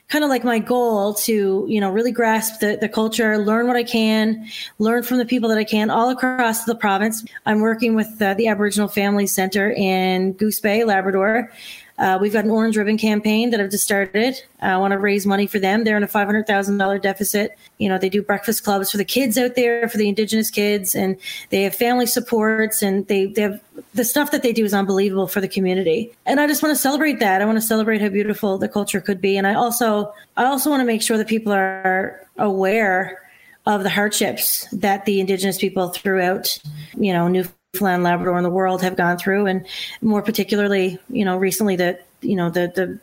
kind 0.08 0.24
of 0.24 0.30
like 0.30 0.44
my 0.44 0.60
goal 0.60 1.16
to, 1.16 1.66
you 1.68 1.82
know, 1.82 1.92
really 1.92 2.12
grasp 2.12 2.60
the, 2.60 2.78
the 2.80 2.88
culture, 2.88 3.38
learn 3.40 3.68
what 3.68 3.76
I 3.76 3.84
can, 3.84 4.48
learn 4.78 5.04
from 5.04 5.18
the 5.18 5.26
people 5.26 5.50
that 5.50 5.58
I 5.58 5.64
can 5.64 5.90
all 5.90 6.10
across 6.10 6.66
the 6.66 6.76
province. 6.76 7.26
I'm 7.46 7.60
working 7.60 7.96
with 7.96 8.22
uh, 8.22 8.36
the 8.36 8.48
Aboriginal 8.48 8.88
Family 8.88 9.26
Center 9.26 9.72
in 9.72 10.34
Goose 10.34 10.60
Bay, 10.60 10.84
Labrador. 10.84 11.52
Uh, 11.98 12.18
we've 12.20 12.34
got 12.34 12.44
an 12.44 12.52
orange 12.52 12.76
ribbon 12.76 12.98
campaign 12.98 13.52
that 13.52 13.60
I've 13.62 13.72
just 13.72 13.86
started. 13.86 14.36
I 14.62 14.76
want 14.78 14.92
to 14.92 15.00
raise 15.00 15.26
money 15.26 15.48
for 15.48 15.60
them. 15.60 15.84
They're 15.84 15.96
in 15.96 16.04
a 16.04 16.08
$500,000 16.08 17.02
deficit. 17.02 17.58
You 17.78 17.88
know, 17.88 17.98
they 17.98 18.10
do 18.10 18.22
breakfast 18.22 18.64
clubs 18.64 18.92
for 18.92 18.98
the 18.98 19.06
kids 19.06 19.38
out 19.38 19.56
there, 19.56 19.88
for 19.88 19.98
the 19.98 20.10
Indigenous 20.10 20.50
kids, 20.50 20.94
and 20.94 21.18
they 21.52 21.64
have 21.64 21.74
family 21.74 22.06
supports, 22.06 22.82
and 22.82 23.08
they, 23.08 23.28
they 23.28 23.44
have 23.44 23.62
the 23.94 24.04
stuff 24.04 24.32
that 24.32 24.44
they 24.44 24.52
do 24.52 24.66
is 24.66 24.74
unbelievable 24.74 25.28
for 25.28 25.40
the 25.40 25.48
community. 25.48 26.12
And 26.26 26.40
I 26.40 26.48
just 26.48 26.62
want 26.62 26.76
to 26.76 26.82
celebrate 26.82 27.20
that. 27.20 27.42
I 27.42 27.46
want 27.46 27.58
to 27.58 27.66
celebrate 27.66 28.02
how 28.02 28.10
beautiful 28.10 28.58
the 28.58 28.68
culture 28.68 29.00
could 29.00 29.22
be. 29.22 29.38
And 29.38 29.48
I 29.48 29.54
also, 29.54 30.14
I 30.36 30.46
also 30.46 30.70
want 30.70 30.82
to 30.82 30.86
make 30.86 31.02
sure 31.02 31.18
that 31.18 31.28
people 31.28 31.54
are 31.54 32.28
aware 32.38 33.22
of 33.66 33.84
the 33.84 33.90
hardships 33.90 34.68
that 34.72 35.06
the 35.06 35.20
indigenous 35.20 35.58
people 35.58 35.90
throughout, 35.90 36.60
you 36.98 37.12
know, 37.12 37.28
Newfoundland, 37.28 37.56
Labrador, 37.82 38.38
and 38.38 38.46
the 38.46 38.50
world 38.50 38.82
have 38.82 38.96
gone 38.96 39.18
through, 39.18 39.48
and 39.48 39.66
more 40.02 40.22
particularly, 40.22 41.00
you 41.10 41.26
know, 41.26 41.38
recently 41.38 41.76
the 41.76 42.00
you 42.22 42.36
know 42.36 42.50
the 42.50 42.72
the 42.76 43.00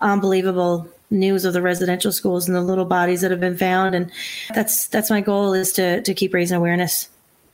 unbelievable 0.00 0.88
news 1.10 1.44
of 1.44 1.52
the 1.52 1.62
residential 1.62 2.12
schools 2.12 2.48
and 2.48 2.56
the 2.56 2.60
little 2.60 2.84
bodies 2.84 3.20
that 3.20 3.30
have 3.30 3.40
been 3.40 3.56
found, 3.56 3.94
and 3.94 4.10
that's 4.54 4.88
that's 4.88 5.10
my 5.10 5.20
goal 5.20 5.52
is 5.54 5.72
to 5.72 6.02
to 6.02 6.14
keep 6.14 6.34
raising 6.34 6.56
awareness. 6.56 7.08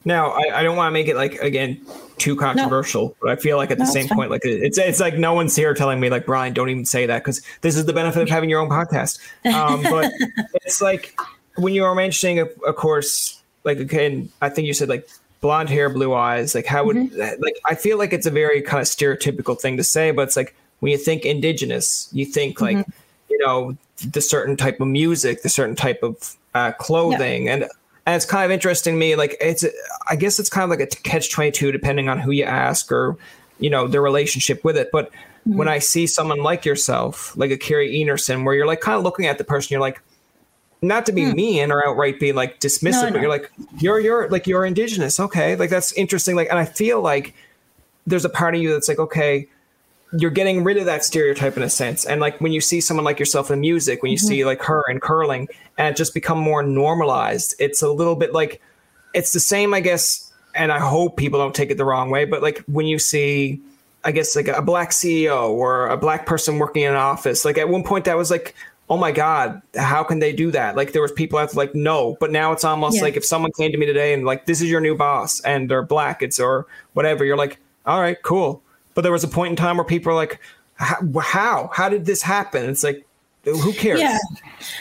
Now, 0.04 0.30
I, 0.30 0.60
I 0.60 0.62
don't 0.62 0.76
want 0.76 0.88
to 0.88 0.92
make 0.92 1.06
it 1.06 1.16
like 1.16 1.34
again 1.34 1.80
too 2.18 2.36
controversial, 2.36 3.08
no. 3.08 3.16
but 3.20 3.30
I 3.30 3.36
feel 3.36 3.56
like 3.56 3.70
at 3.70 3.78
the 3.78 3.84
no, 3.84 3.90
same 3.90 4.08
point, 4.08 4.30
like 4.30 4.44
it's 4.44 4.78
it's 4.78 5.00
like 5.00 5.16
no 5.16 5.34
one's 5.34 5.54
here 5.54 5.74
telling 5.74 6.00
me 6.00 6.10
like 6.10 6.26
Brian, 6.26 6.52
don't 6.52 6.68
even 6.68 6.84
say 6.84 7.06
that 7.06 7.20
because 7.20 7.42
this 7.60 7.76
is 7.76 7.86
the 7.86 7.92
benefit 7.92 8.22
of 8.22 8.28
having 8.28 8.50
your 8.50 8.60
own 8.60 8.68
podcast. 8.68 9.20
Um, 9.46 9.82
but 9.82 10.12
it's 10.64 10.82
like 10.82 11.16
when 11.56 11.74
you 11.74 11.82
were 11.82 11.94
mentioning, 11.94 12.40
of, 12.40 12.50
of 12.66 12.76
course, 12.76 13.40
like 13.64 13.78
again, 13.78 14.30
I 14.40 14.48
think 14.48 14.66
you 14.66 14.74
said 14.74 14.88
like 14.88 15.08
blonde 15.42 15.68
hair, 15.68 15.90
blue 15.90 16.14
eyes. 16.14 16.54
Like 16.54 16.64
how 16.64 16.84
would 16.84 16.96
mm-hmm. 16.96 17.42
like 17.42 17.60
I 17.68 17.74
feel 17.74 17.98
like 17.98 18.14
it's 18.14 18.26
a 18.26 18.30
very 18.30 18.62
kind 18.62 18.80
of 18.80 18.86
stereotypical 18.86 19.60
thing 19.60 19.76
to 19.76 19.84
say, 19.84 20.10
but 20.10 20.22
it's 20.22 20.36
like 20.36 20.56
when 20.80 20.90
you 20.90 20.96
think 20.96 21.26
indigenous, 21.26 22.08
you 22.12 22.24
think 22.24 22.62
like 22.62 22.78
mm-hmm. 22.78 22.90
you 23.28 23.38
know 23.38 23.76
the 24.10 24.22
certain 24.22 24.56
type 24.56 24.80
of 24.80 24.88
music, 24.88 25.42
the 25.42 25.50
certain 25.50 25.76
type 25.76 26.02
of 26.02 26.36
uh, 26.54 26.72
clothing, 26.72 27.46
yeah. 27.46 27.52
and 27.52 27.62
and 28.06 28.16
it's 28.16 28.24
kind 28.24 28.44
of 28.44 28.50
interesting 28.50 28.94
to 28.94 28.98
me. 28.98 29.14
Like 29.14 29.36
it's, 29.40 29.64
I 30.08 30.16
guess 30.16 30.38
it's 30.38 30.48
kind 30.48 30.64
of 30.64 30.70
like 30.70 30.80
a 30.80 30.96
catch 31.02 31.30
twenty 31.30 31.50
two, 31.50 31.70
depending 31.70 32.08
on 32.08 32.18
who 32.18 32.30
you 32.32 32.44
ask 32.44 32.90
or, 32.90 33.16
you 33.58 33.70
know, 33.70 33.86
their 33.86 34.02
relationship 34.02 34.64
with 34.64 34.76
it. 34.76 34.90
But 34.92 35.10
mm-hmm. 35.10 35.56
when 35.56 35.68
I 35.68 35.78
see 35.78 36.06
someone 36.06 36.42
like 36.42 36.64
yourself, 36.64 37.36
like 37.36 37.50
a 37.52 37.56
Kerri 37.56 37.94
Einarson, 37.94 38.44
where 38.44 38.54
you're 38.54 38.66
like 38.66 38.80
kind 38.80 38.96
of 38.96 39.04
looking 39.04 39.26
at 39.26 39.38
the 39.38 39.44
person, 39.44 39.68
you're 39.70 39.80
like, 39.80 40.02
not 40.82 41.06
to 41.06 41.12
be 41.12 41.22
mm. 41.22 41.34
mean 41.34 41.72
or 41.72 41.86
outright 41.86 42.18
be 42.18 42.32
like 42.32 42.58
dismissive, 42.60 43.04
no, 43.04 43.12
but 43.12 43.20
you're 43.20 43.30
like, 43.30 43.50
you're 43.78 44.00
you're 44.00 44.28
like 44.28 44.46
you're 44.48 44.66
indigenous, 44.66 45.20
okay, 45.20 45.54
like 45.54 45.70
that's 45.70 45.92
interesting. 45.92 46.34
Like, 46.34 46.48
and 46.50 46.58
I 46.58 46.64
feel 46.64 47.00
like 47.00 47.34
there's 48.06 48.24
a 48.24 48.28
part 48.28 48.56
of 48.56 48.60
you 48.60 48.72
that's 48.72 48.88
like, 48.88 48.98
okay, 48.98 49.48
you're 50.18 50.30
getting 50.30 50.64
rid 50.64 50.76
of 50.76 50.84
that 50.86 51.04
stereotype 51.04 51.56
in 51.56 51.62
a 51.62 51.70
sense. 51.70 52.04
And 52.04 52.20
like 52.20 52.40
when 52.40 52.52
you 52.52 52.60
see 52.60 52.80
someone 52.80 53.04
like 53.04 53.20
yourself 53.20 53.50
in 53.50 53.60
music, 53.60 54.02
when 54.02 54.10
you 54.10 54.18
mm-hmm. 54.18 54.26
see 54.26 54.44
like 54.44 54.60
her 54.62 54.82
in 54.90 54.98
curling, 54.98 55.48
and 55.78 55.88
it 55.88 55.96
just 55.96 56.14
become 56.14 56.38
more 56.38 56.64
normalized, 56.64 57.54
it's 57.60 57.80
a 57.80 57.90
little 57.90 58.16
bit 58.16 58.32
like 58.32 58.60
it's 59.14 59.32
the 59.32 59.40
same, 59.40 59.72
I 59.72 59.80
guess. 59.80 60.32
And 60.54 60.70
I 60.70 60.80
hope 60.80 61.16
people 61.16 61.38
don't 61.38 61.54
take 61.54 61.70
it 61.70 61.78
the 61.78 61.84
wrong 61.84 62.10
way, 62.10 62.26
but 62.26 62.42
like 62.42 62.58
when 62.66 62.86
you 62.86 62.98
see, 62.98 63.62
I 64.04 64.10
guess 64.10 64.36
like 64.36 64.48
a 64.48 64.60
black 64.60 64.90
CEO 64.90 65.48
or 65.48 65.86
a 65.86 65.96
black 65.96 66.26
person 66.26 66.58
working 66.58 66.82
in 66.82 66.90
an 66.90 66.96
office, 66.96 67.44
like 67.44 67.56
at 67.56 67.68
one 67.68 67.84
point 67.84 68.04
that 68.04 68.18
was 68.18 68.30
like, 68.30 68.54
oh 68.92 68.96
my 68.98 69.10
god, 69.10 69.62
how 69.74 70.04
can 70.04 70.18
they 70.18 70.32
do 70.32 70.50
that? 70.50 70.76
Like 70.76 70.92
there 70.92 71.02
was 71.02 71.12
people 71.12 71.38
out 71.38 71.54
like 71.54 71.74
no, 71.74 72.16
but 72.20 72.30
now 72.30 72.52
it's 72.52 72.64
almost 72.64 72.96
yeah. 72.96 73.02
like 73.02 73.16
if 73.16 73.24
someone 73.24 73.50
came 73.58 73.72
to 73.72 73.78
me 73.78 73.86
today 73.86 74.12
and 74.12 74.24
like 74.24 74.46
this 74.46 74.60
is 74.60 74.70
your 74.70 74.80
new 74.80 74.94
boss 74.94 75.40
and 75.40 75.70
they're 75.70 75.82
black, 75.82 76.22
it's 76.22 76.38
or 76.38 76.66
whatever, 76.92 77.24
you're 77.24 77.36
like, 77.36 77.58
all 77.86 78.00
right, 78.00 78.20
cool 78.22 78.62
but 78.94 79.02
there 79.02 79.12
was 79.12 79.24
a 79.24 79.28
point 79.28 79.50
in 79.50 79.56
time 79.56 79.76
where 79.76 79.84
people 79.84 80.12
are 80.12 80.16
like, 80.16 80.40
how? 80.76 81.70
How 81.72 81.88
did 81.88 82.04
this 82.04 82.22
happen? 82.22 82.68
It's 82.68 82.84
like, 82.84 83.06
who 83.44 83.72
cares? 83.72 84.00
Yeah, 84.00 84.18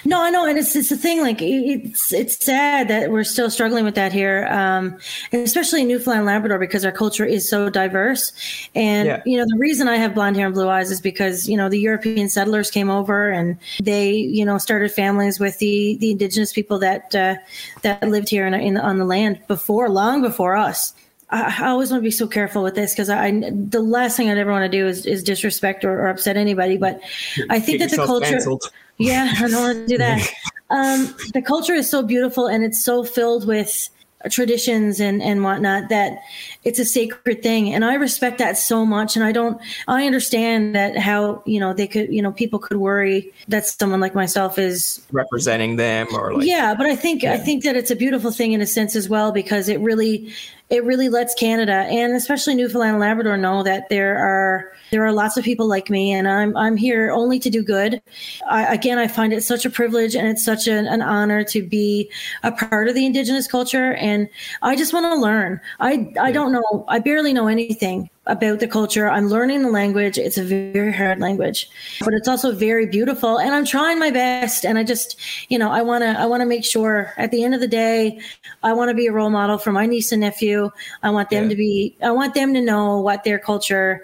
no, 0.05 0.22
I 0.22 0.30
know, 0.30 0.45
and 0.45 0.57
it's 0.57 0.76
it's 0.76 0.89
the 0.89 0.97
thing. 0.97 1.22
Like 1.22 1.41
it's 1.41 2.14
it's 2.14 2.43
sad 2.43 2.88
that 2.89 3.09
we're 3.09 3.24
still 3.24 3.49
struggling 3.49 3.86
with 3.86 3.95
that 3.95 4.14
here, 4.14 4.47
um, 4.51 4.97
especially 5.34 5.82
in 5.82 5.88
Newfoundland 5.88 6.26
Labrador 6.26 6.59
because 6.59 6.86
our 6.86 6.91
culture 6.91 7.26
is 7.26 7.49
so 7.49 7.70
diverse. 7.70 8.32
And 8.76 9.07
yeah. 9.07 9.22
you 9.26 9.38
know, 9.38 9.45
the 9.47 9.57
reason 9.57 9.88
I 9.88 9.97
have 9.97 10.14
blonde 10.14 10.36
hair 10.36 10.45
and 10.45 10.53
blue 10.53 10.70
eyes 10.70 10.91
is 10.91 11.01
because 11.01 11.49
you 11.49 11.57
know 11.57 11.70
the 11.70 11.80
European 11.80 12.30
settlers 12.30 12.70
came 12.70 12.89
over 12.89 13.32
and 13.32 13.57
they 13.82 14.12
you 14.14 14.45
know 14.45 14.57
started 14.59 14.91
families 14.91 15.39
with 15.39 15.57
the 15.57 15.97
the 15.99 16.12
indigenous 16.12 16.53
people 16.53 16.78
that 16.80 17.16
uh, 17.16 17.36
that 17.82 18.07
lived 18.07 18.30
here 18.30 18.45
in, 18.45 18.53
in 18.53 18.78
on 18.78 18.97
the 18.97 19.05
land 19.05 19.39
before, 19.47 19.89
long 19.89 20.22
before 20.22 20.55
us. 20.55 20.93
I, 21.32 21.69
always 21.69 21.91
want 21.91 22.01
to 22.01 22.03
be 22.03 22.11
so 22.11 22.27
careful 22.27 22.61
with 22.61 22.75
this 22.75 22.93
because 22.93 23.09
I 23.09 23.32
the 23.32 23.82
last 23.82 24.17
thing 24.17 24.29
I'd 24.29 24.38
ever 24.38 24.51
want 24.51 24.69
to 24.69 24.77
do 24.77 24.86
is, 24.88 25.05
is 25.05 25.23
disrespect 25.23 25.86
or, 25.86 26.01
or 26.01 26.07
upset 26.07 26.38
anybody. 26.38 26.77
But 26.77 27.01
I 27.49 27.59
think 27.59 27.79
Get 27.79 27.91
that 27.91 27.97
the 27.97 28.05
culture, 28.05 28.32
canceled. 28.32 28.71
yeah, 28.97 29.34
I 29.38 29.47
don't 29.47 29.63
want 29.63 29.77
to 29.79 29.88
do 29.88 29.97
that. 29.97 30.29
um, 30.69 31.15
the 31.34 31.41
culture 31.41 31.73
is 31.73 31.89
so 31.89 32.03
beautiful 32.03 32.47
and 32.47 32.63
it's 32.63 32.84
so 32.84 33.03
filled 33.03 33.47
with 33.47 33.89
traditions 34.29 34.99
and 34.99 35.21
and 35.21 35.43
whatnot 35.43 35.89
that 35.89 36.19
it's 36.63 36.77
a 36.77 36.86
sacred 36.86 37.41
thing 37.41 37.73
and 37.73 37.84
i 37.84 37.95
respect 37.95 38.38
that 38.38 38.57
so 38.57 38.86
much 38.86 39.15
and 39.15 39.25
i 39.25 39.32
don't 39.32 39.59
i 39.88 40.05
understand 40.05 40.75
that 40.75 40.97
how 40.97 41.41
you 41.45 41.59
know 41.59 41.73
they 41.73 41.88
could 41.88 42.11
you 42.13 42.21
know 42.21 42.32
people 42.32 42.59
could 42.59 42.77
worry 42.77 43.34
that 43.47 43.65
someone 43.65 43.99
like 43.99 44.13
myself 44.13 44.59
is 44.59 45.01
representing 45.11 45.75
them 45.77 46.07
or 46.13 46.36
like 46.36 46.45
yeah 46.45 46.75
but 46.75 46.86
i 46.86 46.95
think 46.95 47.23
yeah. 47.23 47.34
i 47.34 47.38
think 47.38 47.63
that 47.63 47.75
it's 47.75 47.89
a 47.89 47.95
beautiful 47.95 48.32
thing 48.32 48.51
in 48.51 48.61
a 48.61 48.67
sense 48.67 48.95
as 48.95 49.09
well 49.09 49.32
because 49.32 49.67
it 49.67 49.79
really 49.79 50.32
it 50.72 50.86
really 50.86 51.09
lets 51.09 51.36
Canada 51.36 51.74
and 51.74 52.13
especially 52.13 52.55
Newfoundland 52.55 52.93
and 52.93 53.01
Labrador 53.01 53.36
know 53.36 53.61
that 53.61 53.89
there 53.89 54.17
are 54.17 54.72
there 54.91 55.05
are 55.05 55.11
lots 55.11 55.38
of 55.38 55.43
people 55.43 55.67
like 55.67 55.89
me, 55.89 56.11
and 56.11 56.28
I'm 56.28 56.55
I'm 56.55 56.78
here 56.78 57.11
only 57.11 57.39
to 57.39 57.49
do 57.49 57.61
good. 57.61 58.01
I, 58.49 58.74
again, 58.74 58.97
I 58.97 59.07
find 59.07 59.34
it 59.34 59.43
such 59.43 59.65
a 59.65 59.69
privilege 59.69 60.15
and 60.15 60.28
it's 60.28 60.43
such 60.43 60.67
an, 60.67 60.88
an 60.88 61.01
honor 61.01 61.43
to 61.45 61.61
be 61.61 62.09
a 62.43 62.51
part 62.51 62.88
of 62.88 62.95
the 62.95 63.05
Indigenous 63.05 63.47
culture, 63.47 63.93
and 63.95 64.30
I 64.61 64.76
just 64.76 64.93
want 64.93 65.05
to 65.05 65.15
learn. 65.15 65.59
I 65.80 66.13
I 66.19 66.32
don't 66.32 66.51
know. 66.51 66.86
I 66.88 66.99
barely 66.99 67.34
know 67.34 67.47
anything 67.47 68.09
about 68.28 68.59
the 68.59 68.67
culture. 68.67 69.09
I'm 69.09 69.30
learning 69.30 69.63
the 69.63 69.69
language. 69.69 70.17
It's 70.17 70.38
a 70.38 70.43
very 70.43 70.93
hard 70.93 71.19
language, 71.19 71.67
but 72.01 72.13
it's 72.13 72.28
also 72.28 72.51
very 72.51 72.86
beautiful. 72.86 73.39
And 73.39 73.53
I'm 73.55 73.65
trying 73.65 73.97
my 73.97 74.11
best. 74.11 74.63
And 74.63 74.78
I 74.78 74.84
just, 74.84 75.19
you 75.49 75.57
know, 75.57 75.72
I 75.72 75.82
want 75.82 76.03
to, 76.03 76.19
I 76.19 76.28
want 76.28 76.41
to 76.41 76.45
make 76.45 76.63
sure 76.63 77.13
at 77.17 77.32
the 77.32 77.43
end 77.43 77.55
of 77.55 77.61
the 77.61 77.67
day, 77.67 78.19
I 78.61 78.74
want 78.74 78.89
to 78.89 78.95
be 78.95 79.07
a 79.07 79.11
role 79.11 79.32
model 79.32 79.57
for 79.57 79.72
my 79.72 79.88
niece 79.88 80.11
and 80.11 80.22
nephew. 80.22 80.69
I 81.01 81.09
want 81.09 81.32
them 81.32 81.45
yeah. 81.45 81.49
to 81.49 81.55
be, 81.55 81.97
I 82.03 82.11
want 82.11 82.36
them 82.36 82.53
to 82.53 82.61
know 82.61 82.99
what 82.99 83.24
their 83.24 83.39
culture 83.39 84.03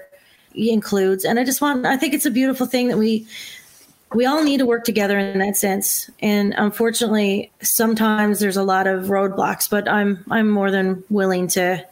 includes. 0.55 1.23
And 1.23 1.39
I 1.39 1.43
just 1.43 1.61
want, 1.61 1.85
I 1.85 1.95
think 1.95 2.15
it's 2.15 2.25
a 2.25 2.31
beautiful 2.31 2.65
thing 2.65 2.87
that 2.87 2.97
we, 2.97 3.27
we 4.13 4.25
all 4.25 4.43
need 4.43 4.57
to 4.57 4.65
work 4.65 4.83
together 4.83 5.19
in 5.19 5.37
that 5.39 5.57
sense 5.57 6.09
and 6.21 6.53
unfortunately 6.57 7.51
sometimes 7.61 8.39
there's 8.39 8.55
a 8.55 8.63
lot 8.63 8.87
of 8.87 9.07
roadblocks 9.07 9.69
but 9.69 9.85
i'm 9.89 10.23
i'm 10.31 10.49
more 10.49 10.71
than 10.71 11.03
willing 11.09 11.45
to 11.45 11.85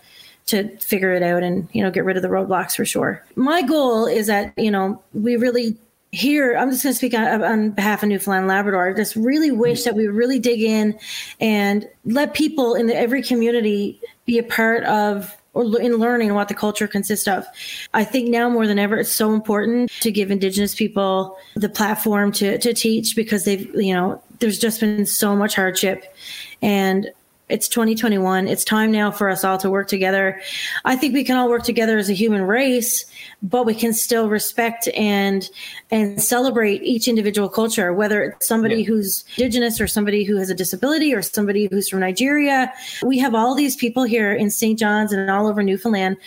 to 0.48 0.78
figure 0.78 1.14
it 1.14 1.24
out 1.24 1.44
and 1.44 1.68
you 1.74 1.84
know 1.84 1.92
get 1.92 2.06
rid 2.06 2.18
of 2.18 2.24
the 2.24 2.30
roadblocks 2.30 2.76
for 2.76 2.86
sure. 2.86 3.24
My 3.36 3.62
goal 3.62 4.06
is 4.06 4.28
that 4.28 4.54
you 4.58 4.72
know 4.72 5.02
we 5.14 5.36
really 5.36 5.78
here 6.12 6.56
i'm 6.56 6.72
just 6.72 6.82
going 6.82 6.94
to 6.94 6.98
speak 6.98 7.14
on, 7.14 7.44
on, 7.44 7.72
behalf 7.72 8.02
of 8.02 8.10
newfoundland 8.10 8.48
labrador. 8.48 8.90
I 8.90 8.94
just 8.94 9.16
really 9.18 9.52
wish 9.52 9.84
that 9.84 9.96
we 9.96 10.08
really 10.08 10.40
dig 10.40 10.62
in 10.62 10.98
and 11.42 11.86
let 12.06 12.34
people 12.34 12.74
in 12.74 12.88
the, 12.88 12.96
every 12.96 13.22
community 13.22 14.00
be 14.26 14.38
a 14.38 14.44
part 14.44 14.84
of 14.86 15.36
or 15.54 15.80
in 15.80 15.98
learning 15.98 16.34
what 16.34 16.50
the 16.50 16.54
culture 16.54 16.88
consists 16.88 17.28
of. 17.28 17.46
I 17.94 18.04
think 18.04 18.30
now 18.30 18.50
more 18.50 18.68
than 18.68 18.78
ever 18.78 18.98
it's 18.98 19.12
so 19.12 19.34
important 19.34 19.90
to 20.02 20.12
give 20.12 20.30
indigenous 20.30 20.76
people 20.76 21.38
the 21.56 21.70
platform 21.70 22.32
to, 22.34 22.58
to 22.60 22.74
teach 22.74 23.16
because 23.16 23.46
they've 23.46 23.74
you 23.76 23.94
know 23.94 24.22
there's 24.40 24.60
just 24.60 24.80
been 24.80 25.06
so 25.06 25.36
much 25.36 25.56
hardship. 25.56 26.14
And 26.62 27.10
it's 27.48 27.68
2021. 27.68 28.48
It's 28.48 28.64
time 28.64 28.92
now 28.92 29.12
for 29.12 29.30
us 29.30 29.44
all 29.44 29.60
to 29.60 29.70
work 29.70 29.88
together. 29.88 30.42
I 30.84 30.96
think 30.96 31.14
we 31.14 31.24
can 31.24 31.38
all 31.38 31.48
work 31.48 31.64
together 31.64 31.98
as 31.98 32.10
a 32.10 32.14
human 32.14 32.42
race, 32.42 33.06
but 33.44 33.66
we 33.66 33.76
can 33.76 33.94
still 33.94 34.30
respect 34.30 34.90
and 34.96 35.48
and 35.92 36.22
celebrate 36.22 36.82
each 36.82 37.08
individual 37.08 37.48
culture, 37.48 37.94
whether 37.94 38.24
it's 38.24 38.48
somebody 38.48 38.78
yeah. 38.78 38.88
who's 38.88 39.24
indigenous 39.38 39.80
or 39.80 39.88
somebody 39.88 40.24
who 40.24 40.38
has 40.38 40.50
a 40.50 40.56
disability 40.56 41.14
or 41.14 41.22
somebody 41.22 41.68
who's 41.68 41.88
from 41.88 42.00
Nigeria. 42.00 42.74
We 43.04 43.20
have 43.20 43.36
all 43.36 43.54
these 43.54 43.76
people 43.76 44.04
here 44.04 44.34
in 44.34 44.50
St. 44.50 44.80
John's 44.80 45.14
and 45.14 45.30
all 45.30 45.48
over 45.48 45.62
Newfoundland. 45.62 46.18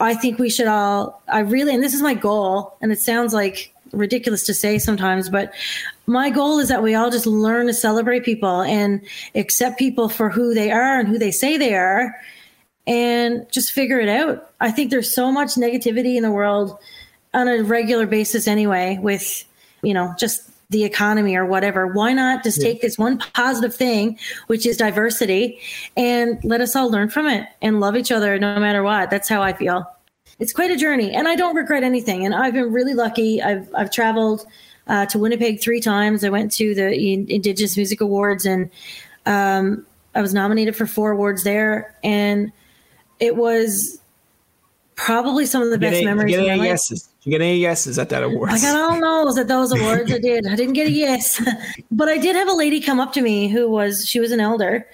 I 0.00 0.14
think 0.14 0.38
we 0.38 0.50
should 0.50 0.66
all 0.66 1.22
I 1.28 1.40
really 1.40 1.74
and 1.74 1.82
this 1.82 1.94
is 1.94 2.02
my 2.02 2.14
goal 2.14 2.76
and 2.80 2.90
it 2.90 2.98
sounds 2.98 3.34
like 3.34 3.71
ridiculous 3.92 4.44
to 4.46 4.54
say 4.54 4.78
sometimes, 4.78 5.28
but 5.28 5.52
my 6.06 6.30
goal 6.30 6.58
is 6.58 6.68
that 6.68 6.82
we 6.82 6.94
all 6.94 7.10
just 7.10 7.26
learn 7.26 7.66
to 7.66 7.74
celebrate 7.74 8.24
people 8.24 8.62
and 8.62 9.00
accept 9.34 9.78
people 9.78 10.08
for 10.08 10.30
who 10.30 10.54
they 10.54 10.70
are 10.70 10.98
and 10.98 11.08
who 11.08 11.18
they 11.18 11.30
say 11.30 11.56
they 11.56 11.74
are 11.74 12.14
and 12.86 13.46
just 13.52 13.72
figure 13.72 14.00
it 14.00 14.08
out. 14.08 14.50
I 14.60 14.70
think 14.70 14.90
there's 14.90 15.14
so 15.14 15.30
much 15.30 15.50
negativity 15.50 16.16
in 16.16 16.22
the 16.22 16.30
world 16.30 16.78
on 17.34 17.48
a 17.48 17.62
regular 17.62 18.06
basis 18.06 18.48
anyway 18.48 18.98
with, 19.00 19.44
you 19.82 19.94
know, 19.94 20.14
just 20.18 20.48
the 20.70 20.84
economy 20.84 21.36
or 21.36 21.44
whatever. 21.44 21.86
Why 21.86 22.12
not 22.12 22.42
just 22.42 22.60
take 22.60 22.80
this 22.80 22.98
one 22.98 23.18
positive 23.34 23.74
thing, 23.74 24.18
which 24.46 24.66
is 24.66 24.78
diversity, 24.78 25.60
and 25.96 26.42
let 26.44 26.60
us 26.60 26.74
all 26.74 26.90
learn 26.90 27.10
from 27.10 27.26
it 27.26 27.46
and 27.60 27.78
love 27.78 27.94
each 27.94 28.10
other 28.10 28.38
no 28.38 28.58
matter 28.58 28.82
what? 28.82 29.10
That's 29.10 29.28
how 29.28 29.42
I 29.42 29.52
feel 29.52 29.86
it's 30.42 30.52
quite 30.52 30.72
a 30.72 30.76
journey 30.76 31.14
and 31.14 31.28
I 31.28 31.36
don't 31.36 31.54
regret 31.54 31.84
anything. 31.84 32.26
And 32.26 32.34
I've 32.34 32.52
been 32.52 32.72
really 32.72 32.94
lucky. 32.94 33.40
I've, 33.40 33.72
I've 33.76 33.92
traveled 33.92 34.44
uh, 34.88 35.06
to 35.06 35.18
Winnipeg 35.20 35.60
three 35.60 35.80
times. 35.80 36.24
I 36.24 36.30
went 36.30 36.50
to 36.54 36.74
the 36.74 36.92
Indigenous 37.32 37.76
Music 37.76 38.00
Awards 38.00 38.44
and 38.44 38.68
um, 39.24 39.86
I 40.16 40.20
was 40.20 40.34
nominated 40.34 40.74
for 40.74 40.84
four 40.84 41.12
awards 41.12 41.44
there. 41.44 41.94
And 42.02 42.50
it 43.20 43.36
was 43.36 44.00
probably 44.96 45.46
some 45.46 45.62
of 45.62 45.70
the 45.70 45.78
best 45.78 46.02
memories. 46.02 46.34
Get 46.34 46.44
any 46.44 46.64
yeses? 46.64 47.02
Did 47.02 47.30
you 47.30 47.38
get 47.38 47.44
any 47.44 47.58
yeses 47.58 47.96
at 48.00 48.08
that 48.08 48.24
award? 48.24 48.50
I 48.50 48.58
got 48.58 48.74
all 48.74 48.98
no's 49.24 49.38
at 49.38 49.46
those 49.46 49.70
awards. 49.70 50.10
I 50.10 50.18
did. 50.18 50.48
I 50.48 50.56
didn't 50.56 50.74
get 50.74 50.88
a 50.88 50.90
yes, 50.90 51.40
but 51.92 52.08
I 52.08 52.18
did 52.18 52.34
have 52.34 52.48
a 52.48 52.52
lady 52.52 52.80
come 52.80 52.98
up 52.98 53.12
to 53.12 53.22
me 53.22 53.46
who 53.46 53.70
was 53.70 54.08
she 54.08 54.18
was 54.18 54.32
an 54.32 54.40
elder, 54.40 54.88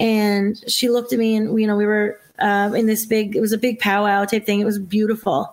and 0.00 0.58
she 0.70 0.88
looked 0.88 1.12
at 1.12 1.18
me 1.18 1.36
and 1.36 1.60
you 1.60 1.66
know 1.66 1.76
we 1.76 1.84
were 1.84 2.18
uh, 2.38 2.72
in 2.74 2.86
this 2.86 3.06
big. 3.06 3.36
It 3.36 3.40
was 3.40 3.52
a 3.52 3.58
big 3.58 3.78
powwow 3.78 4.24
type 4.24 4.46
thing. 4.46 4.60
It 4.60 4.64
was 4.64 4.78
beautiful. 4.78 5.52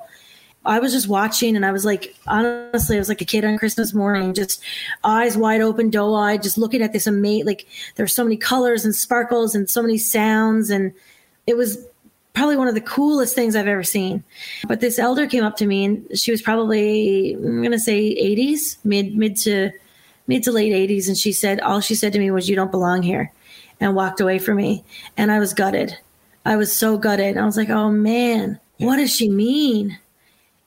I 0.65 0.79
was 0.79 0.93
just 0.93 1.09
watching 1.09 1.55
and 1.55 1.65
I 1.65 1.71
was 1.71 1.83
like, 1.83 2.15
honestly, 2.25 2.95
I 2.95 2.99
was 2.99 3.09
like 3.09 3.21
a 3.21 3.25
kid 3.25 3.43
on 3.43 3.57
Christmas 3.57 3.93
morning, 3.93 4.33
just 4.33 4.63
eyes 5.03 5.35
wide 5.35 5.59
open, 5.59 5.89
doe 5.89 6.13
eyed, 6.13 6.41
just 6.41 6.57
looking 6.57 6.81
at 6.81 6.93
this 6.93 7.05
amazing, 7.05 7.45
like 7.45 7.67
there's 7.95 8.15
so 8.15 8.23
many 8.23 8.37
colors 8.37 8.85
and 8.85 8.95
sparkles 8.95 9.55
and 9.55 9.69
so 9.69 9.81
many 9.81 9.97
sounds. 9.97 10.69
And 10.69 10.93
it 11.47 11.57
was 11.57 11.85
probably 12.31 12.55
one 12.55 12.69
of 12.69 12.75
the 12.75 12.81
coolest 12.81 13.35
things 13.35 13.55
I've 13.55 13.67
ever 13.67 13.83
seen. 13.83 14.23
But 14.65 14.79
this 14.79 14.99
elder 14.99 15.27
came 15.27 15.43
up 15.43 15.57
to 15.57 15.65
me 15.65 15.83
and 15.83 16.17
she 16.17 16.31
was 16.31 16.41
probably, 16.41 17.33
I'm 17.33 17.63
to 17.63 17.79
say 17.79 18.15
80s, 18.15 18.77
mid, 18.85 19.17
mid 19.17 19.35
to, 19.37 19.71
mid 20.27 20.43
to 20.43 20.51
late 20.53 20.71
80s. 20.89 21.07
And 21.07 21.17
she 21.17 21.33
said, 21.33 21.59
all 21.59 21.81
she 21.81 21.95
said 21.95 22.13
to 22.13 22.19
me 22.19 22.31
was, 22.31 22.49
you 22.49 22.55
don't 22.55 22.71
belong 22.71 23.03
here 23.03 23.33
and 23.81 23.95
walked 23.95 24.21
away 24.21 24.39
from 24.39 24.55
me. 24.55 24.85
And 25.17 25.29
I 25.29 25.39
was 25.39 25.53
gutted. 25.53 25.97
I 26.45 26.55
was 26.55 26.75
so 26.75 26.97
gutted. 26.97 27.37
I 27.37 27.45
was 27.45 27.57
like, 27.57 27.69
oh 27.69 27.89
man, 27.91 28.59
what 28.77 28.97
does 28.97 29.15
she 29.15 29.29
mean? 29.29 29.97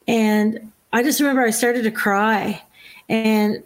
And 0.08 0.72
I 0.92 1.02
just 1.02 1.20
remember 1.20 1.42
I 1.42 1.50
started 1.50 1.82
to 1.84 1.90
cry 1.90 2.62
and 3.08 3.62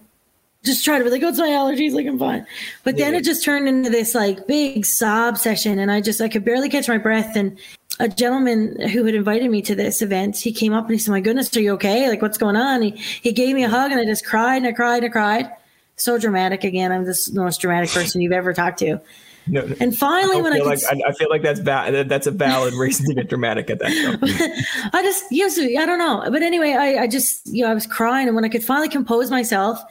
just 0.62 0.84
try 0.84 0.98
to 0.98 1.04
be 1.04 1.10
like, 1.10 1.22
oh, 1.22 1.28
it's 1.28 1.38
my 1.38 1.48
allergies, 1.48 1.92
like 1.92 2.06
I'm 2.06 2.18
fine. 2.18 2.46
But 2.84 2.98
then 2.98 3.14
it 3.14 3.24
just 3.24 3.44
turned 3.44 3.66
into 3.66 3.88
this 3.88 4.14
like 4.14 4.46
big 4.46 4.84
sob 4.84 5.38
session. 5.38 5.78
And 5.78 5.90
I 5.90 6.00
just, 6.00 6.20
I 6.20 6.28
could 6.28 6.44
barely 6.44 6.68
catch 6.68 6.88
my 6.88 6.98
breath. 6.98 7.34
And 7.34 7.58
a 7.98 8.08
gentleman 8.08 8.78
who 8.90 9.04
had 9.04 9.14
invited 9.14 9.50
me 9.50 9.62
to 9.62 9.74
this 9.74 10.02
event, 10.02 10.36
he 10.36 10.52
came 10.52 10.74
up 10.74 10.84
and 10.84 10.92
he 10.92 10.98
said, 10.98 11.12
my 11.12 11.20
goodness, 11.20 11.56
are 11.56 11.60
you 11.60 11.72
okay? 11.74 12.08
Like, 12.08 12.20
what's 12.20 12.36
going 12.36 12.56
on? 12.56 12.82
He, 12.82 12.90
he 12.90 13.32
gave 13.32 13.54
me 13.54 13.64
a 13.64 13.70
hug 13.70 13.90
and 13.90 14.00
I 14.00 14.04
just 14.04 14.26
cried 14.26 14.56
and 14.56 14.66
I 14.66 14.72
cried 14.72 15.02
and 15.02 15.06
I 15.06 15.08
cried. 15.08 15.50
So 15.96 16.18
dramatic 16.18 16.64
again. 16.64 16.92
I'm 16.92 17.04
the 17.04 17.30
most 17.34 17.60
dramatic 17.60 17.90
person 17.90 18.20
you've 18.20 18.32
ever 18.32 18.52
talked 18.52 18.78
to. 18.80 19.00
No, 19.46 19.68
and 19.80 19.96
finally, 19.96 20.38
I 20.38 20.40
when 20.40 20.52
I, 20.52 20.58
like, 20.58 20.78
I, 20.84 21.00
I, 21.08 21.12
feel 21.12 21.28
like 21.28 21.42
that's 21.42 21.60
va- 21.60 22.04
that's 22.06 22.26
a 22.26 22.30
valid 22.30 22.74
reason 22.74 23.06
to 23.06 23.14
get 23.14 23.28
dramatic 23.28 23.70
at 23.70 23.78
that. 23.80 24.90
I 24.92 25.02
just 25.02 25.24
usually 25.30 25.76
I 25.76 25.86
don't 25.86 25.98
know, 25.98 26.24
but 26.30 26.42
anyway, 26.42 26.72
I, 26.72 27.02
I 27.02 27.06
just 27.06 27.46
you 27.46 27.64
know 27.64 27.70
I 27.70 27.74
was 27.74 27.86
crying, 27.86 28.26
and 28.26 28.34
when 28.34 28.44
I 28.44 28.48
could 28.48 28.62
finally 28.62 28.88
compose 28.88 29.30
myself, 29.30 29.82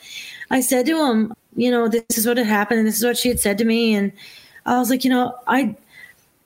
I 0.52 0.62
said 0.62 0.86
to 0.86 1.06
him, 1.06 1.34
you 1.56 1.72
know, 1.72 1.88
this 1.88 2.18
is 2.18 2.26
what 2.26 2.38
had 2.38 2.48
happened, 2.48 2.80
and 2.80 2.88
this 2.88 2.98
is 2.98 3.04
what 3.04 3.18
she 3.18 3.28
had 3.28 3.40
said 3.40 3.58
to 3.58 3.66
me, 3.66 3.94
and 3.96 4.12
I 4.66 4.78
was 4.80 4.90
like, 4.90 5.04
you 5.04 5.10
know, 5.10 5.36
I 5.48 5.76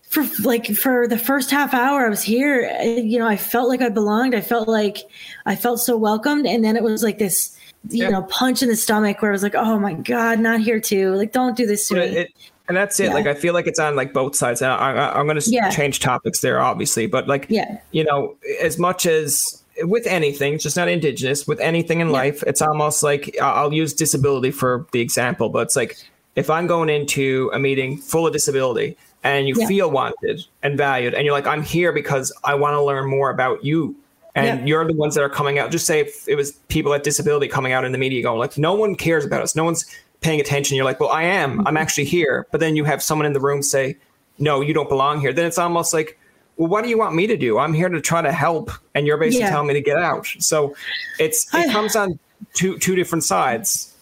for 0.03 0.23
like 0.41 0.67
for 0.75 1.07
the 1.07 1.17
first 1.17 1.51
half 1.51 1.73
hour 1.73 2.05
I 2.05 2.09
was 2.09 2.23
here, 2.23 2.69
eh, 2.79 2.99
you 2.99 3.19
know, 3.19 3.27
I 3.27 3.37
felt 3.37 3.69
like 3.69 3.81
I 3.81 3.89
belonged. 3.89 4.33
I 4.33 4.41
felt 4.41 4.67
like 4.67 4.99
I 5.45 5.55
felt 5.55 5.79
so 5.81 5.97
welcomed, 5.97 6.47
and 6.47 6.63
then 6.63 6.75
it 6.75 6.83
was 6.83 7.03
like 7.03 7.19
this 7.19 7.57
you 7.89 8.03
yeah. 8.03 8.09
know 8.09 8.23
punch 8.23 8.61
in 8.61 8.69
the 8.69 8.75
stomach 8.75 9.21
where 9.21 9.31
I 9.31 9.33
was 9.33 9.43
like, 9.43 9.55
oh 9.55 9.77
my 9.77 9.93
god, 9.93 10.39
not 10.39 10.61
here 10.61 10.79
too. 10.79 11.13
Like, 11.15 11.31
don't 11.31 11.57
do 11.57 11.65
this 11.65 11.87
to 11.89 11.95
me. 11.95 12.01
It, 12.01 12.31
and 12.67 12.77
that's 12.77 12.99
it. 12.99 13.05
Yeah. 13.05 13.13
Like 13.13 13.27
I 13.27 13.33
feel 13.33 13.53
like 13.53 13.67
it's 13.67 13.79
on 13.79 13.95
like 13.95 14.13
both 14.13 14.35
sides. 14.35 14.61
And 14.61 14.71
I, 14.71 15.19
am 15.19 15.27
going 15.27 15.39
to 15.39 15.49
yeah. 15.49 15.69
change 15.69 15.99
topics 15.99 16.41
there, 16.41 16.59
obviously, 16.59 17.07
but 17.07 17.27
like, 17.27 17.45
yeah, 17.49 17.79
you 17.91 18.03
know, 18.03 18.35
as 18.61 18.79
much 18.79 19.05
as 19.05 19.63
with 19.81 20.07
anything, 20.07 20.53
it's 20.53 20.63
just 20.63 20.77
not 20.77 20.87
indigenous, 20.87 21.47
with 21.47 21.59
anything 21.59 21.99
in 21.99 22.07
yeah. 22.07 22.13
life, 22.13 22.43
it's 22.43 22.61
almost 22.61 23.03
like 23.03 23.37
I'll 23.41 23.73
use 23.73 23.93
disability 23.93 24.51
for 24.51 24.87
the 24.91 25.01
example, 25.01 25.49
but 25.49 25.59
it's 25.59 25.75
like 25.75 25.97
if 26.35 26.49
I'm 26.49 26.67
going 26.67 26.89
into 26.89 27.51
a 27.53 27.59
meeting 27.59 27.97
full 27.97 28.25
of 28.25 28.33
disability 28.33 28.97
and 29.23 29.47
you 29.47 29.55
feel 29.67 29.89
wanted 29.89 30.45
and 30.63 30.77
valued, 30.77 31.13
and 31.13 31.25
you're 31.25 31.33
like, 31.33 31.47
I'm 31.47 31.63
here 31.63 31.93
because 31.93 32.33
I 32.43 32.55
want 32.55 32.73
to 32.73 32.83
learn 32.83 33.09
more 33.09 33.29
about 33.29 33.63
you. 33.63 33.95
And 34.35 34.67
you're 34.67 34.83
the 34.85 34.95
ones 34.95 35.13
that 35.13 35.21
are 35.21 35.29
coming 35.29 35.59
out. 35.59 35.69
Just 35.69 35.85
say 35.85 35.99
if 35.99 36.27
it 36.27 36.33
was 36.33 36.53
people 36.67 36.91
at 36.95 37.03
disability 37.03 37.47
coming 37.47 37.71
out 37.71 37.85
in 37.85 37.91
the 37.91 37.99
media 37.99 38.23
going 38.23 38.39
like, 38.39 38.57
no 38.57 38.73
one 38.73 38.95
cares 38.95 39.23
about 39.23 39.43
us. 39.43 39.55
No 39.55 39.63
one's 39.63 39.85
paying 40.23 40.39
attention, 40.39 40.75
you're 40.75 40.85
like, 40.85 40.99
well, 40.99 41.09
I 41.09 41.23
am, 41.23 41.59
I'm 41.59 41.65
mm-hmm. 41.65 41.77
actually 41.77 42.05
here. 42.05 42.47
But 42.51 42.59
then 42.59 42.75
you 42.75 42.85
have 42.85 43.03
someone 43.03 43.25
in 43.25 43.33
the 43.33 43.39
room 43.39 43.61
say, 43.61 43.97
no, 44.39 44.61
you 44.61 44.73
don't 44.73 44.89
belong 44.89 45.19
here. 45.19 45.33
Then 45.33 45.45
it's 45.45 45.57
almost 45.57 45.93
like, 45.93 46.17
well, 46.57 46.69
what 46.69 46.83
do 46.83 46.89
you 46.89 46.97
want 46.97 47.15
me 47.15 47.27
to 47.27 47.37
do? 47.37 47.59
I'm 47.59 47.73
here 47.73 47.89
to 47.89 48.01
try 48.01 48.21
to 48.21 48.31
help, 48.31 48.71
and 48.95 49.05
you're 49.07 49.17
basically 49.17 49.41
yeah. 49.41 49.49
telling 49.49 49.67
me 49.67 49.73
to 49.73 49.81
get 49.81 49.97
out. 49.97 50.27
So 50.39 50.75
it's 51.19 51.51
it 51.53 51.71
comes 51.71 51.95
on 51.95 52.19
two 52.53 52.77
two 52.77 52.95
different 52.95 53.23
sides. 53.23 53.93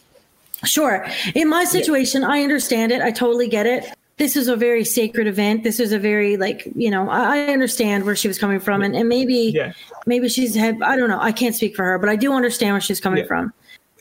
Sure. 0.64 1.06
In 1.34 1.50
my 1.50 1.64
situation, 1.64 2.22
yeah. 2.22 2.30
I 2.30 2.42
understand 2.42 2.92
it. 2.92 3.02
I 3.02 3.12
totally 3.12 3.48
get 3.48 3.66
it. 3.66 3.86
This 4.18 4.36
is 4.36 4.48
a 4.48 4.56
very 4.56 4.86
sacred 4.86 5.26
event. 5.26 5.64
This 5.64 5.80
is 5.80 5.92
a 5.92 5.98
very 5.98 6.38
like 6.38 6.68
you 6.76 6.92
know 6.92 7.10
I, 7.10 7.46
understand 7.46 8.06
where 8.06 8.16
she 8.16 8.28
was 8.28 8.38
coming 8.38 8.60
from, 8.60 8.82
and, 8.82 8.96
and 8.96 9.08
maybe 9.08 9.54
yeah. 9.56 9.74
maybe 10.06 10.28
she's 10.28 10.54
had 10.54 10.82
I 10.82 10.98
don't 10.98 11.10
know. 11.10 11.20
I 11.20 11.32
can't 11.32 11.56
speak 11.56 11.76
for 11.76 11.86
her, 11.86 11.98
but 11.98 12.10
I 12.10 12.16
do 12.18 12.34
understand 12.34 12.74
where 12.74 12.82
she's 12.82 13.00
coming 13.00 13.26
from 13.26 13.54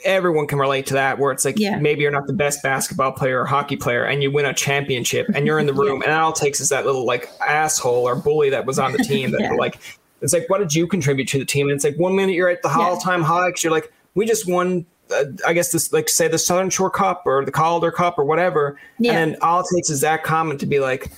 everyone 0.05 0.47
can 0.47 0.59
relate 0.59 0.87
to 0.87 0.95
that 0.95 1.19
where 1.19 1.33
it's 1.33 1.45
like 1.45 1.59
yeah. 1.59 1.79
maybe 1.79 2.03
you're 2.03 2.11
not 2.11 2.27
the 2.27 2.33
best 2.33 2.63
basketball 2.63 3.13
player 3.13 3.41
or 3.41 3.45
hockey 3.45 3.77
player 3.77 4.05
and 4.05 4.23
you 4.23 4.31
win 4.31 4.45
a 4.47 4.55
championship 4.55 5.27
and 5.35 5.47
you're 5.47 5.59
in 5.59 5.67
the 5.67 5.75
room 5.75 6.03
and 6.03 6.13
all 6.13 6.31
it 6.31 6.37
takes 6.37 6.61
is 6.61 6.69
that 6.69 6.87
little 6.87 7.05
like 7.05 7.31
asshole 7.47 8.09
or 8.09 8.17
bully 8.17 8.51
that 8.51 8.67
was 8.67 8.79
on 8.79 8.93
the 8.93 8.99
team 8.99 9.31
that 9.31 9.41
yeah. 9.41 9.53
like 9.53 9.79
it's 10.21 10.33
like 10.33 10.49
what 10.49 10.59
did 10.59 10.75
you 10.75 10.87
contribute 10.87 11.29
to 11.29 11.39
the 11.39 11.45
team? 11.45 11.69
And 11.69 11.75
it's 11.75 11.85
like 11.85 11.99
one 11.99 12.15
minute 12.15 12.35
you're 12.35 12.49
at 12.49 12.63
the 12.63 12.69
yeah. 12.69 12.79
all-time 12.79 13.23
high 13.23 13.49
because 13.49 13.65
you're 13.65 13.73
like 13.73 13.93
we 14.15 14.27
just 14.27 14.49
won 14.49 14.87
uh, 15.13 15.25
I 15.47 15.53
guess 15.53 15.73
this 15.73 15.93
like 15.93 16.09
say 16.09 16.29
the 16.29 16.39
Southern 16.39 16.71
Shore 16.71 16.91
Cup 16.91 17.23
or 17.27 17.45
the 17.45 17.53
Calder 17.53 17.91
Cup 17.91 18.19
or 18.19 18.25
whatever. 18.25 18.79
Yeah. 18.99 19.13
and 19.13 19.33
then 19.33 19.41
all 19.43 19.61
it 19.61 19.67
takes 19.75 19.91
is 19.91 20.01
that 20.03 20.25
comment 20.25 20.61
to 20.61 20.67
be 20.67 20.79
like 20.79 21.11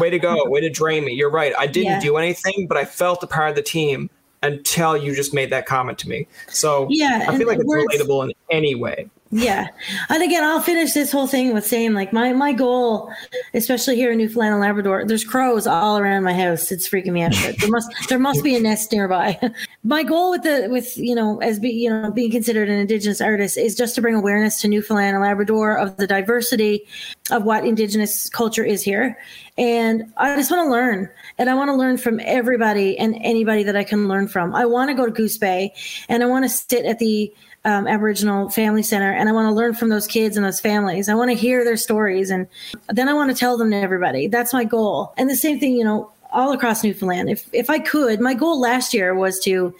way 0.00 0.10
to 0.10 0.18
go. 0.18 0.48
Way 0.48 0.60
to 0.60 0.70
drain 0.70 1.04
me. 1.04 1.12
You're 1.12 1.30
right. 1.30 1.52
I 1.58 1.66
didn't 1.66 2.00
do 2.00 2.16
anything 2.16 2.66
but 2.68 2.76
I 2.76 2.84
felt 2.84 3.22
a 3.22 3.26
part 3.26 3.50
of 3.50 3.56
the 3.56 3.62
team 3.62 4.10
until 4.42 4.96
you 4.96 5.14
just 5.14 5.32
made 5.32 5.50
that 5.50 5.66
comment 5.66 5.98
to 6.00 6.08
me. 6.08 6.26
So 6.48 6.86
yeah, 6.90 7.26
I 7.28 7.36
feel 7.36 7.46
like 7.46 7.58
it's 7.58 7.72
relatable 7.72 8.24
in 8.24 8.32
any 8.50 8.74
way. 8.74 9.08
Yeah. 9.34 9.68
And 10.10 10.22
again, 10.22 10.44
I'll 10.44 10.60
finish 10.60 10.92
this 10.92 11.10
whole 11.10 11.26
thing 11.26 11.54
with 11.54 11.66
saying 11.66 11.94
like 11.94 12.12
my 12.12 12.34
my 12.34 12.52
goal, 12.52 13.10
especially 13.54 13.96
here 13.96 14.12
in 14.12 14.18
Newfoundland 14.18 14.52
and 14.52 14.60
Labrador, 14.60 15.06
there's 15.06 15.24
crows 15.24 15.66
all 15.66 15.96
around 15.96 16.22
my 16.22 16.34
house. 16.34 16.70
It's 16.70 16.86
freaking 16.86 17.12
me 17.12 17.22
out. 17.22 17.32
There 17.58 17.70
must 17.70 17.90
there 18.10 18.18
must 18.18 18.44
be 18.44 18.54
a 18.54 18.60
nest 18.60 18.92
nearby. 18.92 19.40
my 19.84 20.02
goal 20.02 20.32
with 20.32 20.42
the 20.42 20.68
with 20.70 20.98
you 20.98 21.14
know 21.14 21.40
as 21.40 21.58
be 21.58 21.70
you 21.70 21.88
know 21.88 22.10
being 22.10 22.30
considered 22.30 22.68
an 22.68 22.78
indigenous 22.78 23.22
artist 23.22 23.56
is 23.56 23.74
just 23.74 23.94
to 23.94 24.02
bring 24.02 24.14
awareness 24.14 24.60
to 24.60 24.68
Newfoundland 24.68 25.16
and 25.16 25.24
Labrador 25.24 25.78
of 25.78 25.96
the 25.96 26.06
diversity 26.06 26.86
of 27.30 27.44
what 27.44 27.64
indigenous 27.64 28.28
culture 28.28 28.64
is 28.64 28.82
here. 28.82 29.16
And 29.56 30.12
I 30.18 30.36
just 30.36 30.50
want 30.50 30.66
to 30.66 30.70
learn 30.70 31.08
and 31.38 31.48
I 31.48 31.54
want 31.54 31.68
to 31.68 31.74
learn 31.74 31.96
from 31.96 32.20
everybody 32.22 32.98
and 32.98 33.16
anybody 33.22 33.62
that 33.62 33.76
I 33.76 33.84
can 33.84 34.08
learn 34.08 34.28
from. 34.28 34.54
I 34.54 34.66
want 34.66 34.90
to 34.90 34.94
go 34.94 35.06
to 35.06 35.12
Goose 35.12 35.38
Bay 35.38 35.72
and 36.10 36.22
I 36.22 36.26
want 36.26 36.44
to 36.44 36.50
sit 36.50 36.84
at 36.84 36.98
the 36.98 37.32
um, 37.64 37.86
Aboriginal 37.86 38.48
Family 38.48 38.82
Center, 38.82 39.12
and 39.12 39.28
I 39.28 39.32
want 39.32 39.46
to 39.48 39.54
learn 39.54 39.74
from 39.74 39.88
those 39.88 40.06
kids 40.06 40.36
and 40.36 40.44
those 40.44 40.60
families. 40.60 41.08
I 41.08 41.14
want 41.14 41.30
to 41.30 41.36
hear 41.36 41.64
their 41.64 41.76
stories, 41.76 42.30
and 42.30 42.48
then 42.88 43.08
I 43.08 43.14
want 43.14 43.30
to 43.30 43.36
tell 43.36 43.56
them 43.56 43.70
to 43.70 43.76
everybody. 43.76 44.26
That's 44.26 44.52
my 44.52 44.64
goal. 44.64 45.12
And 45.16 45.30
the 45.30 45.36
same 45.36 45.60
thing, 45.60 45.76
you 45.76 45.84
know, 45.84 46.10
all 46.32 46.52
across 46.52 46.82
Newfoundland. 46.82 47.30
If 47.30 47.48
if 47.52 47.70
I 47.70 47.78
could, 47.78 48.20
my 48.20 48.34
goal 48.34 48.58
last 48.60 48.94
year 48.94 49.14
was 49.14 49.38
to, 49.40 49.74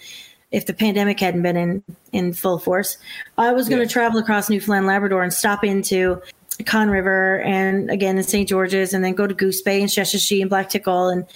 if 0.51 0.66
the 0.66 0.74
pandemic 0.74 1.18
hadn't 1.18 1.43
been 1.43 1.57
in 1.57 1.83
in 2.12 2.33
full 2.33 2.59
force, 2.59 2.99
I 3.37 3.53
was 3.53 3.68
going 3.68 3.80
to 3.80 3.87
yeah. 3.87 3.93
travel 3.93 4.20
across 4.20 4.49
Newfoundland, 4.49 4.87
Labrador, 4.87 5.22
and 5.22 5.33
stop 5.33 5.64
into 5.64 6.22
Conne 6.66 6.91
River 6.91 7.41
and 7.41 7.91
again 7.91 8.16
in 8.16 8.22
St. 8.22 8.49
George's 8.49 8.93
and 8.93 9.05
then 9.05 9.14
go 9.14 9.26
to 9.26 9.35
Goose 9.35 9.62
Bay 9.62 9.80
and 9.80 9.91
Sheshatshiu 9.91 10.43
and 10.43 10.51
Black 10.51 10.68
Tickle 10.68 11.09
and 11.09 11.26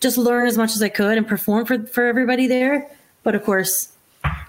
just 0.00 0.18
learn 0.18 0.46
as 0.46 0.56
much 0.56 0.74
as 0.74 0.82
I 0.82 0.88
could 0.88 1.18
and 1.18 1.28
perform 1.28 1.66
for, 1.66 1.86
for 1.86 2.06
everybody 2.06 2.46
there. 2.46 2.90
But 3.22 3.34
of 3.34 3.44
course, 3.44 3.91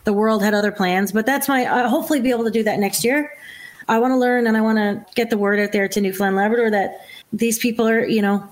the 0.04 0.14
world 0.14 0.44
had 0.44 0.54
other 0.54 0.72
plans. 0.72 1.12
But 1.12 1.26
that's 1.26 1.48
my 1.48 1.66
I'll 1.66 1.90
hopefully 1.90 2.22
be 2.22 2.32
able 2.32 2.46
to 2.46 2.52
do 2.52 2.64
that 2.64 2.80
next 2.80 3.04
year. 3.04 3.32
I 3.88 4.00
want 4.00 4.12
to 4.12 4.18
learn 4.18 4.48
and 4.48 4.56
I 4.56 4.62
want 4.62 4.78
to 4.78 5.06
get 5.16 5.30
the 5.30 5.38
word 5.38 5.60
out 5.60 5.72
there 5.72 5.88
to 5.88 6.02
Newfoundland 6.02 6.38
Labrador 6.38 6.72
that 6.72 7.02
these 7.34 7.60
people 7.60 7.88
are, 7.88 8.06
you 8.06 8.22
know, 8.22 8.48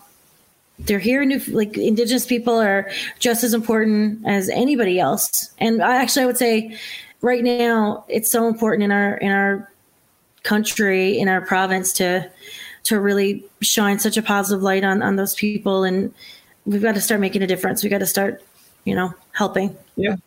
they're 0.80 0.99
here. 0.99 1.24
New 1.24 1.39
like 1.47 1.78
Indigenous 1.78 2.26
people 2.26 2.59
are 2.59 2.89
just 3.19 3.43
as 3.43 3.53
important 3.53 4.26
as 4.26 4.49
anybody 4.49 4.99
else. 4.99 5.51
And 5.59 5.82
I 5.82 5.97
actually 5.97 6.24
I 6.24 6.26
would 6.26 6.38
say 6.38 6.78
right 7.22 7.43
now 7.43 8.03
it's 8.07 8.32
so 8.32 8.47
important 8.47 8.84
in 8.84 8.91
our 8.91 9.15
in 9.17 9.32
our 9.32 9.72
country 10.43 11.19
in 11.19 11.28
our 11.28 11.41
province 11.41 11.93
to 11.93 12.30
to 12.84 12.99
really 12.99 13.45
shine 13.61 13.99
such 13.99 14.17
a 14.17 14.22
positive 14.22 14.63
light 14.63 14.84
on 14.84 15.01
on 15.03 15.15
those 15.15 15.36
people 15.36 15.84
and 15.84 16.13
we've 16.65 16.82
got 16.82 16.95
to 16.95 17.01
start 17.01 17.22
making 17.22 17.43
a 17.43 17.47
difference 17.47 17.84
we 17.84 17.89
got 17.89 17.99
to 17.99 18.07
start 18.07 18.43
you 18.86 18.95
know 18.95 19.13
helping 19.34 19.76
yeah 19.95 20.13
uh, 20.13 20.17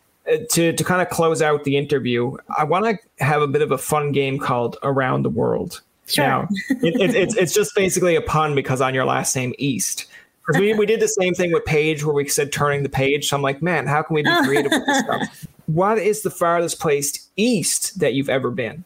to 0.51 0.73
to 0.73 0.85
kind 0.85 1.03
of 1.03 1.09
close 1.11 1.43
out 1.43 1.65
the 1.65 1.77
interview, 1.77 2.37
I 2.57 2.65
want 2.65 2.85
to 2.87 3.25
have 3.25 3.43
a 3.43 3.47
bit 3.47 3.63
of 3.63 3.71
a 3.71 3.79
fun 3.79 4.13
game 4.13 4.39
called 4.39 4.77
Around 4.83 5.23
the 5.23 5.31
World. 5.31 5.81
Sure. 6.07 6.25
Now, 6.25 6.49
it, 6.69 7.01
it, 7.01 7.15
it's 7.15 7.37
it's 7.37 7.55
just 7.55 7.75
basically 7.75 8.15
a 8.17 8.21
pun 8.21 8.55
because 8.55 8.81
on 8.81 8.95
your 8.95 9.05
last 9.05 9.35
name 9.37 9.55
East. 9.59 10.07
Because 10.47 10.61
we, 10.61 10.75
we 10.75 10.85
did 10.85 11.01
the 11.01 11.09
same 11.09 11.33
thing 11.33 11.53
with 11.53 11.65
Page 11.65 12.05
where 12.05 12.15
we 12.15 12.29
said 12.29 12.53
turning 12.53 12.83
the 12.83 12.91
page. 12.91 13.29
So 13.29 13.37
I'm 13.37 13.41
like, 13.41 13.63
man, 13.63 13.87
how 13.87 14.03
can 14.03 14.15
we 14.15 14.23
be 14.23 14.31
creative 14.45 14.71
with 14.73 14.85
this 14.85 14.99
stuff? 14.99 15.47
What 15.67 15.97
is 15.97 16.21
the 16.21 16.29
farthest 16.29 16.81
place 16.81 17.31
east 17.37 17.99
that 18.01 18.13
you've 18.13 18.29
ever 18.29 18.51
been? 18.51 18.85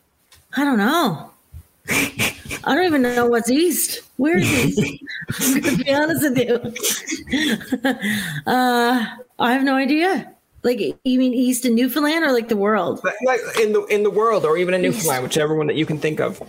I 0.57 0.65
don't 0.65 0.79
know. 0.79 1.33
I 1.89 2.75
don't 2.75 2.85
even 2.85 3.03
know 3.03 3.27
what's 3.27 3.51
east. 3.51 4.03
Where 4.19 4.39
is 4.39 4.79
east? 4.79 5.03
to 5.65 5.77
be 5.85 5.93
honest 5.93 6.23
with 6.23 6.39
you. 6.39 7.95
Uh, 8.47 9.05
I 9.39 9.53
have 9.53 9.65
no 9.65 9.75
idea. 9.75 10.33
Like 10.63 10.81
you 10.81 11.19
mean 11.19 11.35
East 11.35 11.65
in 11.65 11.75
Newfoundland 11.75 12.25
or 12.25 12.33
like 12.33 12.49
the 12.49 12.57
world? 12.57 13.01
Like 13.25 13.41
in 13.61 13.73
the 13.73 13.85
in 13.85 14.03
the 14.03 14.11
world 14.11 14.45
or 14.45 14.57
even 14.59 14.75
in 14.75 14.83
Newfoundland, 14.83 15.23
whichever 15.23 15.55
one 15.55 15.67
that 15.69 15.77
you 15.77 15.87
can 15.87 15.99
think 15.99 16.21
of. 16.21 16.43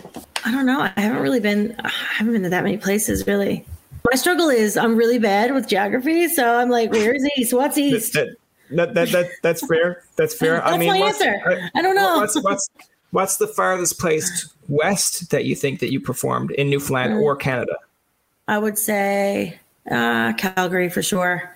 I 0.45 0.51
don't 0.51 0.66
know. 0.66 0.82
I 0.82 0.99
haven't 0.99 1.22
really 1.22 1.39
been. 1.39 1.76
I 1.84 1.89
haven't 1.89 2.34
been 2.34 2.43
to 2.43 2.49
that 2.49 2.64
many 2.64 2.78
places 2.78 3.28
really. 3.28 3.66
My 4.10 4.16
struggle 4.18 4.49
is 4.49 4.78
I'm 4.78 4.95
really 4.95 5.20
bad 5.20 5.53
with 5.53 5.68
geography, 5.68 6.28
so 6.30 6.55
I'm 6.55 6.70
like, 6.70 6.91
where's 6.91 7.24
east? 7.38 7.53
What's 7.53 7.78
east? 7.78 8.14
That, 8.14 8.30
that, 8.72 8.93
that, 8.93 9.10
that 9.10 9.30
that's 9.43 9.68
fair. 9.68 10.03
That's 10.16 10.34
fair. 10.34 10.55
That's 10.55 10.72
I 10.72 10.78
mean, 10.78 10.89
my 10.93 10.99
what's, 10.99 11.22
answer. 11.22 11.70
I, 11.76 11.80
I 11.80 11.82
don't 11.82 11.95
know. 11.95 12.18
What's, 12.18 12.41
what's 12.41 12.70
what's 13.12 13.38
the 13.38 13.47
farthest 13.47 13.99
place 13.99 14.51
west 14.68 15.30
that 15.32 15.45
you 15.45 15.55
think 15.55 15.82
that 15.82 15.91
you 15.91 15.99
performed 15.99 16.51
in 16.51 16.70
Newfoundland 16.70 17.14
Mm. 17.14 17.22
or 17.22 17.36
Canada? 17.36 17.76
I 18.47 18.57
would 18.57 18.78
say 18.78 19.60
uh, 19.91 20.34
Calgary 20.34 20.89
for 20.89 21.03
sure. 21.03 21.55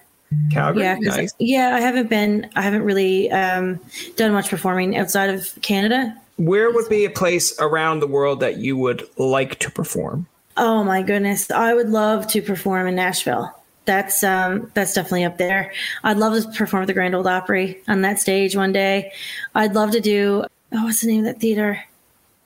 Calgary. 0.52 0.84
Yeah, 0.84 0.98
nice. 1.00 1.34
yeah. 1.40 1.76
I 1.76 1.80
haven't 1.80 2.10
been. 2.10 2.50
I 2.56 2.62
haven't 2.62 2.84
really 2.84 3.32
um, 3.32 3.80
done 4.16 4.32
much 4.32 4.50
performing 4.50 4.98
outside 4.98 5.30
of 5.30 5.50
Canada. 5.62 6.16
Where 6.38 6.72
would 6.72 6.90
be 6.90 7.06
a 7.06 7.10
place 7.10 7.60
around 7.60 8.00
the 8.00 8.08
world 8.08 8.40
that 8.40 8.58
you 8.58 8.76
would 8.78 9.08
like 9.18 9.60
to 9.60 9.72
perform? 9.72 10.28
Oh 10.58 10.84
my 10.84 11.02
goodness, 11.02 11.50
I 11.50 11.74
would 11.74 11.90
love 11.90 12.28
to 12.28 12.42
perform 12.42 12.88
in 12.88 12.96
Nashville. 12.96 13.52
That's 13.86 14.24
um 14.24 14.72
that's 14.74 14.94
definitely 14.94 15.26
up 15.26 15.38
there. 15.38 15.74
I'd 16.04 16.18
love 16.18 16.42
to 16.42 16.50
perform 16.58 16.84
at 16.84 16.88
the 16.88 16.94
Grand 16.94 17.16
Ole 17.16 17.28
Opry 17.28 17.82
on 17.88 18.02
that 18.02 18.20
stage 18.20 18.56
one 18.56 18.72
day. 18.72 19.12
I'd 19.56 19.74
love 19.74 19.92
to 19.92 20.00
do 20.00 20.46
oh 20.72 20.84
what's 20.84 21.02
the 21.02 21.08
name 21.08 21.20
of 21.20 21.26
that 21.26 21.40
theater 21.40 21.84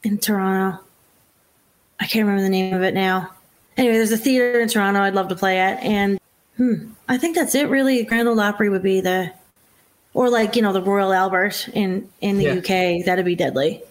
in 0.04 0.18
Toronto? 0.18 0.80
I 2.00 2.06
can't 2.08 2.26
remember 2.26 2.44
the 2.44 2.50
name 2.50 2.74
of 2.74 2.82
it 2.82 2.94
now. 2.94 3.32
Anyway, 3.76 3.96
there's 3.96 4.12
a 4.12 4.18
theater 4.18 4.60
in 4.60 4.70
Toronto 4.70 5.02
I'd 5.02 5.14
love 5.14 5.28
to 5.30 5.36
play 5.36 5.60
at 5.60 5.84
and 5.84 6.20
hmm, 6.58 6.92
I 7.08 7.18
think 7.18 7.36
that's 7.36 7.56
it 7.56 7.70
really. 7.70 8.04
Grand 8.04 8.28
Ole 8.28 8.40
Opry 8.40 8.70
would 8.70 8.84
be 8.84 9.00
the 9.02 9.32
or 10.14 10.30
like, 10.30 10.56
you 10.56 10.62
know, 10.62 10.74
the 10.74 10.82
Royal 10.82 11.14
Albert 11.14 11.70
in 11.74 12.10
in 12.22 12.38
the 12.38 12.44
Yeah. 12.46 12.54
UK. 12.56 13.06
That'd 13.06 13.26
be 13.26 13.36
deadly. 13.36 13.82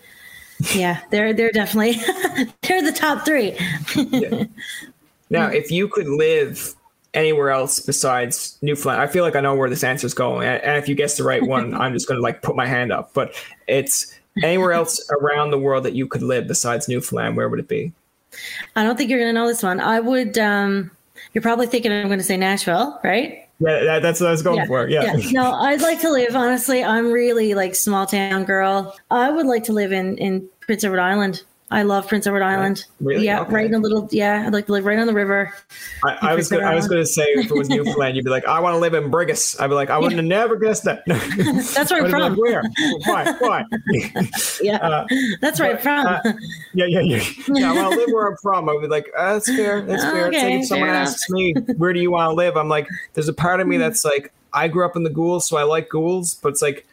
Yeah, 0.75 1.01
they're 1.11 1.33
they're 1.33 1.53
definitely 1.53 1.93
they're 2.63 2.83
the 2.83 2.93
top 2.93 3.25
3. 3.25 3.53
Now, 5.29 5.49
Mm. 5.49 5.55
if 5.55 5.71
you 5.71 5.89
could 5.89 6.09
live 6.09 6.75
anywhere 7.15 7.51
else 7.51 7.81
besides 7.81 8.59
Newfoundland, 8.63 9.01
I 9.03 9.07
feel 9.07 9.25
like 9.25 9.35
I 9.37 9.41
know 9.41 9.55
where 9.55 9.69
this 9.71 9.83
answer 9.83 10.07
is 10.07 10.15
going. 10.15 10.47
And 10.47 10.63
and 10.63 10.77
if 10.79 10.89
you 10.89 10.95
guess 10.95 11.17
the 11.17 11.25
right 11.25 11.43
one, 11.47 11.75
I'm 11.75 11.93
just 11.93 12.07
going 12.09 12.19
to 12.19 12.23
like 12.23 12.43
put 12.43 12.57
my 12.57 12.67
hand 12.67 12.93
up. 12.93 13.13
But 13.13 13.35
it's 13.67 14.15
anywhere 14.43 14.73
else 14.73 15.05
around 15.21 15.51
the 15.51 15.59
world 15.59 15.85
that 15.85 15.95
you 15.95 16.07
could 16.07 16.23
live 16.23 16.47
besides 16.47 16.89
Newfoundland. 16.89 17.37
Where 17.37 17.49
would 17.49 17.59
it 17.59 17.69
be? 17.69 17.93
I 18.77 18.83
don't 18.83 18.97
think 18.97 19.09
you're 19.11 19.19
going 19.19 19.35
to 19.35 19.41
know 19.41 19.49
this 19.49 19.63
one. 19.63 19.81
I 19.81 19.99
would. 20.01 20.39
Um, 20.39 20.91
you're 21.37 21.43
probably 21.43 21.67
thinking 21.67 21.93
I'm 21.93 22.07
going 22.07 22.19
to 22.19 22.25
say 22.25 22.39
Nashville, 22.39 22.99
right? 23.05 23.47
Yeah, 23.61 23.99
that's 23.99 24.23
what 24.23 24.29
I 24.29 24.31
was 24.31 24.41
going 24.41 24.67
for. 24.67 24.89
Yeah. 24.89 25.15
No, 25.33 25.53
I'd 25.53 25.83
like 25.83 26.01
to 26.01 26.11
live. 26.11 26.35
Honestly, 26.35 26.83
I'm 26.83 27.13
really 27.13 27.53
like 27.53 27.75
small 27.75 28.07
town 28.07 28.45
girl. 28.45 28.97
I 29.11 29.31
would 29.31 29.45
like 29.45 29.63
to 29.65 29.75
live 29.75 29.93
in 29.93 30.17
in 30.17 30.49
Prince 30.61 30.83
Edward 30.83 31.01
Island. 31.01 31.43
I 31.69 31.83
love 31.83 32.07
Prince 32.07 32.29
Edward 32.29 32.45
Island. 32.45 32.85
Really? 33.01 33.25
Yeah, 33.27 33.41
Okay. 33.41 33.53
right 33.53 33.67
in 33.67 33.75
a 33.75 33.79
little. 33.79 34.09
Yeah, 34.13 34.45
I'd 34.47 34.53
like 34.53 34.67
to 34.67 34.73
live 34.73 34.85
right 34.85 34.99
on 35.01 35.09
the 35.09 35.13
river. 35.13 35.53
I, 36.05 36.31
I 36.31 36.35
was 36.37 36.49
gonna, 36.49 36.65
I 36.65 36.77
was 36.77 36.87
going 36.87 37.03
to 37.03 37.07
say 37.07 37.25
if 37.25 37.51
it 37.51 37.55
was 37.57 37.69
Newfoundland, 37.69 38.15
you'd 38.15 38.25
be 38.25 38.31
like, 38.31 38.47
I 38.47 38.61
want 38.61 38.75
to 38.75 38.79
live 38.79 38.95
in 38.95 39.11
Brigus. 39.11 39.61
I'd 39.61 39.67
be 39.67 39.75
like, 39.75 39.91
I 39.91 39.99
wouldn't 39.99 40.15
have 40.17 40.25
never 40.27 40.55
guessed 40.55 40.85
that. 40.85 41.03
That's 41.75 41.91
where 41.91 42.05
I'm 42.05 42.11
from. 42.11 42.21
Like, 42.21 42.39
Where? 42.39 42.63
Why? 43.07 43.33
Why? 43.41 43.65
Yeah, 44.63 44.77
Uh, 44.77 45.07
that's 45.41 45.59
where 45.61 45.73
I'm 45.73 45.79
from. 45.79 46.07
uh, 46.07 46.21
yeah, 46.73 46.87
yeah, 46.87 47.01
yeah. 47.01 47.23
Yeah, 47.49 47.73
I 47.73 47.75
want 47.83 47.93
to 47.95 47.99
live 48.01 48.09
where 48.13 48.29
I'm 48.29 48.37
from. 48.37 48.69
I'd 48.69 48.81
be 48.81 48.87
like, 48.87 49.11
uh, 49.17 49.35
that's 49.35 49.47
fair. 49.55 49.83
That's 49.83 50.03
fair. 50.05 50.29
it's 50.33 50.43
like 50.43 50.53
if 50.55 50.67
someone 50.67 50.89
asks 50.89 51.29
me, 51.31 51.53
where 51.77 51.93
do 51.93 52.01
you 52.01 52.11
want 52.13 52.31
to 52.31 52.35
live? 52.35 52.57
I'm 52.57 52.69
like, 52.69 52.89
there's 53.15 53.29
a 53.29 53.33
part 53.35 53.61
of 53.61 53.67
me 53.67 53.77
that's 53.77 54.05
like, 54.05 54.33
I 54.53 54.69
grew 54.69 54.85
up 54.87 54.97
in 54.97 55.03
the 55.03 55.11
ghouls, 55.11 55.47
so 55.49 55.57
I 55.57 55.65
like 55.65 55.89
ghouls, 55.89 56.35
but 56.37 56.51
it's 56.51 56.63
like, 56.63 56.87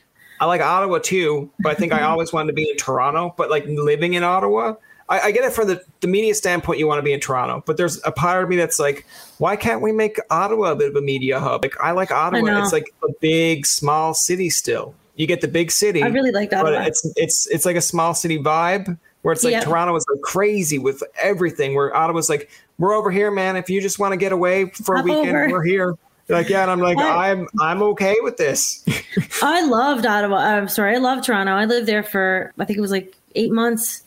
I 0.44 0.46
like 0.46 0.60
Ottawa 0.60 1.00
too, 1.00 1.50
but 1.62 1.72
I 1.72 1.76
think 1.76 1.94
I 1.94 2.02
always 2.10 2.34
wanted 2.34 2.48
to 2.48 2.54
be 2.54 2.70
in 2.70 2.76
Toronto. 2.76 3.34
But 3.38 3.50
like 3.50 3.66
living 3.66 4.16
in 4.16 4.24
Ottawa, 4.24 4.76
I, 5.08 5.20
I 5.22 5.32
get 5.32 5.46
it 5.46 5.54
from 5.54 5.70
the, 5.70 5.82
the 6.02 6.08
media 6.08 6.36
standpoint, 6.36 6.80
you 6.80 6.86
want 6.88 7.00
to 7.00 7.02
be 7.04 7.14
in 7.14 7.22
Toronto. 7.22 7.64
But 7.66 7.78
there's 7.78 8.02
a 8.06 8.12
part 8.12 8.44
of 8.44 8.50
me 8.50 8.58
that's 8.58 8.78
like, 8.78 9.06
why 9.38 9.56
can't 9.56 9.82
we 9.82 9.94
make 9.94 10.20
Ottawa 10.30 10.72
a 10.72 10.76
bit 10.76 10.89
of 10.89 10.98
a 10.98 11.02
media 11.02 11.39
hub? 11.39 11.64
Like 11.64 11.80
I 11.80 11.91
like 11.91 12.12
Ottawa. 12.12 12.41
know. 12.41 12.62
It's 12.62 12.74
like 12.74 12.94
a 13.08 13.14
big, 13.22 13.66
small 13.66 14.14
city 14.14 14.50
still. 14.50 14.94
You 15.16 15.28
get 15.28 15.39
the 15.39 15.48
big 15.48 15.72
city. 15.72 16.04
I 16.04 16.08
really 16.08 16.32
liked 16.32 16.52
but 16.52 16.66
Ottawa. 16.66 16.82
it's 16.88 17.10
it's 17.16 17.48
it's 17.48 17.66
like 17.66 17.78
a 17.78 17.82
small 17.82 18.14
city 18.14 18.38
vibe 18.38 18.98
where 19.22 19.32
it's 19.32 19.46
like 19.46 19.52
Yep. 19.54 19.64
Toronto 19.64 19.96
is 19.96 20.06
like 20.14 20.22
crazy 20.24 20.78
with 20.78 21.02
everything. 21.22 21.74
Where 21.74 21.96
Ottawa's 21.96 22.30
like, 22.30 22.50
we're 22.80 22.94
over 22.94 23.12
here, 23.12 23.32
man. 23.32 23.56
If 23.56 23.70
you 23.70 23.80
just 23.80 23.98
want 23.98 24.12
to 24.12 24.18
get 24.18 24.34
away 24.34 24.66
for 24.72 24.96
a 24.96 24.98
Hop 24.98 25.06
weekend, 25.06 25.38
over. 25.38 25.50
we're 25.52 25.64
here. 25.64 25.96
Like, 26.34 26.49
yeah, 26.49 26.63
and 26.63 26.71
I'm 26.71 26.79
like, 26.79 26.97
I- 26.97 27.31
I'm 27.31 27.47
I'm 27.61 27.81
okay 27.84 28.15
with 28.21 28.38
this. 28.38 28.84
I 29.41 29.65
loved 29.65 30.05
Ottawa. 30.05 30.38
I'm 30.38 30.67
sorry, 30.67 30.95
I 30.95 30.99
love 30.99 31.23
Toronto. 31.25 31.53
I 31.53 31.65
lived 31.65 31.88
there 31.88 32.03
for 32.03 32.53
I 32.59 32.65
think 32.65 32.77
it 32.77 32.81
was 32.81 32.91
like 32.91 33.15
eight 33.36 33.51
months, 33.51 34.03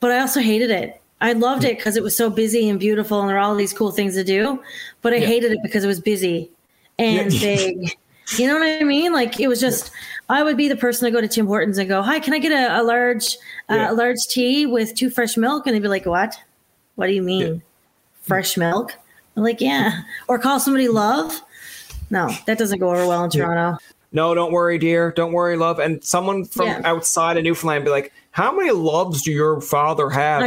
but 0.00 0.12
I 0.12 0.20
also 0.20 0.40
hated 0.40 0.70
it. 0.70 1.00
I 1.20 1.32
loved 1.32 1.64
it 1.64 1.78
because 1.78 1.96
it 1.96 2.02
was 2.02 2.14
so 2.14 2.28
busy 2.30 2.68
and 2.68 2.78
beautiful, 2.78 3.20
and 3.20 3.28
there 3.28 3.36
were 3.36 3.42
all 3.42 3.54
these 3.54 3.72
cool 3.72 3.90
things 3.90 4.14
to 4.14 4.24
do. 4.24 4.62
But 5.02 5.12
I 5.14 5.16
Yeah. 5.16 5.26
hated 5.26 5.52
it 5.52 5.58
because 5.62 5.82
it 5.82 5.86
was 5.88 6.00
busy 6.00 6.50
and 6.98 7.32
Yeah. 7.32 7.40
big. 7.56 7.96
You 8.36 8.48
know 8.48 8.54
what 8.58 8.68
I 8.68 8.82
mean? 8.84 9.12
Like 9.12 9.38
it 9.40 9.48
was 9.48 9.60
just. 9.60 9.90
I 10.28 10.42
would 10.42 10.56
be 10.56 10.66
the 10.68 10.74
person 10.74 11.04
to 11.06 11.12
go 11.12 11.20
to 11.20 11.28
Tim 11.28 11.46
Hortons 11.46 11.78
and 11.78 11.88
go, 11.88 12.02
"Hi, 12.02 12.18
can 12.18 12.34
I 12.34 12.40
get 12.40 12.50
a, 12.50 12.80
a 12.80 12.82
large, 12.82 13.38
uh, 13.68 13.86
a 13.90 13.94
large 13.94 14.18
tea 14.28 14.66
with 14.66 14.94
two 14.96 15.08
fresh 15.08 15.36
milk?" 15.36 15.66
And 15.66 15.74
they'd 15.76 15.80
be 15.82 15.86
like, 15.88 16.04
"What? 16.04 16.34
What 16.96 17.06
do 17.06 17.12
you 17.12 17.22
mean, 17.22 17.46
Yeah. 17.46 17.60
fresh 18.22 18.56
milk?" 18.56 18.92
I'm 19.36 19.44
like, 19.44 19.60
"Yeah." 19.60 20.00
Or 20.26 20.38
call 20.40 20.58
somebody 20.58 20.88
love. 20.88 21.40
No, 22.10 22.30
that 22.46 22.58
doesn't 22.58 22.78
go 22.78 22.90
over 22.90 23.06
well 23.06 23.24
in 23.24 23.30
Toronto. 23.30 23.78
no, 24.12 24.34
don't 24.34 24.52
worry, 24.52 24.78
dear. 24.78 25.12
Don't 25.12 25.32
worry, 25.32 25.56
love. 25.56 25.78
And 25.78 26.02
someone 26.04 26.44
from 26.44 26.66
Yeah. 26.68 26.80
outside 26.84 27.36
of 27.36 27.44
Newfoundland 27.44 27.84
be 27.84 27.90
like, 27.90 28.12
how 28.30 28.54
many 28.54 28.70
loves 28.70 29.22
do 29.22 29.32
your 29.32 29.60
father 29.60 30.08
have? 30.10 30.42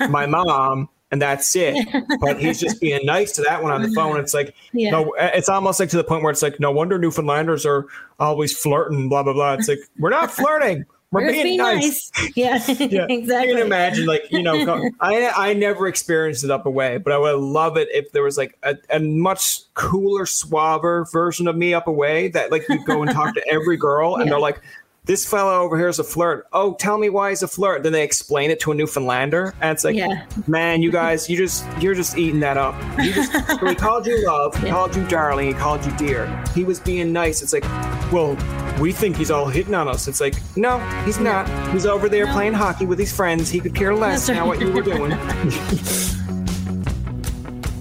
Like, 0.00 0.10
my 0.10 0.26
mom. 0.26 0.88
And 1.12 1.22
that's 1.22 1.54
it. 1.54 1.86
But 2.20 2.40
he's 2.40 2.58
just 2.58 2.80
being 2.80 3.06
nice 3.06 3.30
to 3.36 3.42
that 3.42 3.62
one 3.62 3.70
on 3.72 3.80
the 3.80 3.88
phone. 3.94 4.18
It's 4.18 4.34
like, 4.34 4.54
Yeah. 4.72 4.90
no, 4.90 5.14
it's 5.18 5.48
almost 5.48 5.78
like 5.78 5.88
to 5.90 5.96
the 5.96 6.02
point 6.04 6.24
where 6.24 6.32
it's 6.32 6.42
like, 6.42 6.58
no 6.58 6.72
wonder 6.72 6.98
Newfoundlanders 6.98 7.64
are 7.64 7.86
always 8.18 8.56
flirting, 8.56 9.08
blah, 9.08 9.22
blah, 9.22 9.32
blah. 9.32 9.54
It's 9.54 9.68
like, 9.68 9.78
we're 9.98 10.10
not 10.10 10.30
flirting. 10.32 10.84
We're, 11.12 11.22
We're 11.26 11.32
being, 11.32 11.42
being 11.44 11.58
nice. 11.58 12.10
nice. 12.16 12.32
Yeah, 12.36 12.62
Yeah. 12.84 13.06
exactly. 13.08 13.50
You 13.50 13.56
can 13.56 13.66
imagine, 13.66 14.06
like, 14.06 14.24
you 14.30 14.42
know, 14.42 14.90
I 15.00 15.30
I 15.36 15.52
never 15.54 15.86
experienced 15.86 16.42
it 16.42 16.50
up 16.50 16.66
away, 16.66 16.98
but 16.98 17.12
I 17.12 17.18
would 17.18 17.38
love 17.38 17.76
it 17.76 17.88
if 17.92 18.10
there 18.12 18.24
was 18.24 18.36
like 18.36 18.58
a, 18.64 18.76
a 18.90 18.98
much 18.98 19.60
cooler, 19.74 20.24
suaver 20.24 21.10
version 21.12 21.46
of 21.46 21.56
me 21.56 21.74
up 21.74 21.86
away 21.86 22.28
that 22.28 22.50
like 22.50 22.68
you 22.68 22.84
go 22.84 23.02
and 23.02 23.10
talk 23.12 23.34
to 23.34 23.48
every 23.48 23.76
girl 23.76 24.16
and 24.16 24.24
Yeah. 24.26 24.30
they're 24.30 24.40
like, 24.40 24.60
this 25.06 25.24
fellow 25.26 25.62
over 25.62 25.78
here 25.78 25.88
is 25.88 25.98
a 25.98 26.04
flirt. 26.04 26.46
Oh, 26.52 26.74
tell 26.74 26.98
me 26.98 27.08
why 27.08 27.30
he's 27.30 27.42
a 27.42 27.48
flirt. 27.48 27.82
Then 27.84 27.92
they 27.92 28.02
explain 28.02 28.50
it 28.50 28.60
to 28.60 28.72
a 28.72 28.74
Newfoundlander, 28.74 29.54
and 29.60 29.70
it's 29.70 29.84
like, 29.84 29.96
Yeah. 29.96 30.26
man, 30.46 30.82
you 30.82 30.90
guys, 30.90 31.30
you 31.30 31.36
just 31.36 31.64
you're 31.80 31.94
just 31.94 32.18
eating 32.18 32.40
that 32.40 32.56
up. 32.56 32.74
You 32.98 33.12
just 33.12 33.32
so 33.32 33.66
he 33.66 33.74
called 33.74 34.06
you 34.06 34.26
love, 34.26 34.54
he 34.56 34.66
Yeah. 34.66 34.72
called 34.72 34.96
you 34.96 35.06
darling, 35.06 35.46
he 35.48 35.54
called 35.54 35.84
you 35.86 35.92
dear. 35.96 36.44
He 36.54 36.64
was 36.64 36.80
being 36.80 37.12
nice. 37.12 37.40
It's 37.42 37.52
like, 37.52 37.64
well, 38.12 38.36
we 38.80 38.92
think 38.92 39.16
he's 39.16 39.30
all 39.30 39.46
hitting 39.46 39.74
on 39.74 39.88
us. 39.88 40.06
It's 40.08 40.20
like, 40.20 40.34
no, 40.56 40.78
he's 41.04 41.18
not. 41.20 41.48
He's 41.72 41.86
over 41.86 42.08
there 42.08 42.26
No. 42.26 42.32
playing 42.32 42.52
hockey 42.54 42.84
with 42.86 42.98
his 42.98 43.12
friends. 43.12 43.48
He 43.48 43.60
could 43.60 43.74
care 43.74 43.94
less 43.94 44.26
That's 44.26 44.36
now 44.38 44.48
right. 44.50 44.58
what 44.58 44.60
you 44.60 44.72
were 44.72 44.82
doing. 44.82 45.10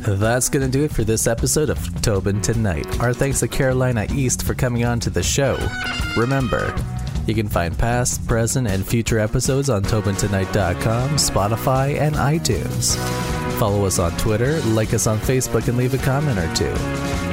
That's 0.07 0.49
going 0.49 0.63
to 0.63 0.71
do 0.71 0.84
it 0.84 0.91
for 0.93 1.03
this 1.03 1.26
episode 1.26 1.69
of 1.71 2.01
Tobin 2.03 2.39
Tonight. 2.39 2.99
Our 2.99 3.11
thanks 3.13 3.39
to 3.39 3.47
Carolina 3.47 4.05
East 4.13 4.43
for 4.45 4.53
coming 4.53 4.86
on 4.86 4.99
to 4.99 5.09
the 5.09 5.23
show. 5.23 5.57
Remember, 6.15 6.71
you 7.28 7.36
can 7.36 7.47
find 7.47 7.78
past, 7.78 8.28
present, 8.28 8.67
and 8.67 8.86
future 8.86 9.19
episodes 9.19 9.69
on 9.69 9.84
TobinTonight.com, 9.84 11.09
Spotify, 11.11 11.99
and 11.99 12.15
iTunes. 12.15 12.95
Follow 13.59 13.86
us 13.86 13.99
on 13.99 14.11
Twitter, 14.17 14.59
like 14.61 14.93
us 14.93 15.07
on 15.07 15.17
Facebook, 15.17 15.67
and 15.67 15.78
leave 15.78 15.93
a 15.93 15.97
comment 15.97 16.38
or 16.38 16.53
two. 16.55 16.76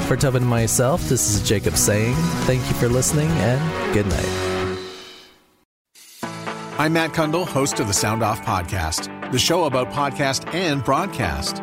For 0.07 0.17
Tobin 0.17 0.43
and 0.43 0.51
myself, 0.51 1.03
this 1.09 1.35
is 1.35 1.47
Jacob 1.49 1.77
saying 1.77 2.15
thank 2.45 2.61
you 2.69 2.75
for 2.75 2.89
listening 2.89 3.29
and 3.29 3.95
good 3.95 4.07
night. 4.07 4.53
I'm 6.79 6.95
Matt 6.95 7.13
Cundill, 7.13 7.47
host 7.47 7.81
of 7.81 7.87
the 7.87 7.93
Sound 7.93 8.23
Off 8.23 8.43
Podcast, 8.43 9.31
the 9.31 9.39
show 9.39 9.65
about 9.65 9.91
podcast 9.91 10.53
and 10.55 10.83
broadcast. 10.83 11.63